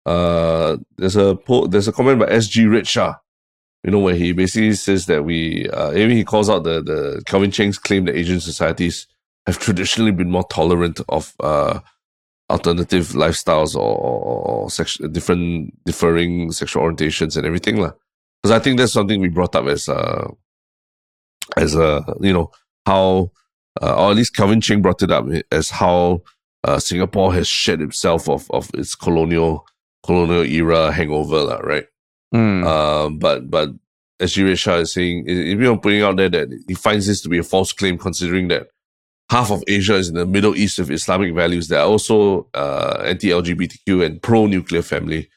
uh, 0.07 0.77
there's 0.97 1.15
a 1.15 1.37
po- 1.37 1.67
there's 1.69 1.87
a 1.87 1.93
comment 1.93 2.19
by 2.19 2.27
SgRedSha, 2.27 3.17
you 3.85 3.91
know, 3.93 4.01
where 4.01 4.17
he 4.17 4.33
basically 4.33 4.73
says 4.73 5.07
that 5.07 5.25
we, 5.25 5.69
uh, 5.71 5.93
maybe 5.93 6.17
he 6.17 6.25
calls 6.25 6.51
out 6.51 6.65
the, 6.65 6.83
the 6.83 7.23
Calvin 7.27 7.53
Cheng's 7.53 7.79
claim 7.79 8.07
that 8.07 8.17
Asian 8.17 8.41
societies 8.41 9.07
have 9.47 9.59
traditionally 9.59 10.11
been 10.11 10.31
more 10.31 10.45
tolerant 10.49 11.01
of 11.09 11.33
uh, 11.41 11.79
alternative 12.51 13.09
lifestyles 13.09 13.77
or, 13.77 13.97
or, 13.97 14.47
or 14.65 14.71
sex- 14.71 14.99
different 15.13 15.73
differing 15.85 16.51
sexual 16.51 16.83
orientations 16.83 17.37
and 17.37 17.47
everything. 17.47 17.77
Because 17.77 18.51
I 18.51 18.59
think 18.59 18.79
that's 18.79 18.93
something 18.93 19.21
we 19.21 19.29
brought 19.29 19.55
up 19.55 19.67
as 19.67 19.89
uh, 19.89 20.29
as 21.57 21.75
a, 21.75 22.05
you 22.21 22.33
know, 22.33 22.51
how, 22.87 23.31
uh, 23.81 23.95
or 23.95 24.11
at 24.11 24.17
least 24.17 24.37
Calvin 24.37 24.61
Cheng 24.61 24.83
brought 24.83 25.03
it 25.03 25.11
up 25.11 25.27
as 25.51 25.71
how 25.71 26.23
uh, 26.65 26.79
Singapore 26.79 27.33
has 27.35 27.49
shed 27.49 27.81
itself 27.81 28.29
of, 28.29 28.51
of 28.51 28.71
its 28.75 28.95
colonial 28.95 29.67
colonial 30.05 30.45
era 30.45 30.93
hangover, 30.93 31.61
right? 31.63 31.87
Mm. 32.35 32.65
Uh, 32.65 33.11
but 33.11 33.51
but 33.51 33.71
as 34.21 34.33
Shah 34.33 34.77
is 34.77 34.93
saying, 34.93 35.25
if 35.27 35.59
you're 35.59 35.79
putting 35.79 36.03
out 36.03 36.17
there 36.17 36.29
that 36.29 36.65
he 36.69 36.75
finds 36.75 37.07
this 37.07 37.21
to 37.23 37.29
be 37.29 37.39
a 37.39 37.43
false 37.43 37.73
claim, 37.73 37.99
considering 37.99 38.49
that 38.49 38.69
half 39.31 39.51
of 39.51 39.65
Asia 39.67 39.97
is 39.97 40.09
in 40.09 40.15
the 40.15 40.27
Middle 40.27 40.55
East 40.55 40.79
with 40.79 40.91
Islamic 40.91 41.35
values 41.35 41.69
that 41.69 41.81
are 41.81 41.87
also 41.87 42.49
uh, 42.55 43.03
anti-LGBTQ 43.05 44.05
and 44.05 44.23
pro-nuclear 44.23 44.83
family, 44.83 45.29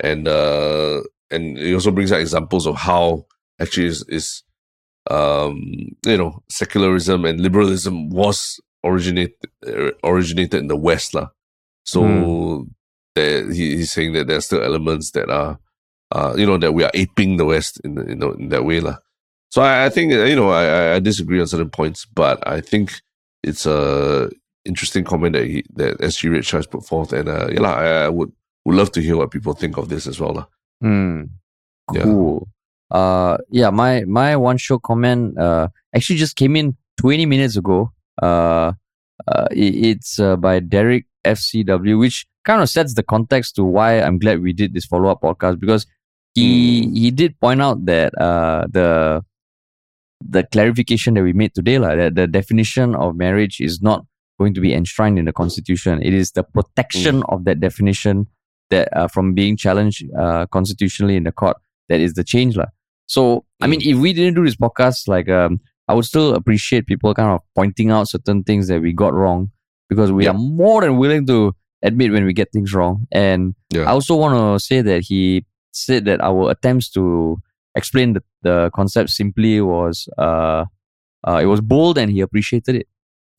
and 0.00 0.28
uh, 0.28 1.00
and 1.30 1.56
he 1.56 1.74
also 1.74 1.90
brings 1.90 2.12
out 2.12 2.20
examples 2.20 2.66
of 2.66 2.76
how 2.76 3.26
actually 3.58 3.86
is, 3.86 4.04
is 4.08 4.42
um, 5.08 5.56
you 6.04 6.16
know 6.18 6.42
secularism 6.50 7.24
and 7.24 7.40
liberalism 7.40 8.10
was 8.10 8.60
originated 8.84 9.36
originated 10.04 10.60
in 10.60 10.68
the 10.68 10.76
West, 10.76 11.14
lah. 11.14 11.28
So 11.84 12.00
Mm. 12.02 12.68
there, 13.16 13.52
he, 13.52 13.76
he's 13.76 13.92
saying 13.92 14.12
that 14.14 14.26
there's 14.26 14.44
still 14.46 14.62
elements 14.62 15.10
that 15.12 15.28
are, 15.30 15.58
uh, 16.12 16.34
you 16.36 16.46
know, 16.46 16.58
that 16.58 16.72
we 16.72 16.84
are 16.84 16.90
aping 16.94 17.36
the 17.38 17.44
West 17.44 17.80
in 17.84 17.94
know 18.18 18.32
in 18.32 18.48
that 18.50 18.64
way, 18.64 18.80
lah. 18.80 18.96
So 19.50 19.62
I, 19.62 19.86
I 19.86 19.88
think 19.88 20.12
uh, 20.12 20.24
you 20.24 20.36
know 20.36 20.50
I, 20.50 20.94
I- 20.96 21.00
disagree 21.00 21.40
on 21.40 21.46
certain 21.46 21.70
points, 21.70 22.06
but 22.06 22.38
I 22.46 22.60
think 22.60 22.92
it's 23.42 23.66
a 23.66 24.30
interesting 24.64 25.02
comment 25.04 25.32
that 25.32 25.46
he, 25.46 25.64
that 25.74 25.98
SG 25.98 26.30
Rich 26.30 26.50
has 26.52 26.66
put 26.66 26.84
forth, 26.86 27.12
and 27.12 27.28
uh, 27.28 27.48
yeah, 27.50 27.60
lah, 27.60 27.74
I, 27.74 27.86
I 28.04 28.08
would 28.08 28.30
would 28.64 28.76
love 28.76 28.92
to 28.92 29.00
hear 29.00 29.16
what 29.16 29.30
people 29.32 29.54
think 29.54 29.76
of 29.78 29.88
this 29.88 30.06
as 30.06 30.20
well, 30.20 30.34
lah. 30.34 30.46
Hmm. 30.80 31.24
Yeah. 31.92 32.04
Uh, 32.90 33.38
yeah. 33.50 33.70
My 33.70 34.04
my 34.04 34.36
one 34.36 34.58
Shiok 34.58 34.82
comment 34.82 35.38
uh 35.38 35.68
actually 35.94 36.16
just 36.16 36.36
came 36.36 36.56
in 36.56 36.76
twenty 36.96 37.26
minutes 37.26 37.56
ago. 37.56 37.92
Uh, 38.20 38.72
uh 39.28 39.46
it's 39.50 40.18
uh, 40.18 40.36
by 40.36 40.60
Derek 40.60 41.06
FCW, 41.24 41.98
which 41.98 42.26
kind 42.44 42.62
of 42.62 42.68
sets 42.68 42.94
the 42.94 43.02
context 43.02 43.56
to 43.56 43.64
why 43.64 44.00
I'm 44.00 44.18
glad 44.18 44.42
we 44.42 44.52
did 44.52 44.74
this 44.74 44.86
follow 44.86 45.10
up 45.10 45.20
podcast 45.22 45.60
because 45.60 45.86
he 46.34 46.88
he 46.90 47.10
did 47.10 47.38
point 47.40 47.60
out 47.60 47.84
that 47.86 48.16
uh 48.18 48.66
the 48.70 49.22
the 50.20 50.44
clarification 50.44 51.14
that 51.14 51.22
we 51.22 51.32
made 51.32 51.54
today, 51.54 51.78
like 51.78 51.98
that 51.98 52.14
the 52.14 52.26
definition 52.26 52.94
of 52.94 53.16
marriage 53.16 53.60
is 53.60 53.80
not 53.80 54.04
going 54.38 54.54
to 54.54 54.60
be 54.60 54.72
enshrined 54.72 55.18
in 55.18 55.24
the 55.24 55.32
constitution. 55.32 56.02
It 56.02 56.14
is 56.14 56.32
the 56.32 56.42
protection 56.42 57.22
of 57.28 57.44
that 57.44 57.60
definition 57.60 58.26
that 58.70 58.88
uh, 58.96 59.08
from 59.08 59.34
being 59.34 59.56
challenged 59.56 60.04
uh, 60.18 60.46
constitutionally 60.46 61.16
in 61.16 61.24
the 61.24 61.32
court 61.32 61.56
that 61.88 62.00
is 62.00 62.14
the 62.14 62.24
change 62.24 62.56
lah. 62.56 62.66
So 63.14 63.44
I 63.60 63.66
mean, 63.70 63.80
if 63.92 63.96
we 64.04 64.10
didn't 64.18 64.34
do 64.38 64.44
this 64.48 64.56
podcast, 64.64 65.08
like 65.14 65.28
um, 65.28 65.52
I 65.88 65.94
would 65.94 66.04
still 66.12 66.28
appreciate 66.40 66.86
people 66.86 67.12
kind 67.20 67.30
of 67.34 67.40
pointing 67.58 67.88
out 67.94 68.08
certain 68.14 68.44
things 68.48 68.64
that 68.70 68.80
we 68.86 68.92
got 69.04 69.12
wrong 69.20 69.40
because 69.90 70.10
we 70.16 70.22
Yeah. 70.24 70.30
are 70.34 70.38
more 70.62 70.80
than 70.84 70.94
willing 71.02 71.24
to 71.32 71.38
admit 71.88 72.12
when 72.14 72.24
we 72.28 72.32
get 72.40 72.48
things 72.54 72.70
wrong. 72.76 72.94
And 73.26 73.40
Yeah. 73.76 73.86
I 73.88 73.92
also 73.98 74.14
want 74.22 74.34
to 74.38 74.64
say 74.68 74.78
that 74.90 75.00
he 75.10 75.44
said 75.84 76.04
that 76.08 76.18
our 76.28 76.42
attempts 76.54 76.86
to 76.96 77.02
explain 77.80 78.08
the, 78.16 78.22
the 78.42 78.56
concept 78.78 79.08
simply 79.10 79.54
was 79.60 79.94
uh, 80.26 80.62
uh, 81.26 81.38
it 81.44 81.46
was 81.54 81.60
bold 81.60 81.98
and 81.98 82.08
he 82.14 82.20
appreciated 82.20 82.74
it. 82.80 82.86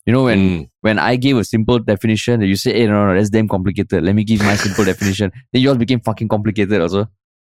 You 0.06 0.12
know, 0.14 0.24
when 0.28 0.40
Mm. 0.40 0.68
when 0.86 0.96
I 0.98 1.12
gave 1.24 1.36
a 1.38 1.44
simple 1.54 1.78
definition, 1.92 2.34
you 2.52 2.56
say, 2.64 2.72
hey, 2.78 2.86
no, 2.92 3.06
no, 3.06 3.12
that's 3.16 3.30
damn 3.36 3.48
complicated. 3.56 4.02
Let 4.08 4.14
me 4.18 4.24
give 4.30 4.40
my 4.50 4.56
simple 4.66 4.84
definition. 4.92 5.26
Then 5.52 5.62
yours 5.64 5.78
became 5.84 6.00
fucking 6.08 6.28
complicated 6.34 6.78
also. 6.84 7.02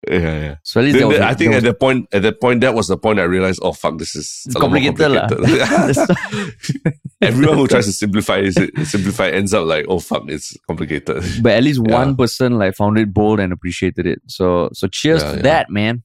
Yeah, 0.08 0.18
yeah. 0.20 0.54
So 0.62 0.80
at 0.80 0.84
least 0.84 0.98
Then- 0.98 1.08
was 1.08 1.18
I 1.18 1.34
think 1.34 1.50
there 1.50 1.58
at 1.58 1.62
was- 1.62 1.62
that 1.64 1.80
point, 1.80 2.08
at 2.12 2.22
that 2.22 2.40
point, 2.40 2.60
that 2.60 2.74
was 2.74 2.86
the 2.88 2.96
point 2.96 3.18
I 3.18 3.24
realized, 3.24 3.60
oh 3.62 3.72
fuck, 3.72 3.98
this 3.98 4.14
is 4.14 4.42
It's 4.46 4.54
a 4.54 4.58
lot 4.58 4.70
complicated 4.70 4.98
complicated. 5.28 6.94
Everyone 7.22 7.56
who 7.58 7.66
tries 7.66 7.86
to 7.86 7.92
simplify 7.92 8.38
it, 8.38 8.54
simplify 8.86 9.28
ends 9.30 9.54
up 9.54 9.66
like, 9.66 9.86
oh 9.88 9.98
fuck, 9.98 10.24
it's 10.28 10.56
complicated. 10.66 11.24
but 11.42 11.52
at 11.52 11.62
least 11.64 11.80
Yeah. 11.84 11.94
one 11.94 12.16
person 12.16 12.58
like 12.58 12.74
found 12.76 12.98
it 12.98 13.12
bold 13.12 13.40
and 13.40 13.52
appreciated 13.52 14.06
it. 14.06 14.20
So 14.26 14.68
so 14.72 14.86
cheers 14.86 15.22
Yeah, 15.22 15.30
for 15.30 15.36
yeah. 15.38 15.42
that, 15.42 15.70
man. 15.70 16.02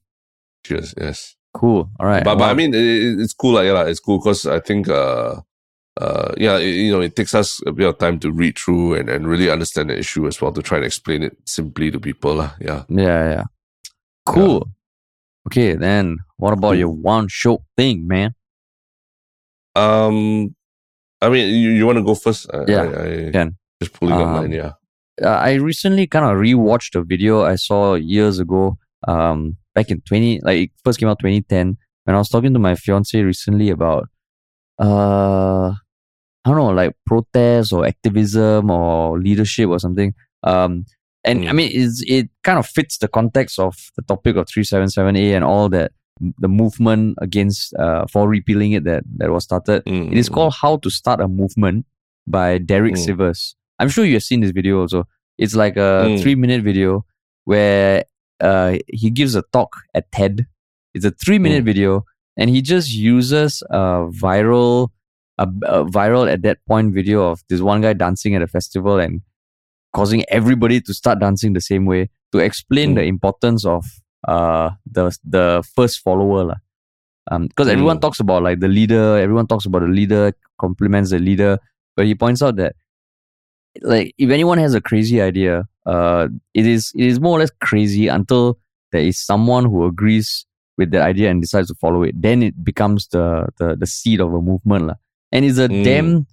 Cheers, 0.66 0.94
yes. 1.00 1.36
Cool. 1.54 1.90
All 2.00 2.06
right. 2.08 2.24
But 2.24 2.38
but 2.38 2.50
I 2.50 2.54
mean, 2.54 2.74
it, 2.74 2.82
it- 2.82 3.20
it's 3.20 3.34
cool, 3.34 3.54
like, 3.56 3.66
yeah, 3.66 3.86
it's 3.86 4.00
cool 4.00 4.20
because 4.20 4.46
I 4.46 4.60
think, 4.62 4.88
uh, 4.88 5.42
uh, 6.00 6.34
yeah, 6.38 6.58
it, 6.58 6.74
you 6.76 6.92
know, 6.94 7.02
it 7.02 7.16
takes 7.16 7.36
us 7.36 7.62
a 7.68 7.72
bit 7.74 7.88
of 7.88 7.98
time 7.98 8.20
to 8.20 8.32
read 8.32 8.58
through 8.58 8.94
and, 8.96 9.10
and 9.10 9.28
really 9.28 9.50
understand 9.50 9.90
the 9.90 9.98
issue 10.00 10.26
as 10.28 10.42
well 10.42 10.54
to 10.54 10.62
try 10.62 10.78
and 10.78 10.86
explain 10.86 11.22
it 11.24 11.36
simply 11.46 11.92
to 11.92 12.00
people. 12.00 12.38
Yeah. 12.62 12.84
yeah, 12.90 13.30
yeah. 13.30 13.44
Cool. 14.26 14.70
Okay, 15.48 15.74
then 15.74 16.18
what 16.38 16.54
about 16.54 16.74
your 16.74 16.90
one 16.90 17.28
Shiok 17.28 17.64
thing, 17.76 18.08
man? 18.08 18.36
Um, 19.76 20.56
I 21.22 21.30
mean, 21.30 21.50
you, 21.54 21.72
you 21.72 21.86
want 21.86 21.98
to 21.98 22.04
go 22.04 22.16
first? 22.16 22.50
I, 22.54 22.66
Yeah, 22.68 22.82
I, 22.84 23.28
I 23.28 23.32
can. 23.32 23.58
Just 23.82 23.94
pulling 23.94 24.14
up 24.16 24.22
Um, 24.22 24.34
mine, 24.34 24.52
yeah. 24.52 24.74
uh, 25.24 25.28
I 25.28 25.54
recently 25.56 26.06
kind 26.08 26.26
of 26.26 26.38
rewatched 26.38 26.96
a 27.00 27.04
video 27.04 27.44
I 27.44 27.56
saw 27.56 27.96
years 27.96 28.40
ago, 28.40 28.78
um, 29.08 29.58
back 29.74 29.90
in 29.90 30.02
20, 30.02 30.42
like 30.42 30.60
it 30.60 30.72
first 30.84 31.00
came 31.00 31.10
out 31.10 31.20
2010, 31.20 31.78
when 32.04 32.16
I 32.16 32.20
was 32.20 32.30
talking 32.30 32.54
to 32.54 32.60
my 32.60 32.76
fiance 32.76 33.20
recently 33.22 33.70
about, 33.70 34.08
uh, 34.80 35.70
I 36.44 36.50
don't 36.50 36.58
know, 36.58 36.70
like 36.70 36.96
protest 37.06 37.74
or 37.74 37.86
activism 37.86 38.70
or 38.70 39.20
leadership 39.20 39.70
or 39.70 39.80
something. 39.80 40.14
Um, 40.44 40.86
and 41.24 41.48
I 41.48 41.52
Mm. 41.52 41.56
mean, 41.56 41.72
it's, 41.74 42.04
it 42.08 42.30
kind 42.44 42.58
of 42.60 42.66
fits 42.68 42.98
the 42.98 43.08
context 43.08 43.60
of 43.60 43.76
the 43.96 44.02
topic 44.04 44.36
of 44.36 44.48
377A 44.48 45.36
and 45.36 45.44
all 45.44 45.70
that, 45.70 45.92
the 46.40 46.48
movement 46.48 47.18
against, 47.22 47.74
uh, 47.76 48.06
for 48.12 48.28
repealing 48.28 48.72
it 48.74 48.84
that, 48.86 49.04
that 49.18 49.32
was 49.32 49.44
started. 49.44 49.84
Mm, 49.86 50.12
It 50.12 50.18
is 50.18 50.30
mm, 50.30 50.34
called 50.34 50.54
How 50.62 50.78
to 50.78 50.90
Start 50.90 51.20
a 51.22 51.28
Movement 51.28 51.86
by 52.28 52.58
Derek 52.60 52.94
Mm. 52.96 53.06
Sivers. 53.08 53.56
I'm 53.80 53.90
sure 53.90 54.06
you 54.06 54.14
have 54.14 54.24
seen 54.24 54.42
this 54.42 54.52
video 54.52 54.80
also. 54.82 55.08
It's 55.38 55.56
like 55.56 55.78
a 55.78 56.06
Mm. 56.08 56.22
three 56.22 56.36
minute 56.36 56.64
video 56.64 57.06
where 57.46 58.06
uh, 58.40 58.78
he 58.88 59.10
gives 59.12 59.36
a 59.36 59.44
talk 59.54 59.76
at 59.94 60.12
TED. 60.12 60.48
It's 60.96 61.06
a 61.06 61.12
three 61.12 61.38
minute 61.40 61.62
Mm. 61.64 61.66
video, 61.66 62.06
and 62.38 62.50
he 62.50 62.62
just 62.62 62.92
uses 62.94 63.62
a 63.70 64.08
viral, 64.10 64.90
a, 65.38 65.44
a 65.64 65.86
viral 65.86 66.32
at 66.32 66.42
that 66.44 66.58
point 66.66 66.94
video 66.94 67.24
of 67.30 67.44
this 67.50 67.62
one 67.62 67.82
guy 67.82 67.94
dancing 67.94 68.34
at 68.36 68.42
a 68.42 68.48
festival 68.48 68.98
and 69.00 69.22
causing 69.94 70.24
everybody 70.30 70.80
to 70.82 70.94
start 70.94 71.20
dancing 71.20 71.54
the 71.54 71.62
same 71.62 71.86
way 71.86 72.10
to 72.32 72.40
explain 72.40 72.92
Mm. 72.92 72.96
the 72.96 73.04
importance 73.04 73.66
of 73.66 73.86
uh 74.28 74.70
the 74.86 75.12
the 75.24 75.64
first 75.76 76.00
follower 76.00 76.44
lah. 76.46 76.60
Um, 77.32 77.48
because 77.48 77.68
everyone 77.68 77.98
Mm. 77.98 78.02
talks 78.02 78.20
about 78.20 78.42
like 78.44 78.60
the 78.60 78.68
leader, 78.68 79.18
everyone 79.18 79.48
talks 79.48 79.66
about 79.66 79.82
the 79.82 79.88
leader, 79.88 80.34
compliments 80.60 81.10
the 81.12 81.20
leader, 81.20 81.58
but 81.96 82.06
he 82.06 82.16
points 82.16 82.42
out 82.42 82.56
that 82.58 82.76
like 83.82 84.14
if 84.18 84.30
anyone 84.30 84.58
has 84.58 84.74
a 84.74 84.82
crazy 84.82 85.22
idea, 85.22 85.64
uh, 85.86 86.28
it 86.54 86.66
is 86.68 86.92
it 86.96 87.06
is 87.06 87.20
more 87.20 87.38
or 87.38 87.40
less 87.40 87.52
crazy 87.62 88.08
until 88.08 88.58
there 88.92 89.02
is 89.02 89.18
someone 89.20 89.66
who 89.66 89.86
agrees 89.86 90.46
with 90.78 90.92
that 90.92 91.02
idea 91.04 91.30
and 91.30 91.42
decides 91.42 91.68
to 91.70 91.76
follow 91.76 92.04
it. 92.04 92.20
Then 92.22 92.44
it 92.44 92.64
becomes 92.64 93.08
the 93.08 93.48
the, 93.58 93.76
the 93.76 93.88
seed 93.88 94.20
of 94.20 94.34
a 94.34 94.42
movement 94.42 94.88
lah. 94.88 94.96
And 95.32 95.46
it's 95.46 95.58
a 95.60 95.70
Mm. 95.70 95.84
damn 95.84 96.28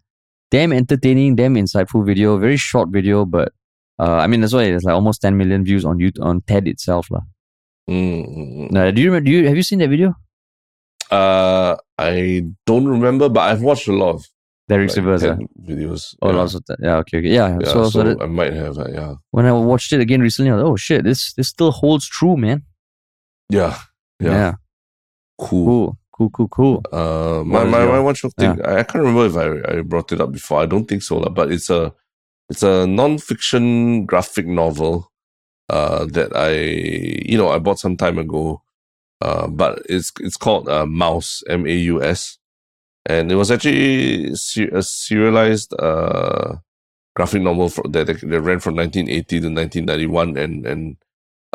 damn 0.51 0.73
entertaining, 0.73 1.37
damn 1.37 1.55
insightful 1.55 2.05
video. 2.05 2.39
Very 2.39 2.57
short 2.57 2.89
video, 2.91 3.25
but 3.25 3.53
uh, 3.99 4.17
I 4.17 4.27
mean 4.27 4.41
that's 4.41 4.53
why 4.53 4.65
it's 4.65 4.85
like 4.85 4.95
almost 4.95 5.23
10 5.23 5.37
million 5.37 5.65
views 5.65 5.85
on 5.85 5.99
YouTube 5.99 6.23
on 6.25 6.41
TED 6.43 6.69
itself 6.69 7.11
lah. 7.11 7.21
mm, 7.91 8.27
mm, 8.27 8.49
mm. 8.59 8.71
Now, 8.71 8.91
do 8.91 9.01
you 9.03 9.09
remember? 9.11 9.27
Do 9.27 9.33
you 9.33 9.47
have 9.49 9.57
you 9.57 9.63
seen 9.63 9.79
that 9.81 9.89
video? 9.91 10.15
Uh, 11.11 11.77
I 11.97 12.45
don't 12.67 12.87
remember, 12.87 13.29
but 13.29 13.41
I've 13.41 13.63
watched 13.63 13.89
a 13.89 13.93
lot 13.93 14.15
of 14.17 14.27
Derek 14.69 14.95
like, 14.95 15.23
ah. 15.23 15.37
Videos. 15.65 16.15
Oh, 16.21 16.29
yeah. 16.31 16.37
lots 16.37 16.55
of 16.55 16.63
that. 16.67 16.77
Yeah, 16.83 16.97
okay, 16.97 17.19
okay. 17.19 17.29
Yeah. 17.29 17.57
Yeah, 17.59 17.65
so, 17.67 17.85
so, 17.85 17.91
so 17.91 18.03
that, 18.05 18.21
I 18.21 18.27
might 18.27 18.53
have, 18.53 18.77
uh, 18.79 18.89
yeah, 18.93 19.15
when 19.31 19.47
I 19.47 19.53
watched 19.53 19.93
it 19.95 20.01
again 20.01 20.21
recently, 20.21 20.51
I 20.51 20.55
was 20.57 20.63
like, 20.63 20.71
oh 20.73 20.77
shit, 20.77 21.05
this 21.05 21.33
this 21.33 21.49
still 21.49 21.71
holds 21.73 22.07
true, 22.07 22.37
man. 22.37 22.65
yeah, 23.49 23.79
yeah, 24.21 24.31
Yeah. 24.33 24.53
cool. 25.39 25.65
Cool. 25.67 25.99
Cool. 26.19 26.31
Cool. 26.31 26.49
Cool. 26.49 26.85
Uh, 26.93 27.45
my 27.47 27.64
my, 27.64 27.85
your- 27.85 27.93
my 27.93 28.01
one 28.01 28.14
Shiok 28.16 28.35
thing. 28.37 28.61
I, 28.66 28.81
I 28.81 28.85
can't 28.85 29.05
remember 29.05 29.27
if 29.27 29.37
I, 29.37 29.79
I 29.79 29.83
brought 29.83 30.12
it 30.12 30.21
up 30.21 30.33
before. 30.33 30.61
I 30.62 30.66
don't 30.66 30.87
think 30.87 31.03
so, 31.05 31.21
but 31.21 31.53
it's 31.53 31.71
a 31.71 31.95
it's 32.51 32.64
a 32.64 32.87
non-fiction 32.89 34.07
graphic 34.07 34.47
novel 34.47 35.12
uh, 35.71 36.07
that 36.07 36.37
I 36.37 36.53
you 37.31 37.39
know 37.39 37.51
I 37.51 37.59
bought 37.61 37.79
some 37.79 37.97
time 37.97 38.19
ago. 38.19 38.62
Uh, 39.21 39.49
but 39.49 39.83
it's 39.89 40.12
it's 40.21 40.37
called 40.37 40.69
uh, 40.69 40.87
Maus 40.87 41.43
M 41.49 41.66
A 41.66 41.73
U 41.75 42.03
S, 42.03 42.39
and 43.07 43.33
it 43.33 43.37
was 43.37 43.51
actually 43.51 44.33
a 44.33 44.83
serialized 44.83 45.75
uh, 45.79 46.57
graphic 47.16 47.43
novel 47.43 47.69
for, 47.69 47.83
that, 47.89 48.07
that 48.07 48.41
ran 48.41 48.61
from 48.61 48.77
1980 48.77 49.41
to 49.41 49.47
1991, 49.49 50.37
and 50.37 50.66
and 50.66 50.97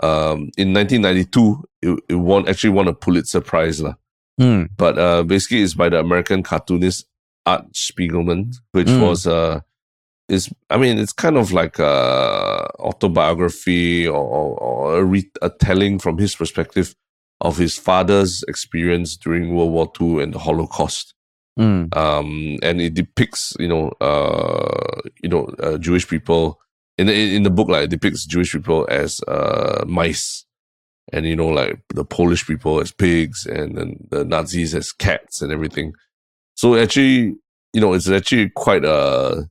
um, 0.03 0.51
in 0.57 0.73
1992 0.73 1.63
it, 1.81 1.99
it 2.09 2.15
won 2.15 2.47
actually 2.49 2.71
won 2.71 2.87
a 2.89 2.93
Pulitzer 2.93 3.41
Prize 3.41 3.81
lah. 3.81 3.95
Mm. 4.39 4.69
But 4.77 4.97
uh, 4.97 5.23
basically, 5.23 5.61
it's 5.61 5.73
by 5.75 5.89
the 5.89 5.99
American 5.99 6.43
cartoonist 6.43 7.05
Art 7.45 7.71
Spiegelman, 7.73 8.55
which 8.71 8.87
Mm. 8.87 9.01
was 9.07 9.27
uh, 9.27 9.59
is 10.29 10.49
I 10.69 10.77
mean, 10.77 10.97
it's 10.97 11.13
kind 11.13 11.37
of 11.37 11.51
like 11.51 11.77
a 11.79 12.67
autobiography 12.79 14.07
or, 14.07 14.17
or, 14.23 14.57
or 14.59 14.97
a, 14.99 15.03
re- 15.03 15.31
a 15.41 15.49
telling 15.49 15.99
from 15.99 16.17
his 16.17 16.35
perspective 16.35 16.95
of 17.41 17.57
his 17.57 17.77
father's 17.77 18.43
experience 18.47 19.17
during 19.17 19.53
World 19.53 19.71
War 19.71 19.91
II 19.99 20.23
and 20.23 20.33
the 20.33 20.39
Holocaust. 20.39 21.13
Mm. 21.59 21.95
Um, 21.95 22.57
and 22.63 22.81
it 22.81 22.93
depicts, 22.95 23.53
you 23.59 23.67
know, 23.67 23.89
uh, 24.01 25.01
you 25.21 25.29
know, 25.29 25.45
uh, 25.59 25.77
Jewish 25.77 26.07
people 26.07 26.59
in 26.97 27.07
the 27.07 27.35
in 27.35 27.43
the 27.43 27.51
book. 27.51 27.67
Like, 27.67 27.83
it 27.83 27.89
depicts 27.89 28.25
Jewish 28.25 28.53
people 28.53 28.87
as 28.89 29.21
uh, 29.27 29.83
mice, 29.87 30.45
and 31.13 31.25
you 31.25 31.35
know, 31.35 31.47
like 31.47 31.79
the 31.93 32.03
Polish 32.03 32.45
people 32.45 32.81
as 32.81 32.91
pigs, 32.91 33.45
and 33.45 33.77
then 33.77 33.97
the 34.09 34.25
Nazis 34.25 34.75
as 34.75 34.91
cats 34.91 35.41
and 35.41 35.51
everything. 35.51 35.93
So 36.55 36.75
actually, 36.75 37.35
you 37.73 37.81
know, 37.81 37.93
it's 37.93 38.09
actually 38.09 38.49
quite 38.49 38.83
a 38.83 39.47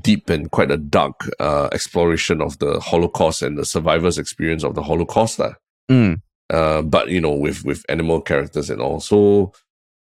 deep 0.00 0.30
and 0.30 0.50
quite 0.50 0.70
a 0.70 0.76
dark 0.78 1.28
uh, 1.38 1.68
exploration 1.72 2.40
of 2.40 2.58
the 2.58 2.80
Holocaust 2.80 3.42
and 3.42 3.58
the 3.58 3.64
survivors' 3.64 4.18
experience 4.18 4.64
of 4.64 4.74
the 4.74 4.82
Holocaust. 4.82 5.38
lah 5.38 5.54
Mm. 5.90 6.22
uh, 6.48 6.80
but 6.80 7.08
you 7.08 7.20
know, 7.20 7.34
with 7.34 7.64
with 7.64 7.84
animal 7.90 8.20
characters 8.22 8.70
and 8.70 8.80
all. 8.80 9.00
So 9.00 9.52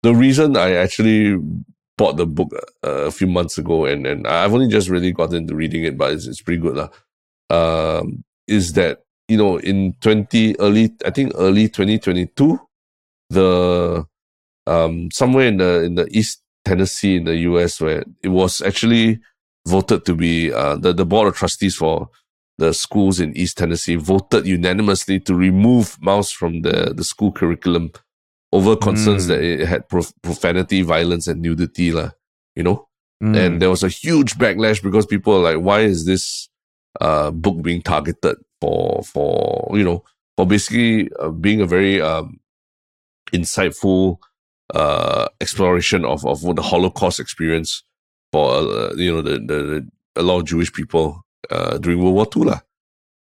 the 0.03 0.15
reason 0.15 0.57
I 0.57 0.73
actually 0.73 1.39
bought 1.97 2.17
the 2.17 2.27
book 2.27 2.53
uh, 2.85 3.09
a 3.09 3.11
few 3.11 3.27
months 3.27 3.57
ago, 3.59 3.87
and 3.87 4.07
and 4.07 4.27
I've 4.27 4.53
only 4.53 4.69
just 4.69 4.89
really 4.91 5.13
got 5.13 5.33
into 5.33 5.55
reading 5.55 5.85
it, 5.85 5.97
but 5.97 6.13
it's, 6.13 6.27
it's 6.27 6.43
pretty 6.43 6.61
good 6.61 6.77
lah. 6.77 6.91
Um, 7.49 8.25
is 8.47 8.75
that 8.75 9.01
you 9.31 9.37
know 9.39 9.59
in 9.59 9.95
twenty 10.01 10.59
early, 10.59 10.91
I 11.07 11.11
think 11.11 11.33
early 11.37 11.69
twenty 11.69 11.99
twenty 11.99 12.27
two, 12.27 12.59
the 13.31 14.05
um 14.67 15.11
somewhere 15.13 15.49
in 15.49 15.57
the 15.59 15.83
in 15.85 15.95
the 15.95 16.07
East 16.11 16.43
Tennessee 16.65 17.17
in 17.17 17.25
the 17.25 17.37
U.S. 17.51 17.81
where 17.81 18.05
it 18.23 18.29
was 18.29 18.61
actually 18.63 19.21
voted 19.67 20.05
to 20.07 20.15
be 20.15 20.53
uh, 20.53 20.77
the 20.77 20.93
the 20.93 21.07
board 21.07 21.29
of 21.29 21.37
trustees 21.37 21.77
for 21.77 22.09
the 22.59 22.75
schools 22.75 23.21
in 23.21 23.35
East 23.37 23.57
Tennessee 23.57 23.95
voted 23.97 24.47
unanimously 24.47 25.19
to 25.21 25.35
remove 25.35 25.97
Maus 26.03 26.31
from 26.31 26.61
the, 26.63 26.93
the 26.95 27.05
school 27.05 27.33
curriculum 27.33 27.91
over 28.53 28.77
concerns 28.77 29.25
Mm. 29.25 29.29
that 29.29 29.41
it 29.43 29.67
had 29.67 29.89
prof- 29.89 30.13
profanity, 30.23 30.83
violence, 30.83 31.27
and 31.27 31.41
nudity, 31.41 31.91
lah. 31.93 32.11
You 32.57 32.65
know, 32.65 32.87
Mm. 33.23 33.37
and 33.37 33.63
there 33.63 33.71
was 33.71 33.83
a 33.83 33.89
huge 33.89 34.35
backlash 34.37 34.83
because 34.83 35.07
people 35.07 35.33
are 35.37 35.45
like, 35.55 35.61
"Why 35.65 35.81
is 35.81 36.05
this 36.05 36.49
uh, 37.01 37.31
book 37.31 37.63
being 37.63 37.81
targeted 37.83 38.37
for 38.61 39.03
for 39.05 39.69
you 39.73 39.85
know 39.85 40.05
for 40.37 40.47
basically 40.47 41.11
uh, 41.19 41.31
being 41.31 41.61
a 41.61 41.67
very 41.67 42.01
um, 42.01 42.41
insightful 43.33 44.19
uh, 44.75 45.29
exploration 45.41 46.05
of 46.05 46.25
of 46.27 46.43
what 46.43 46.57
the 46.57 46.63
Holocaust 46.63 47.21
experience 47.21 47.83
for 48.33 48.53
uh, 48.53 48.95
you 48.95 49.13
know 49.13 49.23
the, 49.23 49.39
the, 49.39 49.63
the 49.63 49.89
a 50.17 50.23
lot 50.23 50.39
of 50.39 50.45
Jewish 50.45 50.73
people 50.73 51.25
uh, 51.51 51.79
during 51.79 52.03
World 52.03 52.15
War 52.15 52.27
II 52.37 52.51
lah. 52.51 52.61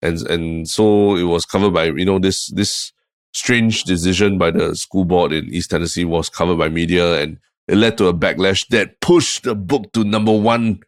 And 0.01 0.19
and 0.28 0.69
so 0.69 1.15
it 1.15 1.24
was 1.24 1.45
covered 1.45 1.74
by 1.74 1.86
you 1.86 2.05
know 2.05 2.19
this 2.19 2.47
this 2.47 2.91
strange 3.34 3.84
decision 3.84 4.38
by 4.38 4.51
the 4.51 4.76
school 4.76 5.05
board 5.05 5.32
in 5.32 5.45
East 5.53 5.71
Tennessee 5.71 6.05
was 6.05 6.30
covered 6.30 6.57
by 6.57 6.69
media 6.69 7.21
and 7.21 7.39
it 7.67 7.76
led 7.76 7.97
to 7.97 8.07
a 8.07 8.13
backlash 8.13 8.67
that 8.67 8.99
pushed 8.99 9.43
the 9.43 9.55
book 9.55 9.91
to 9.93 10.03
number 10.03 10.32
one 10.32 10.80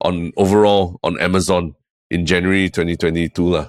on 0.00 0.32
overall 0.36 0.98
on 1.04 1.20
Amazon 1.20 1.76
in 2.10 2.26
January 2.26 2.68
2022 2.70 3.44
lah. 3.44 3.68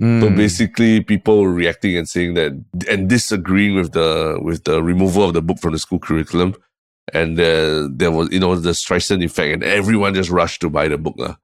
So 0.00 0.04
Mm. 0.06 0.36
basically, 0.36 1.00
people 1.02 1.42
were 1.42 1.52
reacting 1.52 1.96
and 1.98 2.08
saying 2.08 2.32
that 2.34 2.52
and 2.88 3.08
disagreeing 3.08 3.76
with 3.76 3.92
the 3.92 4.38
with 4.40 4.64
the 4.64 4.82
removal 4.82 5.22
of 5.24 5.34
the 5.34 5.42
book 5.42 5.58
from 5.60 5.72
the 5.72 5.78
school 5.78 5.98
curriculum, 5.98 6.54
and 7.12 7.38
uh, 7.38 7.88
there 7.92 8.10
was 8.10 8.30
you 8.32 8.40
know 8.40 8.56
the 8.56 8.70
Streisand 8.72 9.22
effect, 9.22 9.52
and 9.52 9.62
everyone 9.62 10.14
just 10.14 10.30
rushed 10.30 10.62
to 10.62 10.70
buy 10.70 10.88
the 10.88 10.96
book 10.96 11.14
lah. 11.18 11.36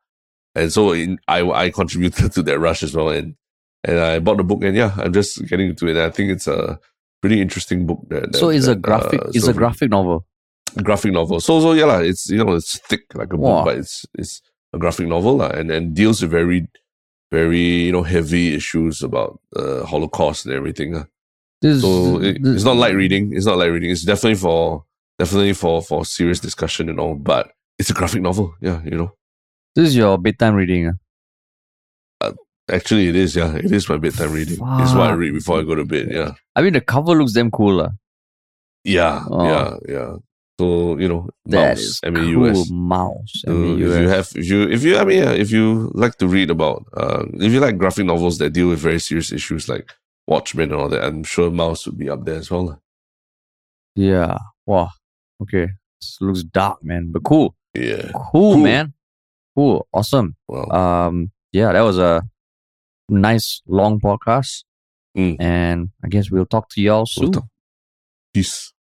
And 0.55 0.73
so 0.73 0.93
in, 0.93 1.19
I 1.29 1.43
I 1.45 1.71
contributed 1.71 2.33
to 2.37 2.43
that 2.49 2.59
rush 2.59 2.83
as 2.83 2.95
well, 2.97 3.11
and 3.11 3.37
and 3.85 3.99
I 4.01 4.19
bought 4.19 4.39
the 4.39 4.45
book, 4.45 4.65
and 4.65 4.75
yeah, 4.75 4.95
I'm 4.97 5.13
just 5.13 5.45
getting 5.47 5.69
into 5.69 5.87
it. 5.87 6.01
And 6.01 6.09
I 6.09 6.11
think 6.11 6.31
it's 6.33 6.49
a 6.49 6.81
pretty 7.21 7.43
interesting 7.43 7.85
book. 7.87 8.01
That, 8.09 8.35
so 8.35 8.49
that- 8.49 8.57
it's 8.57 8.67
a 8.67 8.75
graphic. 8.77 9.21
uh, 9.21 9.29
it's 9.35 9.47
a 9.47 9.53
graphic 9.53 9.91
novel. 9.91 10.25
graphic 10.83 11.13
novel. 11.13 11.41
So 11.41 11.61
so 11.61 11.73
yeah, 11.77 11.85
lah, 11.85 11.99
it's 12.01 12.31
you 12.31 12.39
know 12.43 12.55
it's 12.57 12.79
thick 12.81 13.05
like 13.15 13.31
a 13.33 13.37
Wow. 13.37 13.61
book, 13.61 13.65
but 13.67 13.77
it's 13.77 14.07
it's 14.17 14.41
a 14.73 14.79
graphic 14.79 15.07
novel 15.07 15.37
lah, 15.37 15.51
and 15.53 15.71
and 15.71 15.93
deals 15.95 16.23
with 16.23 16.31
very 16.33 16.67
very 17.31 17.61
you 17.87 17.93
know 17.93 18.03
heavy 18.03 18.55
issues 18.55 19.03
about 19.03 19.41
uh, 19.57 19.85
Holocaust 19.85 20.47
and 20.47 20.55
everything. 20.55 20.95
lah. 20.95 21.05
This, 21.61 21.83
So 21.83 22.21
it, 22.23 22.43
this- 22.43 22.57
it's 22.57 22.65
not 22.65 22.77
light 22.77 22.95
reading. 22.95 23.33
It's 23.35 23.47
not 23.47 23.59
light 23.59 23.73
reading. 23.73 23.91
It's 23.91 24.05
definitely 24.05 24.37
for 24.39 24.85
definitely 25.19 25.53
for 25.55 25.83
for 25.83 26.05
serious 26.05 26.41
discussion 26.41 26.89
and 26.89 27.01
all. 27.01 27.15
But 27.15 27.51
it's 27.79 27.91
a 27.91 27.95
graphic 27.95 28.23
novel. 28.23 28.55
Yeah, 28.61 28.83
you 28.85 28.97
know. 28.97 29.13
This 29.75 29.89
is 29.89 29.97
your 29.97 30.19
bedtime 30.19 30.55
reading. 30.55 30.89
ah? 32.23 32.33
Actually, 32.71 33.09
it 33.09 33.17
is. 33.17 33.35
Yeah, 33.35 33.57
it 33.57 33.73
is 33.73 33.89
my 33.89 33.97
bedtime 33.97 34.33
reading. 34.33 34.59
It's 34.61 34.93
what 34.93 35.09
I 35.09 35.13
read 35.17 35.33
before 35.33 35.59
I 35.61 35.63
go 35.63 35.75
to 35.75 35.85
bed. 35.87 36.09
Yeah, 36.13 36.33
I 36.55 36.61
mean, 36.63 36.75
the 36.75 36.83
cover 36.83 37.15
looks 37.15 37.33
damn 37.33 37.51
cool. 37.51 37.81
ah. 37.81 37.91
yeah, 38.85 39.25
Oh. 39.31 39.45
yeah, 39.49 39.77
yeah. 39.89 40.11
So 40.59 40.99
you 40.99 41.09
know, 41.09 41.29
That 41.47 41.77
Maus, 41.77 41.79
is 41.81 42.01
M-A-U-S. 42.03 42.55
cool. 42.69 42.77
Maus. 42.77 43.29
So 43.29 43.53
if 43.75 43.79
you 43.79 44.09
have, 44.09 44.29
if 44.35 44.49
you, 44.51 44.63
if 44.69 44.83
you, 44.83 44.99
I 44.99 45.05
mean, 45.05 45.23
yeah, 45.23 45.31
if 45.33 45.51
you 45.53 45.91
like 45.95 46.17
to 46.19 46.27
read 46.27 46.51
about, 46.51 46.85
uh, 46.97 47.25
if 47.35 47.53
you 47.53 47.61
like 47.61 47.79
graphic 47.79 48.07
novels 48.07 48.39
that 48.39 48.51
deal 48.51 48.69
with 48.69 48.81
very 48.81 48.99
serious 48.99 49.31
issues 49.33 49.69
like 49.69 49.93
Watchmen 50.27 50.73
and 50.73 50.81
all 50.81 50.89
that, 50.89 51.05
I'm 51.05 51.23
sure 51.23 51.51
Maus 51.51 51.87
would 51.87 51.97
be 51.97 52.11
up 52.11 52.25
there 52.25 52.37
as 52.39 52.51
well. 52.51 52.83
Yeah. 53.95 54.37
Wow. 54.67 54.91
Okay. 55.43 55.69
This 56.01 56.19
looks 56.21 56.43
dark, 56.43 56.83
man, 56.85 57.11
but 57.13 57.23
cool. 57.25 57.55
Yeah. 57.75 58.11
Cool, 58.13 58.55
Cool. 58.55 58.57
man. 58.59 58.95
Cool. 59.55 59.87
Awesome. 59.93 60.37
Well, 60.49 60.73
Um. 60.75 61.31
Yeah, 61.53 61.73
that 61.73 61.81
was 61.81 61.99
a 61.99 62.23
nice 63.09 63.63
long 63.67 64.01
podcast, 64.01 64.65
Mm. 65.17 65.37
and 65.41 65.89
I 66.05 66.09
guess 66.09 66.31
we'll 66.31 66.47
talk 66.47 66.69
to 66.71 66.81
y'all 66.83 67.07
We'll 67.17 67.27
soon. 67.27 67.33
talk. 67.33 67.47
peace. 68.35 68.73